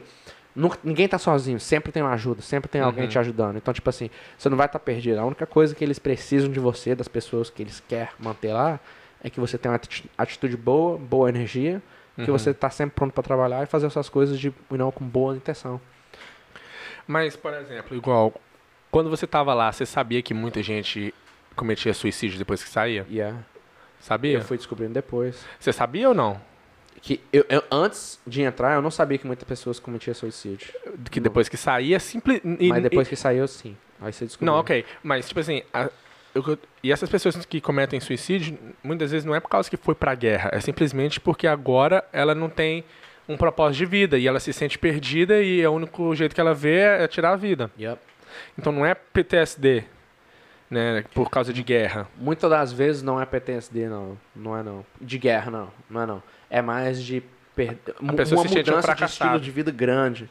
[0.56, 3.58] nunca- ninguém tá sozinho, sempre tem uma ajuda, sempre tem alguém te ajudando.
[3.58, 5.20] Então, tipo assim, você não vai estar perdido.
[5.20, 8.80] A única coisa que eles precisam de você, das pessoas que eles querem manter lá,
[9.22, 11.82] é que você tenha uma ati- atitude boa, boa energia,
[12.26, 15.36] que você tá sempre pronto para trabalhar e fazer essas coisas de, know, com boa
[15.36, 15.80] intenção.
[17.10, 18.32] Mas, por exemplo, igual,
[18.92, 21.12] quando você tava lá, você sabia que muita gente
[21.56, 23.04] cometia suicídio depois que saía?
[23.10, 23.40] Yeah.
[24.00, 24.38] Sabia?
[24.38, 25.44] Eu fui descobrindo depois.
[25.60, 26.40] Você sabia ou não?
[27.02, 30.72] Que eu, eu- antes de entrar, eu não sabia que muitas pessoas cometiam suicídio.
[31.10, 32.42] Que depois que saía, simples.
[32.44, 33.76] Mas depois que saiu, sim.
[34.00, 34.54] Aí você descobriu.
[34.54, 34.86] Não, ok.
[35.02, 35.90] Mas, tipo assim, a-
[36.36, 39.96] eu- e essas pessoas que cometem suicídio, muitas vezes não é por causa que foi
[39.96, 42.84] pra guerra, é simplesmente porque agora ela não tem
[43.30, 46.54] um propósito de vida e ela se sente perdida e o único jeito que ela
[46.54, 47.70] vê é tirar a vida.
[47.80, 48.02] Yep.
[48.58, 49.84] Então não é PTSD,
[50.70, 52.08] né, por causa de guerra.
[52.18, 54.18] Muitas das vezes não é PTSD, não.
[54.36, 54.84] Não é, não.
[55.00, 55.72] De guerra, não.
[55.88, 56.24] Não é, não.
[56.50, 57.22] É mais de
[57.56, 60.28] pessoa uma um mudança de estilo de vida grande.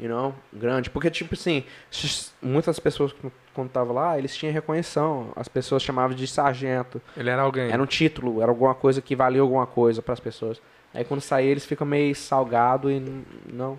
[0.00, 0.34] You know?
[0.52, 0.90] Grande.
[0.90, 1.64] Porque, tipo assim,
[2.42, 3.14] muitas pessoas,
[3.54, 5.32] quando- estavam lá, eles tinham reconhecção.
[5.36, 7.00] As pessoas chamavam de sargento.
[7.16, 7.70] Ele era alguém.
[7.70, 10.60] Era um título, era alguma coisa que valia alguma coisa para as pessoas.
[10.94, 13.00] Aí quando sair eles ficam meio salgado e
[13.46, 13.78] não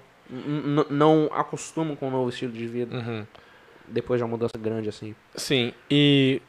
[0.89, 3.25] não acostumam com o novo estilo de vida Uhum.
[3.87, 5.13] depois de uma mudança grande assim.
[5.35, 6.41] Sim, e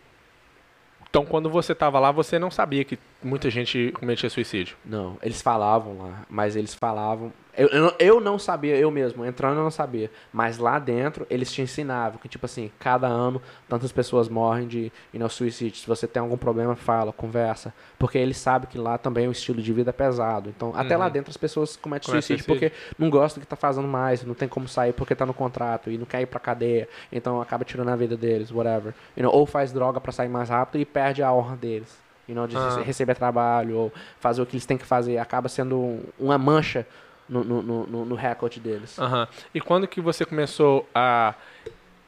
[1.11, 4.77] então quando você tava lá, você não sabia que muita gente cometia suicídio.
[4.85, 7.33] Não, eles falavam lá, mas eles falavam.
[7.57, 10.11] Eu, eu, não- eu não sabia, eu mesmo, entrando eu não sabia.
[10.33, 14.93] Mas lá dentro eles te ensinavam que, tipo assim, cada ano tantas pessoas morrem de
[15.13, 15.79] you know, suicídio.
[15.81, 17.73] Se você tem algum problema, fala, conversa.
[17.99, 20.49] Porque eles sabem que lá também o estilo de vida é pesado.
[20.49, 22.71] Então, até lá dentro as pessoas cometem Comete suicídio, suicídio.
[22.71, 25.35] porque não gostam do que tá fazendo mais, não tem como sair porque tá no
[25.35, 26.89] contrato e não quer ir pra cadeia.
[27.13, 28.93] Então acaba tirando a vida deles, whatever.
[29.17, 32.03] You know, ou faz droga pra sair mais rápido e perde a honra deles.
[32.29, 32.81] You know, de Ah.
[32.83, 35.19] receber trabalho ou fazer o que eles têm que fazer.
[35.19, 36.87] Acaba sendo um- uma mancha
[37.29, 38.99] no, no, no, no- recorde deles.
[38.99, 39.27] Aham.
[39.55, 41.35] E quando que você começou a,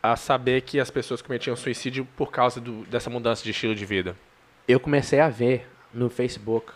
[0.02, 3.84] a saber que as pessoas cometiam suicídio por causa do- dessa mudança de estilo de
[3.84, 4.16] vida?
[4.68, 6.72] Eu comecei a ver no Facebook.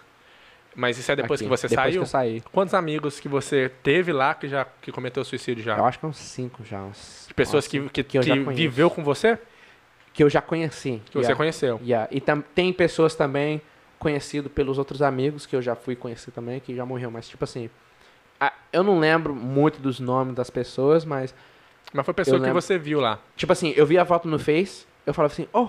[0.74, 1.92] Mas isso é depois aqui, que você depois saiu?
[1.92, 2.40] Que eu saí.
[2.52, 5.76] Quantos amigos que você teve lá que já que cometeu suicídio já?
[5.76, 6.80] Eu acho que uns cinco já.
[6.82, 9.38] Uns, De pessoas nossa, que, que, que que viveu com você?
[10.12, 11.00] que eu já conheci.
[11.06, 11.36] Que você yeah.
[11.36, 11.80] conheceu?
[11.82, 12.08] Yeah.
[12.10, 13.60] E tam, tem pessoas também
[13.98, 17.10] conhecido pelos outros amigos que eu já fui conhecer também, que já morreu.
[17.10, 17.70] Mas, tipo assim,
[18.72, 21.34] eu não lembro muito dos nomes das pessoas, mas,
[21.92, 23.18] Mas foi pessoa que você viu lá.
[23.36, 25.68] tipo assim, eu vi a foto no Face, eu falava assim, oh,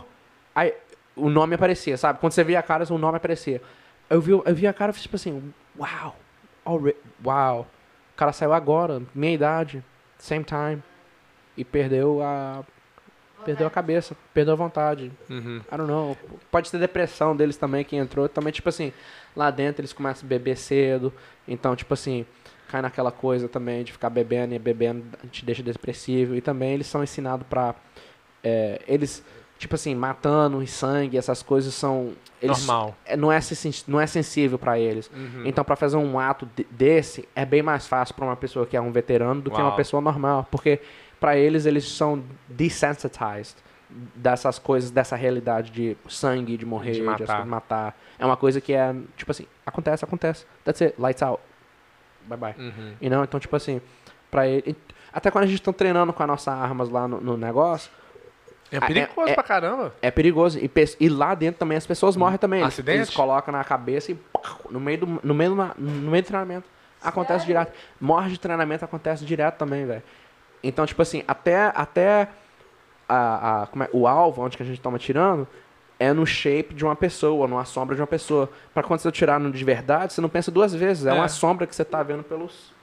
[0.54, 0.74] aí
[1.16, 2.20] o nome aparecia, sabe?
[2.20, 3.62] Quando você via a cara, o nome aparecia.
[4.10, 6.16] Eu vi, eu vi a cara e tipo assim, uau,
[6.66, 6.96] alre-
[7.26, 7.68] uau.
[8.14, 9.84] O cara saiu agora, minha idade,
[10.18, 10.82] same time,
[11.58, 12.64] e perdeu a.
[13.44, 15.12] Perdeu a cabeça, perdeu a vontade.
[15.28, 15.62] Uhum.
[15.72, 16.16] I don't know.
[16.52, 18.30] Pode ter depressão deles também que entrou.
[18.30, 18.94] Também, tipo assim,
[19.36, 21.12] lá dentro eles começam a beber cedo.
[21.48, 22.24] Então, tipo assim,
[22.72, 26.36] cai naquela coisa também de ficar bebendo e bebendo te deixa depressivo.
[26.36, 27.76] E também eles são ensinados pra.
[28.44, 29.24] é, eles,
[29.60, 32.14] tipo assim, matando e sangue, essas coisas são.
[32.42, 32.96] Eles, Normal.
[33.06, 33.40] é, não, é,
[33.88, 35.12] não é sensível pra eles.
[35.14, 35.44] Uhum.
[35.46, 38.76] Então, pra fazer um ato de- desse, é bem mais fácil pra uma pessoa que
[38.76, 39.76] é um veterano do que uma Uau.
[39.76, 40.48] pessoa normal.
[40.50, 40.80] Porque
[41.20, 43.58] pra eles, eles são desensitized
[44.16, 47.28] dessas coisas, dessa realidade de sangue, de morrer, De de, matar.
[47.28, 47.46] matar.
[47.46, 47.98] matar.
[48.18, 50.46] É uma coisa que é, tipo assim, acontece, acontece.
[50.64, 51.42] That's it, lights out.
[52.26, 52.56] Bye bye.
[52.58, 52.94] Uhum.
[53.02, 53.82] E não, então, tipo assim,
[54.30, 54.76] pra ele.
[55.14, 57.92] Até quando a gente tá treinando com as nossas armas lá no, no negócio,
[58.74, 59.94] É Ah, perigoso é- é- pra caramba.
[60.02, 60.58] é perigoso.
[60.58, 62.64] E, e lá dentro também as pessoas morrem também.
[62.64, 62.98] Acidente?
[63.00, 64.18] Eles colocam na cabeça e
[64.70, 66.70] no meio do, no meio do, no meio do treinamento.
[67.04, 67.74] Acontece direto.
[68.00, 70.02] Morte de treinamento acontece direto também, velho.
[70.64, 72.30] Então, tipo assim, até, até
[73.10, 75.46] a, a- como é- o alvo onde que a gente toma tirando
[76.02, 78.50] é no shape de uma pessoa, numa sombra de uma pessoa.
[78.74, 81.06] Pra quando você tirar de verdade, você não pensa duas vezes.
[81.06, 81.14] É, É.
[81.14, 82.74] uma sombra que você tá vendo pelos.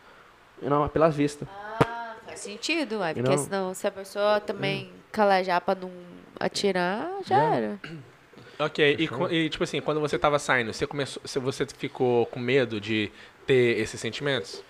[0.62, 1.48] Não, pelas vistas.
[1.80, 3.38] Ah, faz sentido, ué, porque não?
[3.38, 5.90] senão se a pessoa também calejar pra não
[6.38, 7.56] atirar, já Yeah.
[7.56, 7.80] era.
[8.60, 12.80] Ok, e, e, tipo assim, quando você tava saindo, você começou, você ficou com medo
[12.80, 13.10] de
[13.46, 14.62] ter esses sentimentos?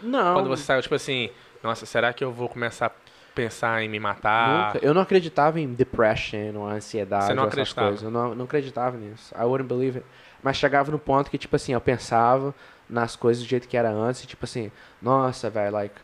[0.00, 0.34] Não.
[0.34, 1.30] Quando você saiu, tipo assim,
[1.62, 2.90] nossa, será que eu vou começar a
[3.34, 4.74] pensar em me matar?
[4.74, 4.86] Nunca.
[4.86, 8.02] Eu não acreditava em depression ansiedade Você não essas coisas.
[8.02, 9.34] Eu não, não acreditava nisso.
[9.34, 10.06] I wouldn't believe it.
[10.42, 12.54] Mas chegava no ponto que, tipo assim, eu pensava
[12.88, 14.24] nas coisas do jeito que era antes.
[14.24, 14.70] E, tipo assim,
[15.00, 15.94] nossa, velho, like,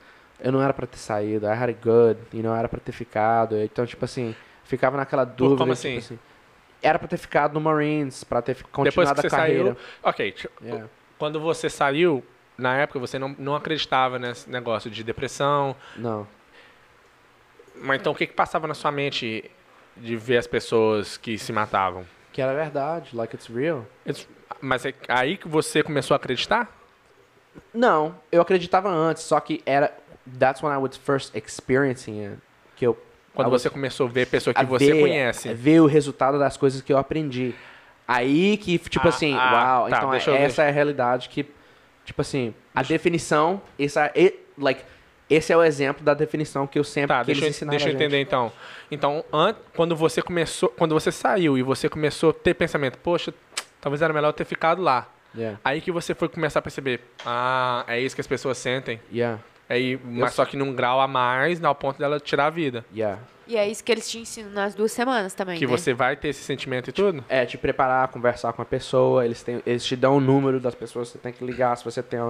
[0.41, 1.47] eu não era pra ter saído.
[1.47, 2.19] I had it good.
[2.33, 3.57] You know, era pra ter ficado.
[3.57, 5.59] Então, tipo assim, ficava naquela dúvida.
[5.59, 5.97] como tipo assim?
[5.99, 6.19] assim,
[6.81, 9.65] Era pra ter ficado no Marines, pra ter fi- Depois continuado que a carreira.
[9.75, 9.77] saiu.
[10.03, 10.87] Ok, tipo, Yeah.
[11.19, 12.25] quando você saiu,
[12.57, 15.75] na época você não, não acreditava nesse negócio de depressão.
[15.97, 16.27] Não.
[17.81, 19.51] Mas então o que, que passava na sua mente
[19.97, 22.05] de ver as pessoas que se matavam?
[22.33, 23.85] Que era verdade, like it's real.
[24.07, 24.27] It's-
[24.61, 26.71] Mas é aí que você começou a acreditar?
[27.75, 29.93] Não, eu acreditava antes, só que era.
[30.39, 32.39] That's when I was first experiencing it.
[32.77, 32.97] Que eu.
[33.35, 35.53] Quando was- você começou a ver pessoa que a você ver, conhece.
[35.55, 37.55] Ver o resultado das coisas que eu aprendi.
[38.07, 39.53] Aí que, tipo Ah, assim, ah,
[39.83, 40.43] uau, tá, então deixa eu ver.
[40.45, 41.45] essa é a realidade que,
[42.05, 44.83] tipo assim, a definição, essa, e- like,
[45.31, 48.21] esse é o exemplo da definição que eu sempre Tá, deixa eu, deixa eu entender
[48.21, 48.51] então.
[48.91, 53.33] Então, an- quando você começou, quando você saiu e você começou a ter pensamento, poxa,
[53.81, 55.09] talvez era melhor eu ter ficado lá.
[55.37, 58.99] Yeah, Aí que você foi começar a perceber, ah, é isso que as pessoas sentem.
[59.13, 62.85] yeah, Aí, mas só que num grau a mais, ao ponto dela tirar a vida.
[62.95, 63.19] yeah.
[63.47, 65.71] E é isso que eles te ensinam nas duas semanas também, Que né?
[65.71, 67.25] você vai ter esse sentimento e tudo.
[67.31, 70.75] É, te preparar, conversar com a pessoa, eles, têm, eles te dão o número das
[70.75, 72.21] pessoas que você tem que ligar, se você tem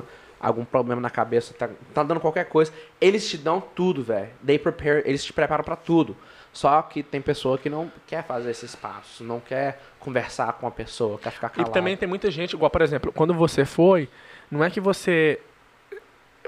[0.40, 2.72] algum problema na cabeça, tá, tá dando qualquer coisa.
[3.00, 4.28] Eles te dão tudo, velho.
[4.44, 6.16] They prepare, eles te preparam pra tudo.
[6.52, 10.70] Só que tem pessoa que não quer fazer esses passos, não quer conversar com a
[10.70, 11.72] pessoa, quer ficar E calado.
[11.72, 14.08] também tem muita gente, igual, por exemplo, quando você foi,
[14.50, 15.38] não é que você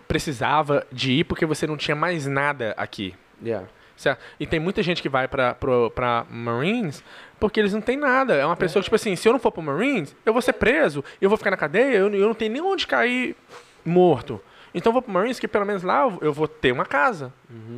[0.09, 3.15] precisava de ir porque você não tinha mais nada aqui.
[3.43, 3.67] Yeah.
[3.97, 4.21] certo?
[4.39, 7.03] E tem muita gente que vai pra, pro, pra Marines
[7.39, 8.35] porque eles não têm nada.
[8.35, 10.55] É uma pessoa que, tipo assim, se eu não for pro Marines, eu vou ser
[10.55, 13.37] preso, eu vou ficar na cadeia, eu, eu não tenho nem onde cair
[13.85, 14.41] morto.
[14.75, 17.33] Então eu vou pro Marines que pelo menos lá eu- eu vou ter uma casa,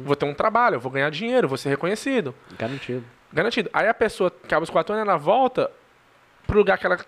[0.04, 2.34] vou ter um trabalho, eu vou ganhar dinheiro, vou ser reconhecido.
[2.58, 3.04] Garantido.
[3.32, 3.70] Garantido.
[3.72, 5.70] Aí a pessoa que acaba os quatro anos, ela volta
[6.46, 6.98] pro lugar que ela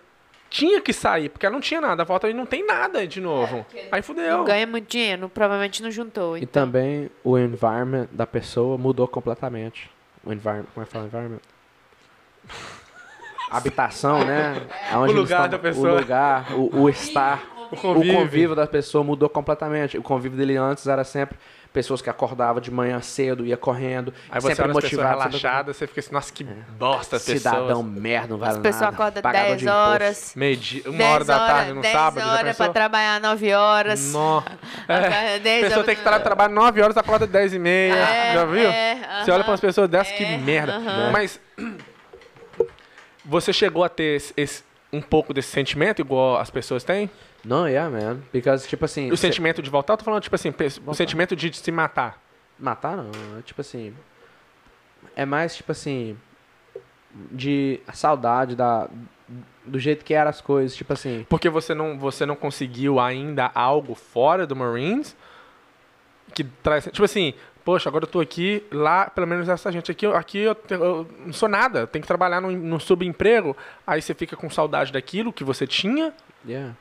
[0.49, 2.03] tinha que sair, porque ela não tinha nada.
[2.05, 3.67] Volta e não tem nada de novo.
[3.93, 4.39] Aí fudeu.
[4.39, 6.39] Não ganha muito dinheiro, provavelmente não juntou.
[6.39, 6.65] E Então.
[6.65, 9.91] também o environment da pessoa mudou completamente.
[10.25, 11.41] O environment, como é que fala environment?
[13.51, 14.67] Habitação, né?
[14.91, 15.93] Aonde O lugar estão- da pessoa.
[15.93, 17.43] O lugar, o, o estar.
[17.75, 18.15] O O convívio.
[18.19, 19.99] convívio da pessoa mudou completamente.
[19.99, 21.37] O convívio dele antes era sempre
[21.73, 25.77] pessoas que acordavam de manhã cedo, ia correndo, Aí você sempre as pessoas sempre- relaxadas,
[25.77, 27.85] você fica assim, nossa, que bosta Cidadão pessoas.
[28.01, 28.95] merda, não vale As pessoas nada.
[28.95, 29.81] acordam pagador 10 de imposto.
[29.91, 30.33] horas.
[30.37, 32.67] Meio dia, uma 10 hora da tarde no 10 sábado, já horas pensou?
[32.67, 34.13] pra trabalhar 9 horas.
[34.13, 34.47] Nossa.
[34.87, 37.95] É, 10 a pessoa tem que estar trabalhar 9 horas, acorda 10 e meia.
[37.95, 38.69] É, já viu?
[38.71, 40.77] é, você olha para umas pessoas dessas, que É, merda.
[40.77, 41.11] aham.
[41.11, 41.41] Mas
[43.25, 44.63] você chegou a ter esse, esse-
[44.93, 47.11] um pouco desse sentimento, igual as pessoas têm?
[47.45, 48.21] Não, yeah, man.
[48.33, 49.11] Because, tipo assim.
[49.13, 52.21] O sentimento de voltar, eu tô falando, tipo assim, pe- o sentimento de se matar.
[52.59, 53.95] Matar não, é tipo assim.
[55.15, 56.17] É mais tipo assim.
[57.31, 58.89] De saudade da,
[59.65, 61.25] do jeito que eram as coisas, tipo assim.
[61.29, 65.17] Porque você não, você não conseguiu ainda algo fora do Marines
[66.35, 66.85] que traz.
[66.85, 67.33] Tipo assim,
[67.65, 71.33] poxa, agora eu tô aqui, lá, pelo menos essa gente aqui, aqui eu, eu não
[71.33, 73.57] sou nada, tenho que trabalhar num, num subemprego.
[73.87, 76.13] Aí você fica com saudade daquilo que você tinha.
[76.45, 76.75] Yeah.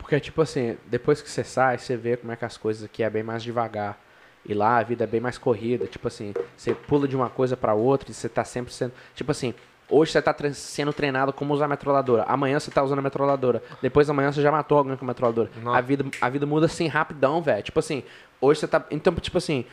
[0.00, 3.02] Porque, tipo assim, depois que você sai, você vê como é que as coisas aqui
[3.02, 3.98] é bem mais devagar.
[4.44, 5.86] E lá a vida é bem mais corrida.
[5.86, 8.92] Tipo assim, você pula de uma coisa pra outra e você tá sempre sendo.
[9.14, 9.54] Tipo assim,
[9.88, 12.24] hoje você tá tre- sendo treinado como usar a metralhadora.
[12.24, 13.62] Amanhã você tá usando a metralhadora.
[13.82, 15.50] Depois amanhã você já matou alguém com a metralhadora.
[15.76, 17.62] A vida, a vida muda assim rapidão, velho.
[17.62, 18.02] Tipo assim,
[18.40, 18.82] hoje você tá.
[18.90, 19.64] Então, tipo assim,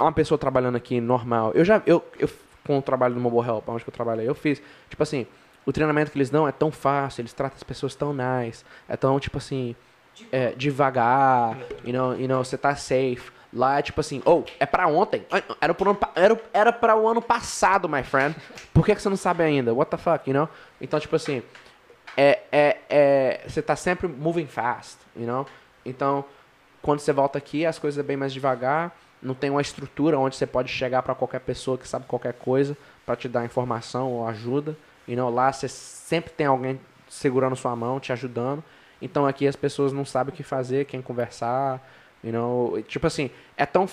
[0.00, 1.52] uma pessoa trabalhando aqui normal.
[1.54, 1.82] Eu já.
[1.86, 2.28] Eu, eu
[2.66, 4.62] com o trabalho no Mobile Help, onde que eu trabalhei, eu fiz.
[4.88, 5.26] Tipo assim,
[5.66, 8.64] o treinamento que eles dão é tão fácil, eles tratam as pessoas tão nice.
[8.88, 9.74] É tão, tipo assim,
[10.30, 13.32] é, devagar, you know, you know, você tá safe.
[13.52, 15.24] Lá é tipo assim, oh, é pra ontem.
[15.30, 18.34] Ai, Era, pro ano, era, era pra o ano passado, my friend.
[18.72, 19.72] Por que, que você não sabe ainda?
[19.72, 20.48] What the fuck, you know?
[20.80, 21.40] Então, tipo assim,
[22.16, 25.46] é, é, é, você tá sempre moving fast, you know?
[25.84, 26.24] Então,
[26.82, 28.92] quando você volta aqui, as coisas é bem mais devagar.
[29.22, 32.76] Não tem uma estrutura onde você pode chegar pra qualquer pessoa que sabe qualquer coisa
[33.06, 34.76] pra te dar informação ou ajuda.
[35.06, 35.30] You know?
[35.30, 38.62] Lá você sempre tem alguém segurando sua mão, te ajudando.
[39.02, 41.80] Então aqui as pessoas não sabem o que fazer, quem conversar.
[42.22, 42.78] You know?
[42.78, 43.88] E, Tipo assim, é tão.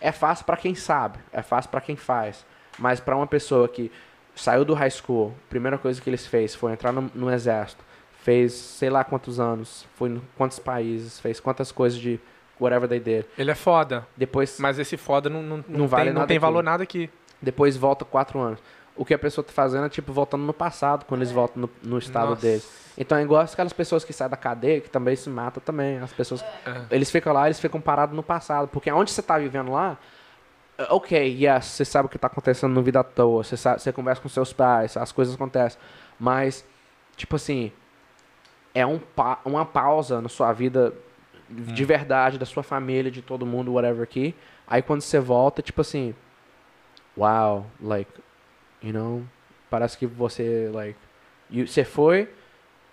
[0.00, 2.44] É fácil pra quem sabe, é fácil pra quem faz.
[2.78, 3.92] Mas pra uma pessoa que
[4.34, 7.84] saiu do high school, primeira coisa que eles fez foi entrar no, no exército,
[8.22, 12.18] fez sei lá quantos anos, foi em quantos países, fez quantas coisas de
[12.58, 13.26] whatever they did.
[13.36, 14.06] Ele é foda.
[14.16, 16.40] Depois, Mas esse foda não, não, não, Não vale tem, não tem aqui.
[16.40, 17.10] valor nada aqui.
[17.42, 18.60] depois volta quatro anos.
[18.96, 21.70] O que a pessoa tá fazendo é, tipo, voltando no passado, quando eles voltam no,
[21.82, 22.42] no estado Nossa.
[22.42, 22.80] deles.
[22.98, 25.98] Então é igual aquelas pessoas que saem da cadeia, que também se matam também.
[25.98, 26.44] As pessoas,
[26.90, 28.68] eles ficam lá, eles ficam parados no passado.
[28.68, 29.96] Porque onde você tá vivendo lá,
[30.76, 33.80] eh, ok, yes, você sabe o que tá acontecendo no vida à toa, você, sabe,
[33.80, 35.80] você conversa com seus pais, as coisas acontecem.
[36.18, 36.64] Mas,
[37.16, 37.72] tipo assim,
[38.74, 40.92] é um pa uma pausa na sua vida
[41.48, 44.34] de verdade, da sua família, de todo mundo, whatever aqui.
[44.66, 46.14] Aí quando você volta, tipo assim,
[47.16, 48.10] wow, like,
[48.82, 49.22] you know,
[49.68, 50.98] parece que você, like,
[51.50, 52.28] you- você foi,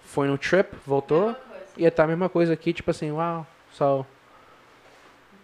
[0.03, 1.35] foi no trip, voltou,
[1.77, 4.05] e tá a mesma coisa aqui, tipo assim, wow, so,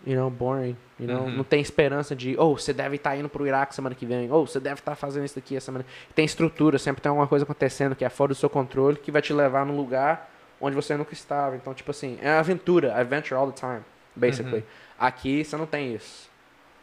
[0.06, 1.32] you know, boring, you know, Uhum.
[1.32, 4.46] não tem esperança de, oh, você deve estar indo pro Iraque semana que vem, ou
[4.46, 5.86] você deve estar fazendo isso daqui essa semana.
[6.14, 9.22] Tem estrutura, sempre tem alguma coisa acontecendo que é fora do seu controle, que vai
[9.22, 10.30] te levar num lugar
[10.60, 11.56] onde você nunca estava.
[11.56, 13.82] Então, tipo assim, é aventura, adventure all the time,
[14.16, 14.64] basically.
[15.00, 16.30] Aqui você não tem isso.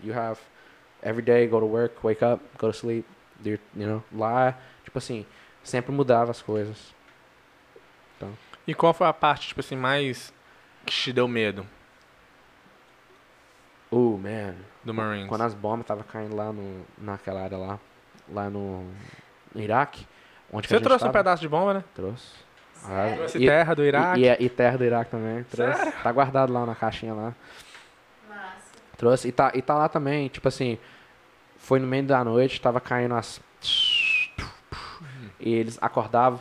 [0.02, 0.40] You have
[1.02, 3.06] every day, go to work, wake up, go to sleep,
[3.44, 5.24] you know, lá, tipo assim,
[5.62, 6.94] sempre mudava as coisas.
[8.66, 10.32] E qual foi a parte, tipo assim, mais
[10.84, 11.66] que te deu medo
[13.90, 14.54] Oh, man.
[14.84, 15.28] do Marines?
[15.28, 17.78] Quando as bombas estavam caindo lá no, naquela área lá,
[18.28, 18.84] lá no,
[19.54, 20.06] no Iraque,
[20.52, 21.84] onde que a Você gente trouxe um pedaço de bomba, né?
[21.94, 22.34] Trouxe.
[22.84, 24.20] Ah, Trouxe e- terra do Iraque.
[24.20, 25.42] E, e, e terra do Iraque também.
[25.44, 25.92] Trouxe.
[26.02, 27.34] Tá guardado lá na caixinha lá.
[28.28, 28.72] Massa.
[28.96, 29.28] Trouxe.
[29.28, 30.78] E tá, e tá lá também, tipo assim,
[31.60, 33.40] foi no meio da noite, tava caindo as.
[35.38, 36.38] E eles acordavam,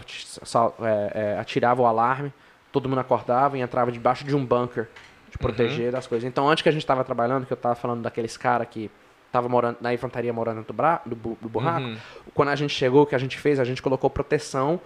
[0.81, 2.33] é, é, atiravam o alarme,
[2.71, 4.87] todo mundo acordava e entrava debaixo de um bunker
[5.31, 6.27] de proteger das coisas.
[6.27, 8.91] Então, antes que a gente tava trabalhando, que eu tava falando daqueles caras que
[9.31, 11.97] tava morando na infantaria morando dentro do, bra, do, bu- do burraco, Uhum.
[12.33, 14.81] quando a gente chegou, o que a gente fez, a gente colocou proteção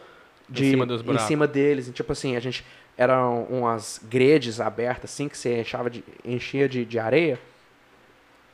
[0.49, 1.25] de, Em cima dos buracos.
[1.27, 1.87] cima deles.
[1.87, 2.63] E, tipo assim, a gente
[2.97, 7.39] eram umas gredes abertas assim que você enchava de, enchia de, de areia.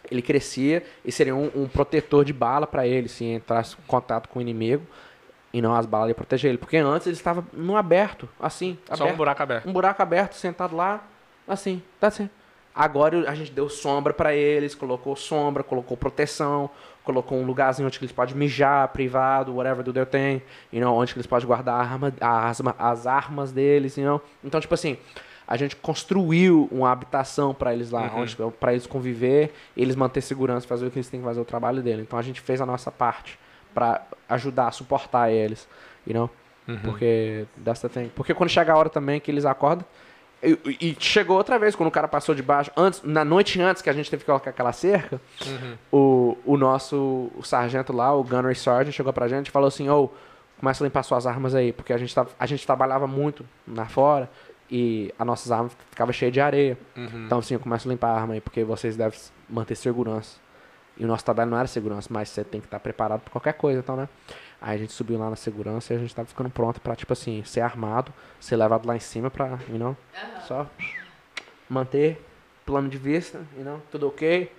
[0.10, 4.30] Ele crescia e seria um, um protetor de bala para ele se entrasse em contato
[4.30, 4.86] com o inimigo
[5.52, 8.94] e não as balas iam proteger ele, porque antes ele estava no aberto, assim, Só
[8.94, 9.70] aberto um buraco aberto.
[9.70, 11.04] um buraco aberto, sentado lá,
[11.48, 12.30] assim, tá assim.
[12.74, 16.70] Agora a gente deu sombra pra eles, colocou sombra, colocou proteção,
[17.04, 21.26] colocou um lugarzinho onde eles podem mijar, privado, whatever do thing, you know, onde eles
[21.26, 24.22] podem guardar a arma, as, as armas deles, you know.
[24.44, 24.98] Então, tipo assim,
[25.52, 28.22] a gente construiu uma habitação pra eles lá, Uhum.
[28.22, 31.46] onde para eles conviver, eles manter segurança, fazer o que eles têm que fazer o
[31.46, 32.04] trabalho dele.
[32.04, 33.40] Então a gente fez a nossa parte
[33.74, 35.68] pra ajudar, suportar eles,
[36.06, 36.30] you know.
[36.68, 36.78] Uhum.
[36.84, 38.12] Porque that's the thing.
[38.16, 39.84] Porque quando chega a hora também que eles acordam.
[40.44, 43.82] E, e chegou outra vez, quando o cara passou de baixo, antes, na noite antes
[43.82, 45.76] que a gente teve que colocar aquela cerca, Uhum.
[45.92, 49.90] o, o nosso o sargento lá, o Gunnery Sergeant, chegou pra gente e falou assim,
[49.90, 50.10] ô,
[50.60, 53.86] começa a limpar suas armas aí, porque a gente, tá, a gente trabalhava muito na
[53.88, 54.30] fora
[54.70, 56.78] e as nossas armas ficavam cheias de areia.
[56.96, 57.26] Uhum.
[57.26, 59.18] Então assim, eu começo a limpar a arma aí, porque vocês devem
[59.50, 60.38] manter segurança.
[60.98, 63.54] E o nosso trabalho não era segurança, mas você tem que estar preparado pra qualquer
[63.54, 64.10] coisa, então, né?
[64.62, 67.14] Aí a gente subiu lá na segurança e a gente tava ficando pronto pra, tipo
[67.14, 69.96] assim, ser armado, ser levado lá em cima pra, you know,
[70.46, 70.70] só
[71.70, 72.22] manter
[72.66, 74.52] plano de vista, you know, tudo ok.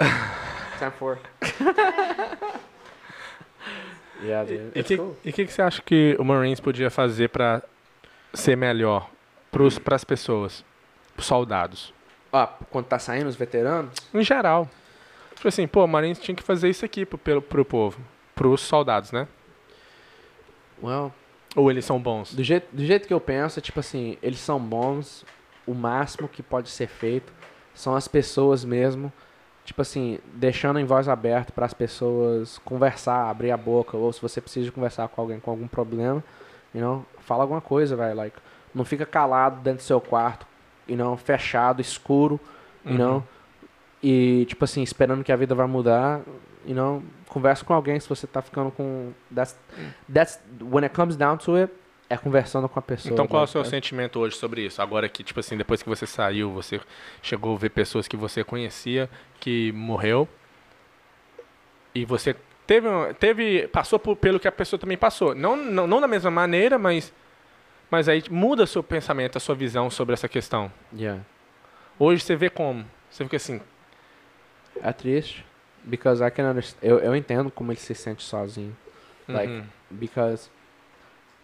[0.78, 1.18] Time for.
[4.22, 4.72] yeah, dude.
[4.74, 5.16] E o que, cool.
[5.24, 7.62] e que, que você acha que o Marines podia fazer pra
[8.32, 9.10] ser melhor
[9.84, 10.64] para as pessoas,
[11.14, 11.92] pros soldados?
[12.32, 14.68] Ó, quando tá saindo os veteranos, Em geral.
[15.34, 18.00] Tipo assim, pô, o Marines tinha que fazer isso aqui pro, pro povo.
[18.34, 19.28] Pros soldados, né?
[20.82, 21.12] well,
[21.56, 22.34] Ou eles são bons?
[22.34, 25.24] Do jeito, do jeito que eu penso, é tipo assim, eles são bons,
[25.66, 27.32] o máximo que pode ser feito
[27.74, 29.12] são as pessoas mesmo,
[29.64, 34.20] tipo assim, deixando em voz aberta para as pessoas conversar, abrir a boca, ou se
[34.20, 36.22] você precisa conversar com alguém com algum problema,
[36.74, 38.36] you know, fala alguma coisa, velho, like,
[38.74, 40.46] não fica calado dentro do seu quarto,
[40.86, 42.38] you know, fechado, escuro,
[42.84, 42.96] you Uhum.
[42.98, 43.24] know,
[44.02, 46.20] e tipo assim, esperando que a vida vai mudar,
[46.66, 49.56] you know, conversa com alguém se você tá ficando com that's,
[50.12, 51.72] that's when it comes down to it,
[52.08, 53.12] é conversando com a pessoa.
[53.12, 54.80] Então qual é o seu sentimento hoje sobre isso?
[54.80, 56.80] Agora que, tipo assim, depois que você saiu, você
[57.20, 60.26] chegou a ver pessoas que você conhecia que morreu
[61.94, 62.34] e você
[62.68, 65.34] teve, teve passou por, pelo que a pessoa também passou.
[65.34, 67.12] Não, não, não da mesma maneira, mas,
[67.90, 70.70] mas aí muda seu pensamento, a sua visão sobre essa questão.
[70.94, 71.22] Yeah.
[71.98, 72.84] Hoje você vê como?
[73.10, 73.60] Você fica assim,
[74.82, 75.44] É triste.
[75.82, 76.78] Because I can understand.
[76.82, 78.76] Eu, eu entendo como ele se sente sozinho.
[79.26, 80.50] Like, uhum, Because.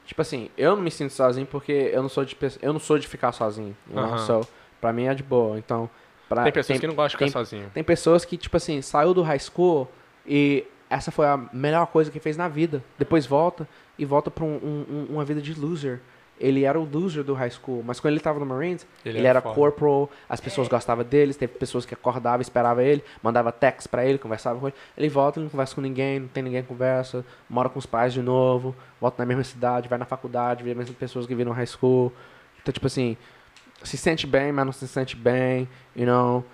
[0.04, 2.98] Tipo assim, eu não me sinto sozinho porque eu não sou de, eu não sou
[2.98, 3.74] de ficar sozinho.
[3.88, 4.04] You know?
[4.04, 4.18] Aham.
[4.18, 4.48] So,
[4.78, 5.58] pra mim é de boa.
[5.58, 5.88] Então,
[6.28, 7.70] pra, tem pessoas que não gostam de ficar sozinho.
[7.72, 9.90] Tem pessoas que, tipo assim, saiu do high school
[10.26, 12.82] e essa foi a melhor coisa que fez na vida.
[12.98, 16.00] Depois volta e volta pra um- um- um- uma vida de loser.
[16.40, 19.26] ele era o loser do high school, mas quando ele tava no Marines, Ele ele,
[19.26, 19.54] era era foda.
[19.54, 24.18] corporal, as pessoas gostavam dele, teve pessoas que acordavam, esperavam ele, mandava text pra ele,
[24.18, 24.74] conversava com ele.
[24.98, 27.86] Ele volta, ele não conversa com ninguém, não tem ninguém que conversa, mora com os
[27.86, 31.36] pais de novo, volta na mesma cidade, vai na faculdade, vê as mesmas pessoas que
[31.36, 32.12] viram high school.
[32.60, 33.16] Então, tipo assim,
[33.84, 36.44] se sente bem, mas não se sente bem, you know,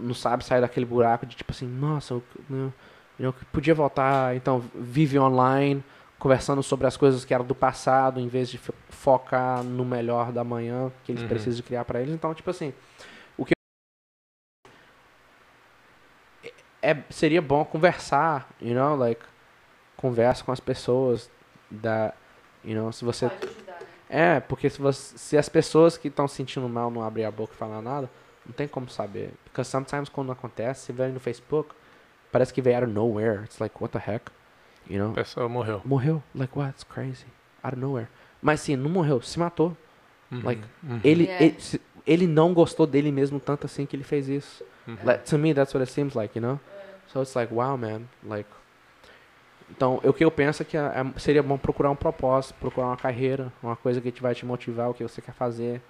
[0.00, 2.72] não sabe sair daquele buraco de tipo assim, nossa, eu, eu,
[3.18, 5.82] eu podia voltar, então vive online,
[6.18, 10.32] conversando sobre as coisas que eram do passado, em vez de fo- focar no melhor
[10.32, 11.28] da manhã que eles Uhum.
[11.28, 12.14] precisam criar pra eles.
[12.14, 12.72] Então, tipo assim,
[13.36, 13.52] o que
[16.82, 19.20] é, seria bom conversar, you know, like
[19.96, 21.28] conversa com as pessoas
[21.70, 22.14] da,
[22.64, 23.28] you know, se você
[24.08, 27.52] é, porque se, você, se as pessoas que estão sentindo mal não abrir a boca
[27.52, 28.08] e falar nada,
[28.46, 29.32] não tem como saber.
[29.44, 31.74] Because sometimes quando acontece, você vê no Facebook,
[32.32, 33.44] parece que veio out of nowhere.
[33.44, 34.30] It's like, what the heck?
[34.88, 35.12] You A know?
[35.14, 35.82] pessoa morreu.
[35.84, 36.22] Morreu.
[36.34, 36.70] Like, what?
[36.70, 37.26] It's crazy.
[37.62, 38.08] Out of nowhere.
[38.40, 39.76] Mas sim, não morreu, se matou.
[40.30, 41.44] Uhum, Like, uhum, Ele, Yeah.
[41.44, 41.56] ele,
[42.06, 44.64] ele não gostou dele mesmo tanto assim que ele fez isso.
[44.86, 44.96] uhum.
[45.04, 46.58] Like, to me, that's what it seems like, you know?
[47.12, 48.02] So it's like, wow, man.
[48.22, 48.48] Like,
[49.70, 52.86] então, o que eu penso é que é- é- seria bom procurar um propósito, procurar
[52.88, 55.82] uma carreira, uma coisa que te vai te motivar, o que você quer fazer,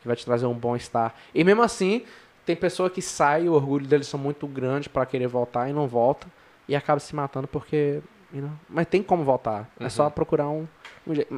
[0.00, 1.18] que vai te trazer um bom estar.
[1.34, 2.04] E mesmo assim,
[2.46, 5.86] tem pessoa que sai, o orgulho deles são muito grande para querer voltar e não
[5.88, 6.26] volta
[6.68, 8.00] e acaba se matando porque,
[8.32, 9.68] you know, mas tem como voltar.
[9.80, 10.10] É só Uhum.
[10.10, 10.66] procurar um,
[11.06, 11.36] um jeito.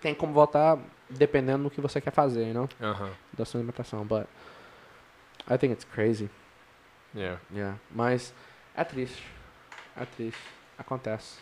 [0.00, 0.78] Tem como voltar
[1.10, 2.68] dependendo do que você quer fazer, you know?
[2.80, 3.10] Aham.
[3.32, 4.26] Da sua alimentação, but
[5.50, 6.28] I think it's crazy.
[7.14, 7.40] Yeah.
[7.52, 7.78] Yeah.
[7.90, 8.34] Mas
[8.74, 9.24] é triste.
[9.96, 10.40] É triste.
[10.76, 11.38] Acontece.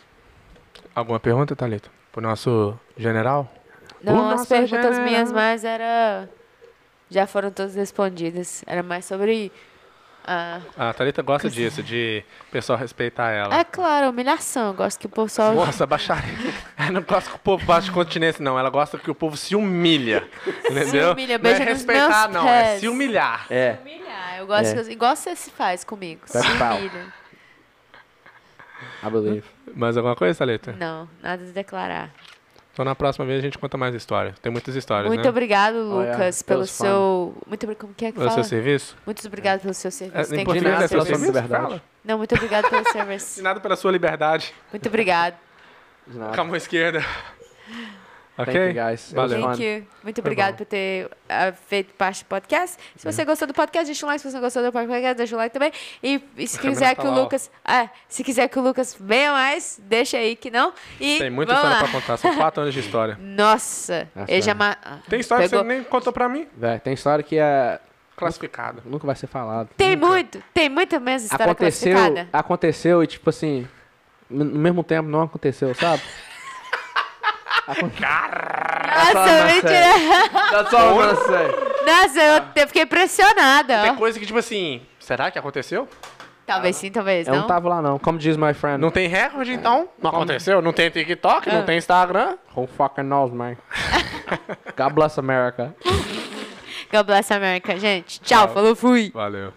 [0.95, 1.89] Alguma pergunta, Thalita?
[2.11, 3.51] Pro nosso general?
[4.01, 5.03] Não, O as perguntas general.
[5.05, 6.29] minhas mais era.
[7.09, 8.63] Já foram todas respondidas.
[8.67, 9.51] Era mais sobre.
[10.29, 13.57] Ah, A Thalita gosta disso, de o pessoal respeitar ela.
[13.57, 14.67] é claro, humilhação.
[14.67, 15.53] Eu gosto que o pessoal.
[15.55, 16.33] Nossa, baixaria.
[16.77, 18.59] Ela não gosta que o povo baixe continência, não.
[18.59, 20.27] Ela gosta que o povo se humilha.
[20.69, 21.13] Entendeu?
[21.13, 22.49] humilha, não beija é respeitar, meus não.
[22.49, 22.79] É pés.
[22.81, 23.47] se humilhar.
[23.49, 23.77] É.
[23.81, 24.37] Humilhar.
[24.39, 24.83] Eu gosto É.
[24.83, 26.21] que, igual você se faz comigo.
[26.25, 26.75] Se de pau.
[26.77, 27.13] humilha.
[29.03, 29.43] I believe.
[29.75, 30.73] Mais alguma coisa, Thalita?
[30.73, 32.09] Não, nada de declarar.
[32.77, 34.37] Então na próxima vez a gente conta mais histórias.
[34.37, 35.29] Tem muitas histórias, Muito né?
[35.31, 35.97] obrigado, Oh.
[35.99, 36.83] Lucas, That pelo was fun.
[36.83, 37.33] seu.
[37.47, 37.81] Muito obrigado.
[37.81, 38.43] Como que é que Pelo fala?
[38.43, 38.95] seu serviço?
[39.03, 40.31] Muito obrigado pelo seu É, serviço.
[40.31, 41.63] em Tem que português é pela sua liberdade.
[41.63, 41.81] Fala.
[42.05, 43.41] Não, muito obrigado pelo De serviço.
[43.41, 44.53] nada pela sua liberdade.
[44.71, 45.33] Muito obrigado.
[46.05, 46.35] De nada.
[46.35, 47.03] Com a mão esquerda.
[48.37, 48.67] Thank ok?
[48.69, 49.11] you, guys.
[49.13, 49.41] Valeu.
[49.41, 49.87] Thank you.
[50.03, 52.77] Muito obrigado por ter ah, feito parte do podcast.
[52.95, 54.21] Se você gostou do podcast, deixa um like.
[54.21, 55.71] Se você não gostou do podcast, deixa um like também.
[56.03, 57.11] E, e se quiser que o.
[57.11, 57.49] Lucas.
[57.65, 60.71] Ah, se quiser que o Lucas venha mais, deixa aí que não.
[60.99, 61.91] E Tem muita vamos história lá.
[61.91, 62.17] pra contar.
[62.17, 63.17] São quatro anos de história.
[63.21, 64.53] Nossa, ele já.
[64.53, 66.47] ma- ah, Tem história que pegou- você nem contou pra mim.
[66.55, 67.79] Véi, tem história que é,
[68.15, 68.81] Classificada.
[68.85, 69.69] nunca vai ser falada.
[69.75, 72.29] Tem muito, tem muita mesmo história Aconteceu, classificada.
[72.31, 73.67] aconteceu e tipo assim,
[74.29, 76.01] no no mesmo tempo não aconteceu, sabe?
[77.67, 79.93] Nossa, mentira.
[80.51, 81.47] That's all I'm gonna say.
[81.85, 83.81] Nossa, eu, eu fiquei impressionada.
[83.81, 83.95] Tem ó.
[83.95, 85.87] coisa que, tipo assim, será que aconteceu?
[86.45, 87.41] Talvez sim, talvez Eu não.
[87.41, 87.99] não tava lá não.
[87.99, 88.79] Como diz my friend.
[88.79, 89.89] Não tem recorde, então?
[90.01, 90.61] Não aconteceu?
[90.61, 91.49] Não tem TikTok?
[91.49, 91.53] Ah.
[91.53, 92.37] Não tem Instagram?
[92.55, 93.57] Who fucking knows, man?
[94.77, 95.75] God bless America.
[96.89, 98.21] God bless America, gente.
[98.21, 99.11] Tchau, falou, fui.
[99.13, 99.51] Valeu.